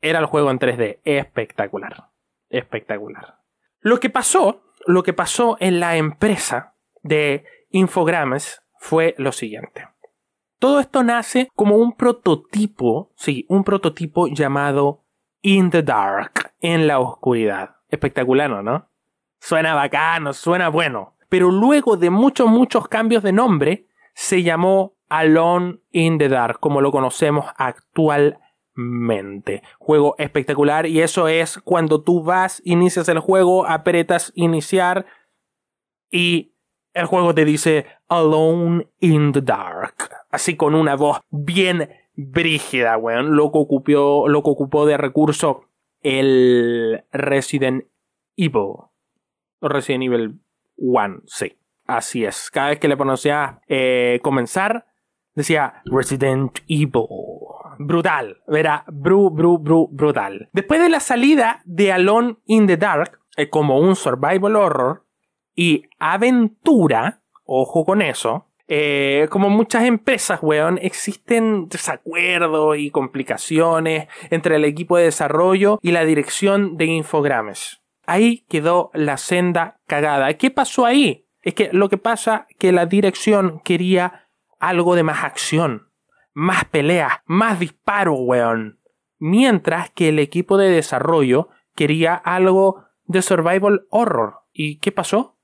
era 0.00 0.18
el 0.18 0.26
juego 0.26 0.50
en 0.50 0.58
3D. 0.58 1.00
Espectacular. 1.04 2.10
Espectacular. 2.48 3.40
Lo 3.80 4.00
que 4.00 4.10
pasó, 4.10 4.62
lo 4.86 5.02
que 5.02 5.12
pasó 5.12 5.56
en 5.60 5.80
la 5.80 5.96
empresa 5.96 6.74
de 7.02 7.44
Infogrames 7.70 8.62
fue 8.78 9.14
lo 9.18 9.32
siguiente. 9.32 9.88
Todo 10.58 10.80
esto 10.80 11.02
nace 11.02 11.48
como 11.54 11.76
un 11.76 11.92
prototipo, 11.92 13.12
sí, 13.16 13.44
un 13.48 13.62
prototipo 13.62 14.26
llamado 14.28 15.04
In 15.46 15.70
the 15.70 15.82
Dark, 15.84 16.54
en 16.60 16.88
la 16.88 16.98
oscuridad. 16.98 17.76
Espectacular, 17.88 18.50
¿no? 18.64 18.88
Suena 19.38 19.76
bacano, 19.76 20.32
suena 20.32 20.70
bueno. 20.70 21.14
Pero 21.28 21.52
luego 21.52 21.96
de 21.96 22.10
muchos, 22.10 22.48
muchos 22.48 22.88
cambios 22.88 23.22
de 23.22 23.30
nombre, 23.30 23.86
se 24.12 24.42
llamó 24.42 24.96
Alone 25.08 25.78
in 25.92 26.18
the 26.18 26.28
Dark, 26.28 26.58
como 26.58 26.80
lo 26.80 26.90
conocemos 26.90 27.46
actualmente. 27.58 29.62
Juego 29.78 30.16
espectacular 30.18 30.86
y 30.86 31.00
eso 31.00 31.28
es 31.28 31.58
cuando 31.58 32.02
tú 32.02 32.24
vas, 32.24 32.60
inicias 32.64 33.08
el 33.08 33.20
juego, 33.20 33.68
apretas 33.68 34.32
iniciar 34.34 35.06
y 36.10 36.56
el 36.92 37.06
juego 37.06 37.36
te 37.36 37.44
dice 37.44 37.86
Alone 38.08 38.88
in 38.98 39.30
the 39.30 39.42
Dark. 39.42 40.10
Así 40.28 40.56
con 40.56 40.74
una 40.74 40.96
voz 40.96 41.20
bien 41.30 41.88
brígida, 42.16 42.96
weón. 42.96 43.36
Lo 43.36 43.52
que 43.52 43.58
ocupó, 43.58 44.28
lo 44.28 44.38
ocupó 44.40 44.86
de 44.86 44.96
recurso 44.96 45.62
el 46.02 47.04
Resident 47.12 47.84
Evil. 48.36 48.74
Resident 49.60 50.04
Evil 50.04 50.40
1, 50.76 51.22
sí. 51.26 51.56
Así 51.86 52.24
es. 52.24 52.50
Cada 52.50 52.70
vez 52.70 52.80
que 52.80 52.88
le 52.88 52.96
pronunciaba 52.96 53.60
eh, 53.68 54.18
comenzar, 54.22 54.86
decía 55.34 55.82
Resident 55.84 56.58
Evil. 56.68 57.06
Brutal. 57.78 58.42
Era 58.48 58.84
bru, 58.88 59.30
bru, 59.30 59.58
bru, 59.58 59.88
brutal. 59.92 60.48
Después 60.52 60.80
de 60.80 60.88
la 60.88 61.00
salida 61.00 61.60
de 61.64 61.92
Alone 61.92 62.36
in 62.46 62.66
the 62.66 62.76
Dark, 62.76 63.20
eh, 63.36 63.48
como 63.48 63.78
un 63.78 63.94
survival 63.94 64.56
horror 64.56 65.04
y 65.54 65.84
aventura, 65.98 67.22
ojo 67.44 67.84
con 67.84 68.02
eso, 68.02 68.45
eh, 68.68 69.28
como 69.30 69.48
muchas 69.48 69.84
empresas, 69.84 70.40
weón, 70.42 70.78
existen 70.82 71.68
desacuerdos 71.68 72.76
y 72.78 72.90
complicaciones 72.90 74.08
entre 74.30 74.56
el 74.56 74.64
equipo 74.64 74.96
de 74.96 75.04
desarrollo 75.04 75.78
y 75.82 75.92
la 75.92 76.04
dirección 76.04 76.76
de 76.76 76.86
Infogrames. 76.86 77.80
Ahí 78.06 78.44
quedó 78.48 78.90
la 78.94 79.16
senda 79.16 79.80
cagada. 79.86 80.32
¿Qué 80.34 80.50
pasó 80.50 80.84
ahí? 80.84 81.26
Es 81.42 81.54
que 81.54 81.70
lo 81.72 81.88
que 81.88 81.98
pasa 81.98 82.46
que 82.58 82.72
la 82.72 82.86
dirección 82.86 83.60
quería 83.64 84.28
algo 84.58 84.96
de 84.96 85.04
más 85.04 85.22
acción, 85.22 85.90
más 86.32 86.64
pelea, 86.64 87.22
más 87.26 87.60
disparo, 87.60 88.14
weón. 88.14 88.80
Mientras 89.18 89.90
que 89.90 90.08
el 90.08 90.18
equipo 90.18 90.58
de 90.58 90.70
desarrollo 90.70 91.48
quería 91.74 92.14
algo 92.14 92.84
de 93.04 93.22
survival 93.22 93.86
horror. 93.90 94.40
¿Y 94.52 94.78
qué 94.78 94.90
pasó? 94.90 95.35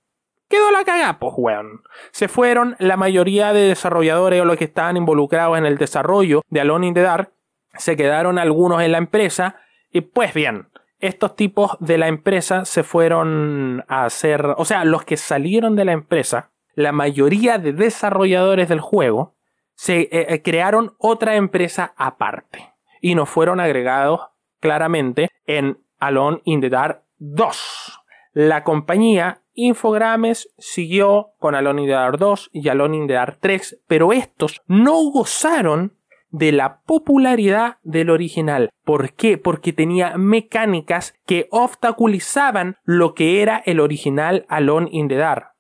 Quedó 0.53 0.71
la 0.71 0.85
cagada, 0.85 1.19
pues, 1.19 1.33
weón. 1.39 1.81
Se 2.11 2.29
fueron 2.29 2.77
la 2.79 2.99
mayoría 2.99 3.55
de 3.55 3.69
desarrolladores 3.69 4.43
o 4.43 4.45
los 4.45 4.59
que 4.59 4.65
estaban 4.65 4.99
involucrados 4.99 5.57
en 5.57 5.65
el 5.65 5.79
desarrollo 5.79 6.43
de 6.51 6.61
Alone 6.61 6.89
in 6.89 6.93
the 6.93 7.01
Dark. 7.01 7.33
Se 7.79 7.97
quedaron 7.97 8.39
algunos 8.39 8.83
en 8.83 8.93
la 8.93 8.99
empresa. 8.99 9.57
Y 9.91 10.03
pues 10.03 10.35
bien, 10.35 10.69
estos 10.99 11.37
tipos 11.37 11.79
de 11.81 11.97
la 11.97 12.09
empresa 12.09 12.67
se 12.67 12.83
fueron 12.83 13.83
a 13.89 14.05
hacer. 14.05 14.45
O 14.59 14.67
sea, 14.67 14.85
los 14.85 15.07
que 15.07 15.17
salieron 15.17 15.75
de 15.75 15.87
la 15.87 15.93
empresa 15.93 16.51
la 16.75 16.93
mayoría 16.93 17.57
de 17.57 17.73
desarrolladores 17.73 18.69
del 18.69 18.81
juego 18.81 19.35
se 19.75 20.03
eh, 20.03 20.27
eh, 20.29 20.43
crearon 20.43 20.95
otra 20.99 21.37
empresa 21.37 21.95
aparte 21.97 22.75
y 23.01 23.15
no 23.15 23.25
fueron 23.25 23.59
agregados 23.59 24.21
claramente 24.61 25.31
en 25.47 25.79
Alone 25.99 26.43
in 26.45 26.61
the 26.61 26.69
Dark 26.69 27.05
2. 27.19 28.01
La 28.33 28.65
compañía 28.65 29.42
Infogrames 29.55 30.49
siguió 30.59 31.33
con 31.39 31.55
Alone 31.55 31.83
in 31.83 31.89
the 31.89 31.95
Dark 31.95 32.19
2 32.19 32.51
y 32.53 32.69
Alone 32.69 32.97
in 32.97 33.07
the 33.07 33.15
Dark 33.15 33.39
3, 33.41 33.83
pero 33.87 34.13
estos 34.13 34.61
no 34.67 34.95
gozaron 35.11 35.97
de 36.31 36.51
la 36.51 36.81
popularidad 36.81 37.77
del 37.83 38.11
original. 38.11 38.71
¿Por 38.85 39.13
qué? 39.13 39.39
Porque 39.39 39.73
tenía 39.73 40.17
mecánicas 40.17 41.15
que 41.27 41.47
obstaculizaban 41.51 42.79
lo 42.85 43.15
que 43.15 43.43
era 43.43 43.63
el 43.67 43.81
original 43.81 44.47
Alone 44.49 44.89
in 44.91 45.09
the 45.09 45.17
Dark. 45.17 45.53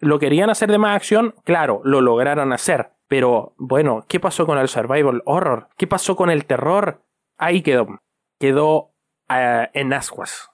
¿Lo 0.00 0.18
querían 0.18 0.50
hacer 0.50 0.70
de 0.70 0.78
más 0.78 0.96
acción? 0.96 1.34
Claro, 1.44 1.80
lo 1.84 2.00
lograron 2.00 2.52
hacer. 2.52 2.92
Pero 3.08 3.54
bueno, 3.56 4.04
¿qué 4.06 4.20
pasó 4.20 4.46
con 4.46 4.58
el 4.58 4.68
survival 4.68 5.22
horror? 5.24 5.68
¿Qué 5.76 5.86
pasó 5.86 6.14
con 6.14 6.30
el 6.30 6.44
terror? 6.44 7.02
Ahí 7.36 7.62
quedó. 7.62 8.00
Quedó 8.38 8.92
eh, 9.30 9.68
en 9.72 9.92
ascuas. 9.92 10.50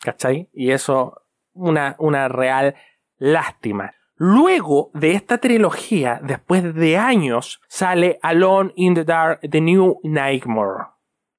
¿Cachai? 0.00 0.50
Y 0.52 0.72
eso, 0.72 1.21
una, 1.52 1.96
una 1.98 2.28
real 2.28 2.74
lástima. 3.18 3.92
Luego 4.16 4.90
de 4.94 5.12
esta 5.12 5.38
trilogía, 5.38 6.20
después 6.22 6.74
de 6.74 6.96
años, 6.96 7.60
sale 7.68 8.18
Alone 8.22 8.72
in 8.76 8.94
the 8.94 9.04
Dark, 9.04 9.40
The 9.48 9.60
New 9.60 9.98
Nightmare, 10.04 10.86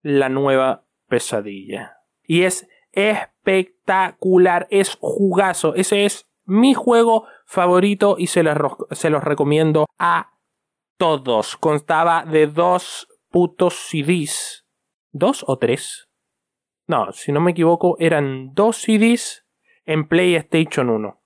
la 0.01 0.29
nueva 0.29 0.85
pesadilla. 1.07 1.97
Y 2.23 2.43
es 2.43 2.67
espectacular, 2.91 4.67
es 4.69 4.97
jugazo, 4.99 5.75
ese 5.75 6.05
es 6.05 6.27
mi 6.45 6.73
juego 6.73 7.25
favorito 7.45 8.15
y 8.17 8.27
se 8.27 8.43
los, 8.43 8.57
se 8.91 9.09
los 9.09 9.23
recomiendo 9.23 9.85
a 9.97 10.33
todos. 10.97 11.55
Constaba 11.57 12.25
de 12.25 12.47
dos 12.47 13.07
putos 13.29 13.75
CDs. 13.75 14.65
¿Dos 15.11 15.45
o 15.47 15.57
tres? 15.57 16.09
No, 16.87 17.11
si 17.11 17.31
no 17.31 17.39
me 17.39 17.51
equivoco, 17.51 17.95
eran 17.99 18.53
dos 18.53 18.77
CDs 18.77 19.42
en 19.85 20.07
PlayStation 20.07 20.89
1. 20.89 21.19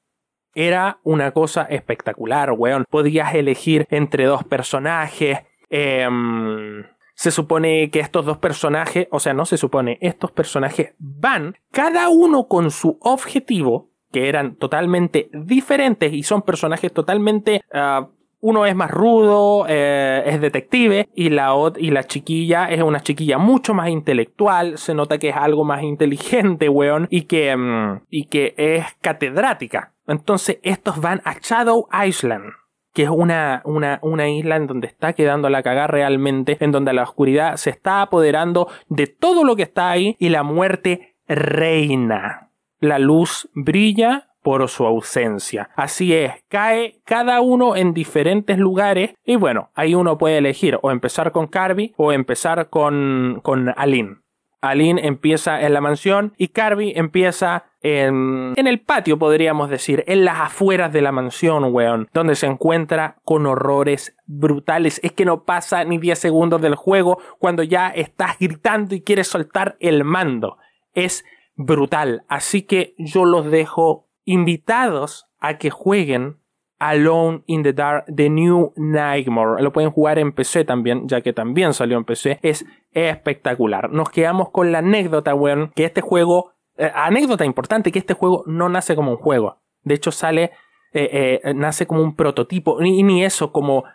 Era 0.55 0.99
una 1.03 1.31
cosa 1.31 1.63
espectacular, 1.63 2.51
weón. 2.51 2.85
Podías 2.89 3.35
elegir 3.35 3.85
entre 3.89 4.25
dos 4.25 4.43
personajes. 4.43 5.39
Em, 5.69 6.83
se 7.13 7.31
supone 7.31 7.89
que 7.91 7.99
estos 7.99 8.25
dos 8.25 8.37
personajes, 8.37 9.07
o 9.11 9.19
sea, 9.19 9.33
no 9.33 9.45
se 9.45 9.57
supone, 9.57 9.97
estos 10.01 10.31
personajes 10.31 10.95
van 10.97 11.57
cada 11.71 12.09
uno 12.09 12.47
con 12.47 12.71
su 12.71 12.97
objetivo 13.01 13.91
que 14.11 14.29
eran 14.29 14.55
totalmente 14.55 15.29
diferentes 15.33 16.13
y 16.13 16.23
son 16.23 16.41
personajes 16.41 16.93
totalmente 16.93 17.61
ah, 17.73 18.09
uno 18.39 18.65
es 18.65 18.75
más 18.75 18.91
rudo, 18.91 19.65
eh, 19.67 20.23
es 20.25 20.41
detective, 20.41 21.09
y 21.15 21.29
la, 21.29 21.53
y 21.77 21.91
la 21.91 22.03
chiquilla 22.03 22.69
es 22.69 22.81
una 22.81 23.01
chiquilla 23.01 23.37
mucho 23.37 23.73
más 23.73 23.89
intelectual, 23.89 24.77
se 24.77 24.93
nota 24.93 25.17
que 25.17 25.29
es 25.29 25.35
algo 25.35 25.63
más 25.63 25.83
inteligente, 25.83 26.69
weón, 26.69 27.07
y 27.09 27.23
que, 27.23 27.55
mm, 27.55 28.01
y 28.09 28.25
que 28.25 28.53
es 28.57 28.85
catedrática. 29.01 29.93
Entonces 30.07 30.59
estos 30.63 31.01
van 31.01 31.21
a 31.25 31.35
Shadow 31.41 31.87
Island 32.05 32.53
que 32.93 33.03
es 33.03 33.09
una, 33.09 33.61
una, 33.63 33.99
una, 34.01 34.27
isla 34.27 34.55
en 34.55 34.65
donde 34.65 34.87
está 34.87 35.13
quedando 35.13 35.51
la 35.51 35.61
cagada 35.61 35.85
realmente, 35.85 36.57
en 36.59 36.71
donde 36.71 36.93
la 36.93 37.03
oscuridad 37.03 37.57
se 37.57 37.69
está 37.69 38.01
apoderando 38.01 38.69
de 38.89 39.05
todo 39.05 39.43
lo 39.43 39.55
que 39.55 39.61
está 39.61 39.91
ahí 39.91 40.15
y 40.17 40.29
la 40.29 40.41
muerte 40.41 41.15
reina. 41.27 42.49
La 42.79 42.97
luz 42.97 43.49
brilla 43.53 44.26
por 44.41 44.67
su 44.69 44.85
ausencia. 44.85 45.69
Así 45.75 46.13
es, 46.13 46.33
cae 46.47 47.01
cada 47.05 47.41
uno 47.41 47.75
en 47.75 47.93
diferentes 47.93 48.57
lugares 48.57 49.13
y 49.25 49.35
bueno, 49.35 49.71
ahí 49.75 49.95
uno 49.95 50.17
puede 50.17 50.37
elegir 50.37 50.79
o 50.81 50.91
empezar 50.91 51.31
con 51.31 51.47
Carby 51.47 51.93
o 51.97 52.11
empezar 52.11 52.69
con, 52.69 53.39
con 53.43 53.73
Aline. 53.75 54.17
Aline 54.61 55.05
empieza 55.05 55.61
en 55.61 55.73
la 55.73 55.81
mansión 55.81 56.33
y 56.37 56.49
Carby 56.49 56.93
empieza 56.95 57.65
en, 57.81 58.53
en, 58.55 58.67
el 58.67 58.81
patio, 58.81 59.19
podríamos 59.19 59.69
decir, 59.69 60.03
en 60.07 60.25
las 60.25 60.39
afueras 60.39 60.91
de 60.91 61.01
la 61.01 61.11
mansión, 61.11 61.65
weón, 61.73 62.09
donde 62.11 62.35
se 62.35 62.47
encuentra 62.47 63.17
con 63.23 63.45
horrores 63.45 64.15
brutales. 64.25 64.99
Es 65.03 65.11
que 65.11 65.25
no 65.25 65.43
pasa 65.43 65.83
ni 65.83 65.99
10 65.99 66.17
segundos 66.17 66.61
del 66.61 66.75
juego 66.75 67.19
cuando 67.37 67.63
ya 67.63 67.89
estás 67.89 68.39
gritando 68.39 68.95
y 68.95 69.01
quieres 69.01 69.27
soltar 69.27 69.77
el 69.79 70.03
mando. 70.03 70.57
Es 70.93 71.23
brutal. 71.55 72.23
Así 72.27 72.63
que 72.63 72.95
yo 72.97 73.25
los 73.25 73.51
dejo 73.51 74.06
invitados 74.27 75.25
a 75.39 75.57
que 75.57 75.71
jueguen 75.71 76.37
Alone 76.79 77.43
in 77.47 77.63
the 77.63 77.73
Dark, 77.73 78.05
The 78.13 78.29
New 78.29 78.73
Nightmare. 78.75 79.63
Lo 79.63 79.71
pueden 79.71 79.89
jugar 79.89 80.19
en 80.19 80.31
PC 80.31 80.65
también, 80.65 81.07
ya 81.07 81.21
que 81.21 81.33
también 81.33 81.73
salió 81.73 81.97
en 81.97 82.03
PC. 82.03 82.39
Es 82.43 82.65
espectacular. 82.91 83.89
Nos 83.91 84.09
quedamos 84.09 84.51
con 84.51 84.71
la 84.71 84.79
anécdota, 84.79 85.33
weón, 85.33 85.71
que 85.75 85.85
este 85.85 86.01
juego, 86.01 86.51
eh, 86.77 86.91
anécdota 86.93 87.45
importante, 87.45 87.91
que 87.91 87.99
este 87.99 88.13
juego 88.13 88.43
no 88.45 88.69
nace 88.69 88.95
como 88.95 89.11
un 89.11 89.17
juego. 89.17 89.61
De 89.83 89.95
hecho, 89.95 90.11
sale, 90.11 90.51
eh, 90.93 91.39
eh, 91.43 91.53
nace 91.55 91.87
como 91.87 92.03
un 92.03 92.15
prototipo, 92.15 92.79
ni, 92.81 93.01
ni 93.01 93.23
eso, 93.23 93.51
como 93.51 93.85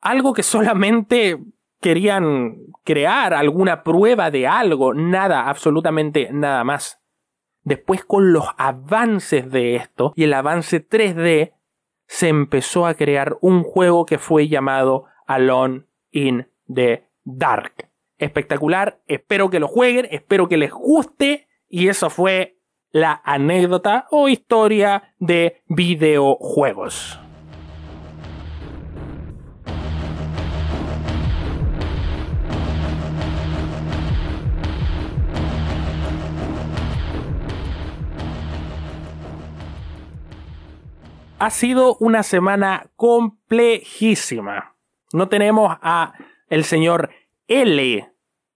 algo 0.00 0.32
que 0.32 0.42
solamente 0.42 1.38
querían 1.80 2.56
crear, 2.84 3.34
alguna 3.34 3.82
prueba 3.82 4.30
de 4.30 4.46
algo, 4.46 4.94
nada, 4.94 5.48
absolutamente 5.48 6.28
nada 6.30 6.62
más. 6.62 7.00
Después 7.68 8.02
con 8.02 8.32
los 8.32 8.46
avances 8.56 9.50
de 9.50 9.76
esto 9.76 10.14
y 10.16 10.24
el 10.24 10.32
avance 10.32 10.80
3D, 10.80 11.52
se 12.06 12.28
empezó 12.28 12.86
a 12.86 12.94
crear 12.94 13.36
un 13.42 13.62
juego 13.62 14.06
que 14.06 14.16
fue 14.16 14.48
llamado 14.48 15.04
Alone 15.26 15.84
in 16.10 16.48
the 16.72 17.04
Dark. 17.24 17.90
Espectacular, 18.16 19.02
espero 19.06 19.50
que 19.50 19.60
lo 19.60 19.68
jueguen, 19.68 20.08
espero 20.10 20.48
que 20.48 20.56
les 20.56 20.70
guste 20.70 21.46
y 21.68 21.88
eso 21.88 22.08
fue 22.08 22.56
la 22.90 23.20
anécdota 23.22 24.06
o 24.10 24.30
historia 24.30 25.14
de 25.18 25.60
videojuegos. 25.66 27.20
Ha 41.38 41.50
sido 41.50 41.96
una 42.00 42.22
semana 42.22 42.90
complejísima. 42.96 44.74
No 45.12 45.28
tenemos 45.28 45.76
a 45.80 46.14
el 46.48 46.64
señor 46.64 47.10
L 47.46 48.12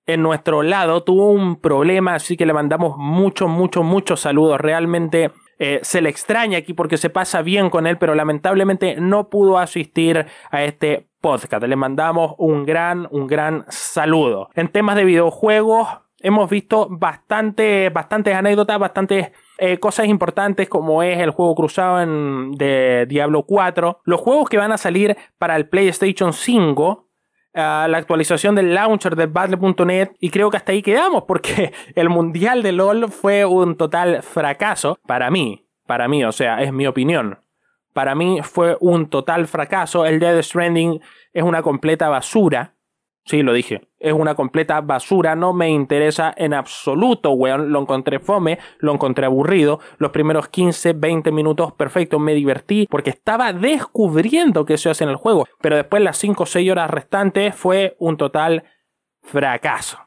en 0.06 0.22
nuestro 0.22 0.62
lado. 0.62 1.04
Tuvo 1.04 1.30
un 1.30 1.60
problema, 1.60 2.14
así 2.14 2.36
que 2.36 2.46
le 2.46 2.52
mandamos 2.52 2.96
muchos, 2.96 3.48
muchos, 3.48 3.84
muchos 3.84 4.20
saludos. 4.20 4.60
Realmente 4.60 5.30
eh, 5.58 5.80
se 5.82 6.00
le 6.00 6.08
extraña 6.08 6.58
aquí 6.58 6.74
porque 6.74 6.96
se 6.96 7.10
pasa 7.10 7.42
bien 7.42 7.70
con 7.70 7.86
él, 7.86 7.98
pero 7.98 8.14
lamentablemente 8.14 8.96
no 8.98 9.30
pudo 9.30 9.58
asistir 9.58 10.26
a 10.50 10.64
este 10.64 11.08
podcast. 11.20 11.64
Le 11.64 11.76
mandamos 11.76 12.34
un 12.38 12.66
gran, 12.66 13.06
un 13.12 13.28
gran 13.28 13.64
saludo. 13.68 14.50
En 14.54 14.68
temas 14.68 14.96
de 14.96 15.04
videojuegos, 15.04 15.88
hemos 16.18 16.50
visto 16.50 16.88
bastante, 16.90 17.90
bastantes 17.90 18.34
anécdotas, 18.34 18.78
bastantes 18.78 19.32
eh, 19.64 19.78
cosas 19.78 20.08
importantes 20.08 20.68
como 20.68 21.04
es 21.04 21.20
el 21.20 21.30
juego 21.30 21.54
cruzado 21.54 22.04
de 22.04 23.06
Diablo 23.08 23.44
4, 23.44 24.00
los 24.02 24.20
juegos 24.20 24.48
que 24.48 24.56
van 24.56 24.72
a 24.72 24.76
salir 24.76 25.16
para 25.38 25.54
el 25.54 25.68
PlayStation 25.68 26.32
5, 26.32 27.08
ah, 27.54 27.86
la 27.88 27.98
actualización 27.98 28.56
del 28.56 28.74
launcher 28.74 29.14
de 29.14 29.26
Battle.net 29.26 30.16
y 30.18 30.30
creo 30.30 30.50
que 30.50 30.56
hasta 30.56 30.72
ahí 30.72 30.82
quedamos 30.82 31.22
porque 31.28 31.72
el 31.94 32.08
mundial 32.08 32.64
de 32.64 32.72
LOL 32.72 33.08
fue 33.08 33.44
un 33.44 33.76
total 33.76 34.24
fracaso 34.24 34.98
para 35.06 35.30
mí, 35.30 35.64
para 35.86 36.08
mí, 36.08 36.24
o 36.24 36.32
sea, 36.32 36.60
es 36.60 36.72
mi 36.72 36.88
opinión. 36.88 37.38
Para 37.92 38.16
mí 38.16 38.40
fue 38.42 38.76
un 38.80 39.08
total 39.10 39.46
fracaso. 39.46 40.04
El 40.06 40.18
Dead 40.18 40.42
Stranding 40.42 41.00
es 41.32 41.42
una 41.44 41.62
completa 41.62 42.08
basura. 42.08 42.74
Sí, 43.24 43.42
lo 43.42 43.52
dije. 43.52 43.88
Es 44.00 44.12
una 44.12 44.34
completa 44.34 44.80
basura. 44.80 45.36
No 45.36 45.52
me 45.52 45.70
interesa 45.70 46.34
en 46.36 46.54
absoluto, 46.54 47.30
weón. 47.32 47.70
Lo 47.70 47.80
encontré 47.80 48.18
fome, 48.18 48.58
lo 48.78 48.92
encontré 48.92 49.26
aburrido. 49.26 49.78
Los 49.98 50.10
primeros 50.10 50.48
15, 50.48 50.94
20 50.94 51.30
minutos, 51.30 51.72
perfecto. 51.72 52.18
Me 52.18 52.34
divertí 52.34 52.88
porque 52.90 53.10
estaba 53.10 53.52
descubriendo 53.52 54.64
qué 54.64 54.76
se 54.76 54.90
hace 54.90 55.04
en 55.04 55.10
el 55.10 55.16
juego. 55.16 55.46
Pero 55.60 55.76
después 55.76 56.02
las 56.02 56.18
5 56.18 56.42
o 56.42 56.46
6 56.46 56.70
horas 56.70 56.90
restantes 56.90 57.54
fue 57.54 57.96
un 57.98 58.16
total 58.16 58.64
fracaso. 59.22 59.98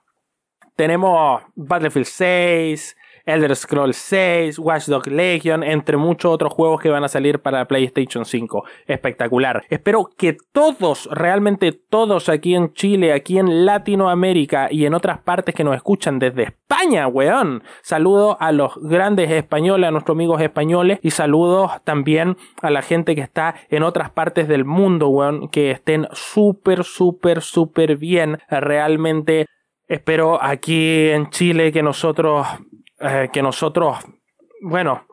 Tenemos 0.76 1.42
Battlefield 1.56 2.08
6, 2.08 2.98
Elder 3.26 3.56
Scrolls 3.56 3.98
6, 3.98 4.60
Watch 4.60 4.86
Dogs 4.86 5.08
Legion, 5.08 5.64
entre 5.64 5.98
muchos 5.98 6.32
otros 6.32 6.54
juegos 6.54 6.80
que 6.80 6.90
van 6.90 7.04
a 7.04 7.08
salir 7.08 7.40
para 7.40 7.66
PlayStation 7.68 8.26
5. 8.26 8.64
Espectacular. 8.86 9.64
Espero 9.70 10.10
que 10.16 10.38
todos, 10.52 11.10
realmente 11.12 11.72
todos 11.72 12.30
aquí 12.30 12.56
en 12.56 12.74
Chile, 12.74 13.14
aquí 13.14 13.40
en 13.40 13.66
Latinoamérica 13.66 14.68
y 14.72 14.86
en 14.86 14.94
otras 14.94 15.20
partes 15.20 15.56
que 15.56 15.64
nos 15.64 15.76
escuchan 15.76 16.20
desde 16.20 16.44
España, 16.44 17.08
weón. 17.08 17.64
Saludo 17.82 18.38
a 18.40 18.52
los 18.52 18.76
grandes 18.82 19.32
españoles, 19.32 19.88
a 19.88 19.92
nuestros 19.92 20.16
amigos 20.16 20.42
españoles 20.42 21.00
y 21.02 21.12
saludos 21.12 21.72
también 21.84 22.38
a 22.62 22.70
la 22.70 22.82
gente 22.82 23.16
que 23.16 23.22
está 23.22 23.56
en 23.70 23.84
otras 23.84 24.12
partes 24.12 24.48
del 24.48 24.66
mundo, 24.66 25.10
weón, 25.10 25.50
que 25.50 25.72
estén 25.72 26.08
súper, 26.12 26.84
súper, 26.84 27.42
súper 27.42 27.98
bien. 27.98 28.40
Realmente 28.50 29.48
espero 29.88 30.42
aquí 30.42 31.10
en 31.10 31.30
Chile 31.30 31.72
que 31.72 31.84
nosotros 31.84 32.48
eh, 33.00 33.30
que 33.32 33.42
nosotros, 33.42 33.98
bueno, 34.62 35.06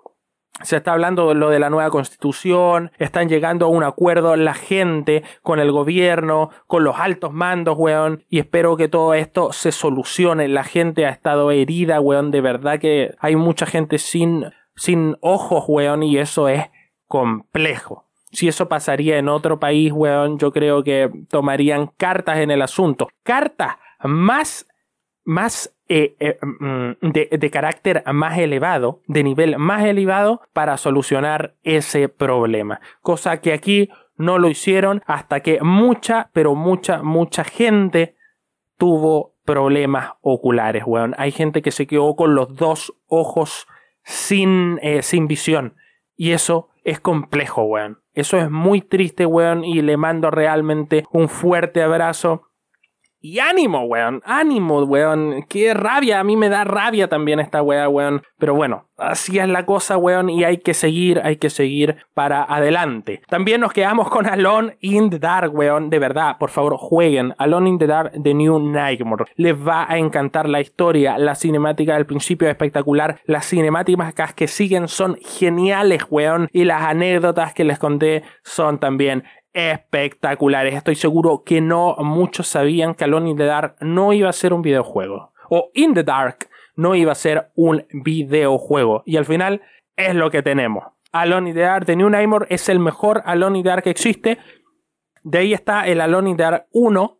se 0.62 0.76
está 0.76 0.92
hablando 0.92 1.28
de 1.28 1.34
lo 1.34 1.50
de 1.50 1.58
la 1.58 1.70
nueva 1.70 1.90
constitución, 1.90 2.92
están 2.98 3.28
llegando 3.28 3.66
a 3.66 3.68
un 3.68 3.82
acuerdo 3.82 4.36
la 4.36 4.54
gente 4.54 5.24
con 5.42 5.58
el 5.58 5.72
gobierno, 5.72 6.50
con 6.66 6.84
los 6.84 6.98
altos 6.98 7.32
mandos, 7.32 7.76
weón, 7.78 8.24
y 8.28 8.38
espero 8.38 8.76
que 8.76 8.88
todo 8.88 9.14
esto 9.14 9.52
se 9.52 9.72
solucione. 9.72 10.48
La 10.48 10.64
gente 10.64 11.06
ha 11.06 11.10
estado 11.10 11.50
herida, 11.50 12.00
weón, 12.00 12.30
de 12.30 12.40
verdad 12.40 12.78
que 12.78 13.14
hay 13.18 13.34
mucha 13.34 13.66
gente 13.66 13.98
sin, 13.98 14.44
sin 14.76 15.16
ojos, 15.20 15.64
weón, 15.66 16.02
y 16.02 16.18
eso 16.18 16.48
es 16.48 16.66
complejo. 17.06 18.08
Si 18.30 18.48
eso 18.48 18.68
pasaría 18.68 19.18
en 19.18 19.28
otro 19.28 19.58
país, 19.58 19.92
weón, 19.92 20.38
yo 20.38 20.52
creo 20.52 20.82
que 20.82 21.10
tomarían 21.28 21.88
cartas 21.96 22.38
en 22.38 22.50
el 22.50 22.62
asunto. 22.62 23.08
Cartas 23.22 23.76
más, 24.02 24.66
más 25.24 25.74
eh, 25.94 26.16
eh, 26.20 26.38
mm, 26.40 27.10
de, 27.10 27.50
carácter 27.50 28.02
más 28.14 28.38
elevado, 28.38 29.02
de 29.08 29.22
nivel 29.22 29.58
más 29.58 29.84
elevado, 29.84 30.40
para 30.54 30.78
solucionar 30.78 31.54
ese 31.64 32.08
problema. 32.08 32.80
Cosa 33.02 33.42
que 33.42 33.52
aquí 33.52 33.90
no 34.16 34.38
lo 34.38 34.48
hicieron 34.48 35.02
hasta 35.06 35.40
que 35.40 35.60
mucha, 35.60 36.30
pero 36.32 36.54
mucha, 36.54 37.02
mucha 37.02 37.44
gente 37.44 38.16
tuvo 38.78 39.34
problemas 39.44 40.12
oculares, 40.22 40.84
weón. 40.86 41.14
Hay 41.18 41.30
gente 41.30 41.60
que 41.60 41.72
se 41.72 41.86
quedó 41.86 42.16
con 42.16 42.34
los 42.34 42.56
dos 42.56 42.94
ojos 43.06 43.66
sin, 44.02 44.78
eh, 44.80 45.02
sin 45.02 45.26
visión. 45.26 45.74
Y 46.16 46.30
eso 46.30 46.70
es 46.84 47.00
complejo, 47.00 47.64
weón. 47.64 47.98
Eso 48.14 48.38
es 48.38 48.50
muy 48.50 48.80
triste, 48.80 49.26
weón. 49.26 49.62
Y 49.62 49.82
le 49.82 49.98
mando 49.98 50.30
realmente 50.30 51.04
un 51.12 51.28
fuerte 51.28 51.82
abrazo 51.82 52.44
y 53.22 53.38
ánimo, 53.38 53.84
weón. 53.84 54.20
Ánimo, 54.24 54.82
weón. 54.82 55.44
Qué 55.48 55.72
rabia. 55.74 56.18
A 56.18 56.24
mí 56.24 56.36
me 56.36 56.48
da 56.48 56.64
rabia 56.64 57.08
también 57.08 57.38
esta 57.38 57.62
weá, 57.62 57.88
weón. 57.88 58.22
Pero 58.36 58.54
bueno, 58.54 58.88
así 58.98 59.38
es 59.38 59.48
la 59.48 59.64
cosa, 59.64 59.96
weón. 59.96 60.28
Y 60.28 60.42
hay 60.42 60.58
que 60.58 60.74
seguir, 60.74 61.20
hay 61.22 61.36
que 61.36 61.48
seguir 61.48 61.96
para 62.14 62.42
adelante. 62.42 63.22
También 63.28 63.60
nos 63.60 63.72
quedamos 63.72 64.10
con 64.10 64.26
Alone 64.26 64.76
in 64.80 65.08
the 65.08 65.20
Dark, 65.20 65.54
weón. 65.54 65.88
De 65.88 66.00
verdad, 66.00 66.36
por 66.38 66.50
favor, 66.50 66.76
jueguen. 66.76 67.32
Alone 67.38 67.70
in 67.70 67.78
the 67.78 67.86
Dark, 67.86 68.12
The 68.20 68.34
New 68.34 68.58
Nightmare. 68.58 69.26
Les 69.36 69.54
va 69.54 69.86
a 69.88 69.98
encantar 69.98 70.48
la 70.48 70.60
historia. 70.60 71.16
La 71.16 71.36
cinemática 71.36 71.94
del 71.94 72.06
principio 72.06 72.48
es 72.48 72.52
espectacular. 72.52 73.20
Las 73.26 73.46
cinemáticas 73.46 74.34
que 74.34 74.48
siguen 74.48 74.88
son 74.88 75.16
geniales, 75.22 76.06
weón. 76.10 76.48
Y 76.52 76.64
las 76.64 76.82
anécdotas 76.82 77.54
que 77.54 77.62
les 77.62 77.78
conté 77.78 78.24
son 78.42 78.80
también 78.80 79.22
espectaculares. 79.52 80.74
Estoy 80.74 80.94
seguro 80.94 81.42
que 81.44 81.60
no 81.60 81.96
muchos 81.98 82.48
sabían 82.48 82.94
que 82.94 83.04
Alone 83.04 83.30
in 83.30 83.36
the 83.36 83.44
Dark 83.44 83.76
no 83.80 84.12
iba 84.12 84.28
a 84.28 84.32
ser 84.32 84.52
un 84.52 84.62
videojuego. 84.62 85.32
O 85.50 85.70
In 85.74 85.94
the 85.94 86.02
Dark 86.02 86.48
no 86.76 86.94
iba 86.94 87.12
a 87.12 87.16
ser 87.16 87.50
un 87.54 87.86
videojuego. 87.92 89.02
Y 89.04 89.16
al 89.16 89.24
final 89.24 89.62
es 89.96 90.14
lo 90.14 90.30
que 90.30 90.42
tenemos. 90.42 90.84
Alone 91.12 91.50
in 91.50 91.54
the 91.54 91.60
Dark 91.60 91.84
de 91.84 91.96
New 91.96 92.08
Nightmare 92.08 92.46
es 92.48 92.68
el 92.68 92.78
mejor 92.78 93.22
Alone 93.26 93.58
in 93.58 93.64
the 93.64 93.68
Dark 93.68 93.84
que 93.84 93.90
existe. 93.90 94.38
De 95.22 95.38
ahí 95.38 95.52
está 95.52 95.86
el 95.86 96.00
Alone 96.00 96.30
in 96.30 96.36
the 96.36 96.42
Dark 96.42 96.66
1, 96.72 97.18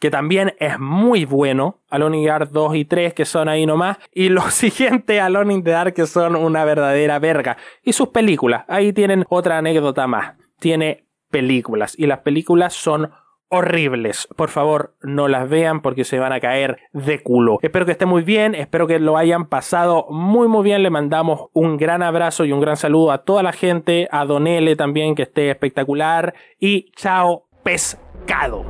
que 0.00 0.10
también 0.10 0.54
es 0.60 0.78
muy 0.78 1.24
bueno. 1.24 1.82
Alone 1.90 2.18
in 2.18 2.24
the 2.24 2.30
Dark 2.30 2.50
2 2.50 2.76
y 2.76 2.84
3, 2.84 3.12
que 3.12 3.24
son 3.24 3.48
ahí 3.48 3.66
nomás. 3.66 3.98
Y 4.12 4.28
los 4.28 4.54
siguientes 4.54 5.20
Alone 5.20 5.54
in 5.54 5.64
the 5.64 5.70
Dark, 5.70 5.94
que 5.94 6.06
son 6.06 6.36
una 6.36 6.64
verdadera 6.64 7.18
verga. 7.18 7.56
Y 7.82 7.92
sus 7.92 8.10
películas. 8.10 8.64
Ahí 8.68 8.92
tienen 8.92 9.24
otra 9.28 9.58
anécdota 9.58 10.06
más. 10.06 10.36
Tiene 10.60 11.03
películas. 11.34 11.96
Y 11.98 12.06
las 12.06 12.20
películas 12.20 12.74
son 12.74 13.10
horribles. 13.48 14.28
Por 14.36 14.50
favor, 14.50 14.94
no 15.02 15.26
las 15.26 15.48
vean 15.48 15.82
porque 15.82 16.04
se 16.04 16.20
van 16.20 16.32
a 16.32 16.38
caer 16.38 16.78
de 16.92 17.24
culo. 17.24 17.58
Espero 17.60 17.86
que 17.86 17.92
esté 17.92 18.06
muy 18.06 18.22
bien, 18.22 18.54
espero 18.54 18.86
que 18.86 19.00
lo 19.00 19.16
hayan 19.16 19.46
pasado 19.46 20.06
muy 20.10 20.46
muy 20.46 20.62
bien. 20.62 20.84
Le 20.84 20.90
mandamos 20.90 21.48
un 21.52 21.76
gran 21.76 22.04
abrazo 22.04 22.44
y 22.44 22.52
un 22.52 22.60
gran 22.60 22.76
saludo 22.76 23.10
a 23.10 23.24
toda 23.24 23.42
la 23.42 23.52
gente, 23.52 24.06
a 24.12 24.24
Donele 24.24 24.76
también 24.76 25.16
que 25.16 25.22
esté 25.22 25.50
espectacular 25.50 26.34
y 26.60 26.92
chao 26.92 27.48
pescado. 27.64 28.64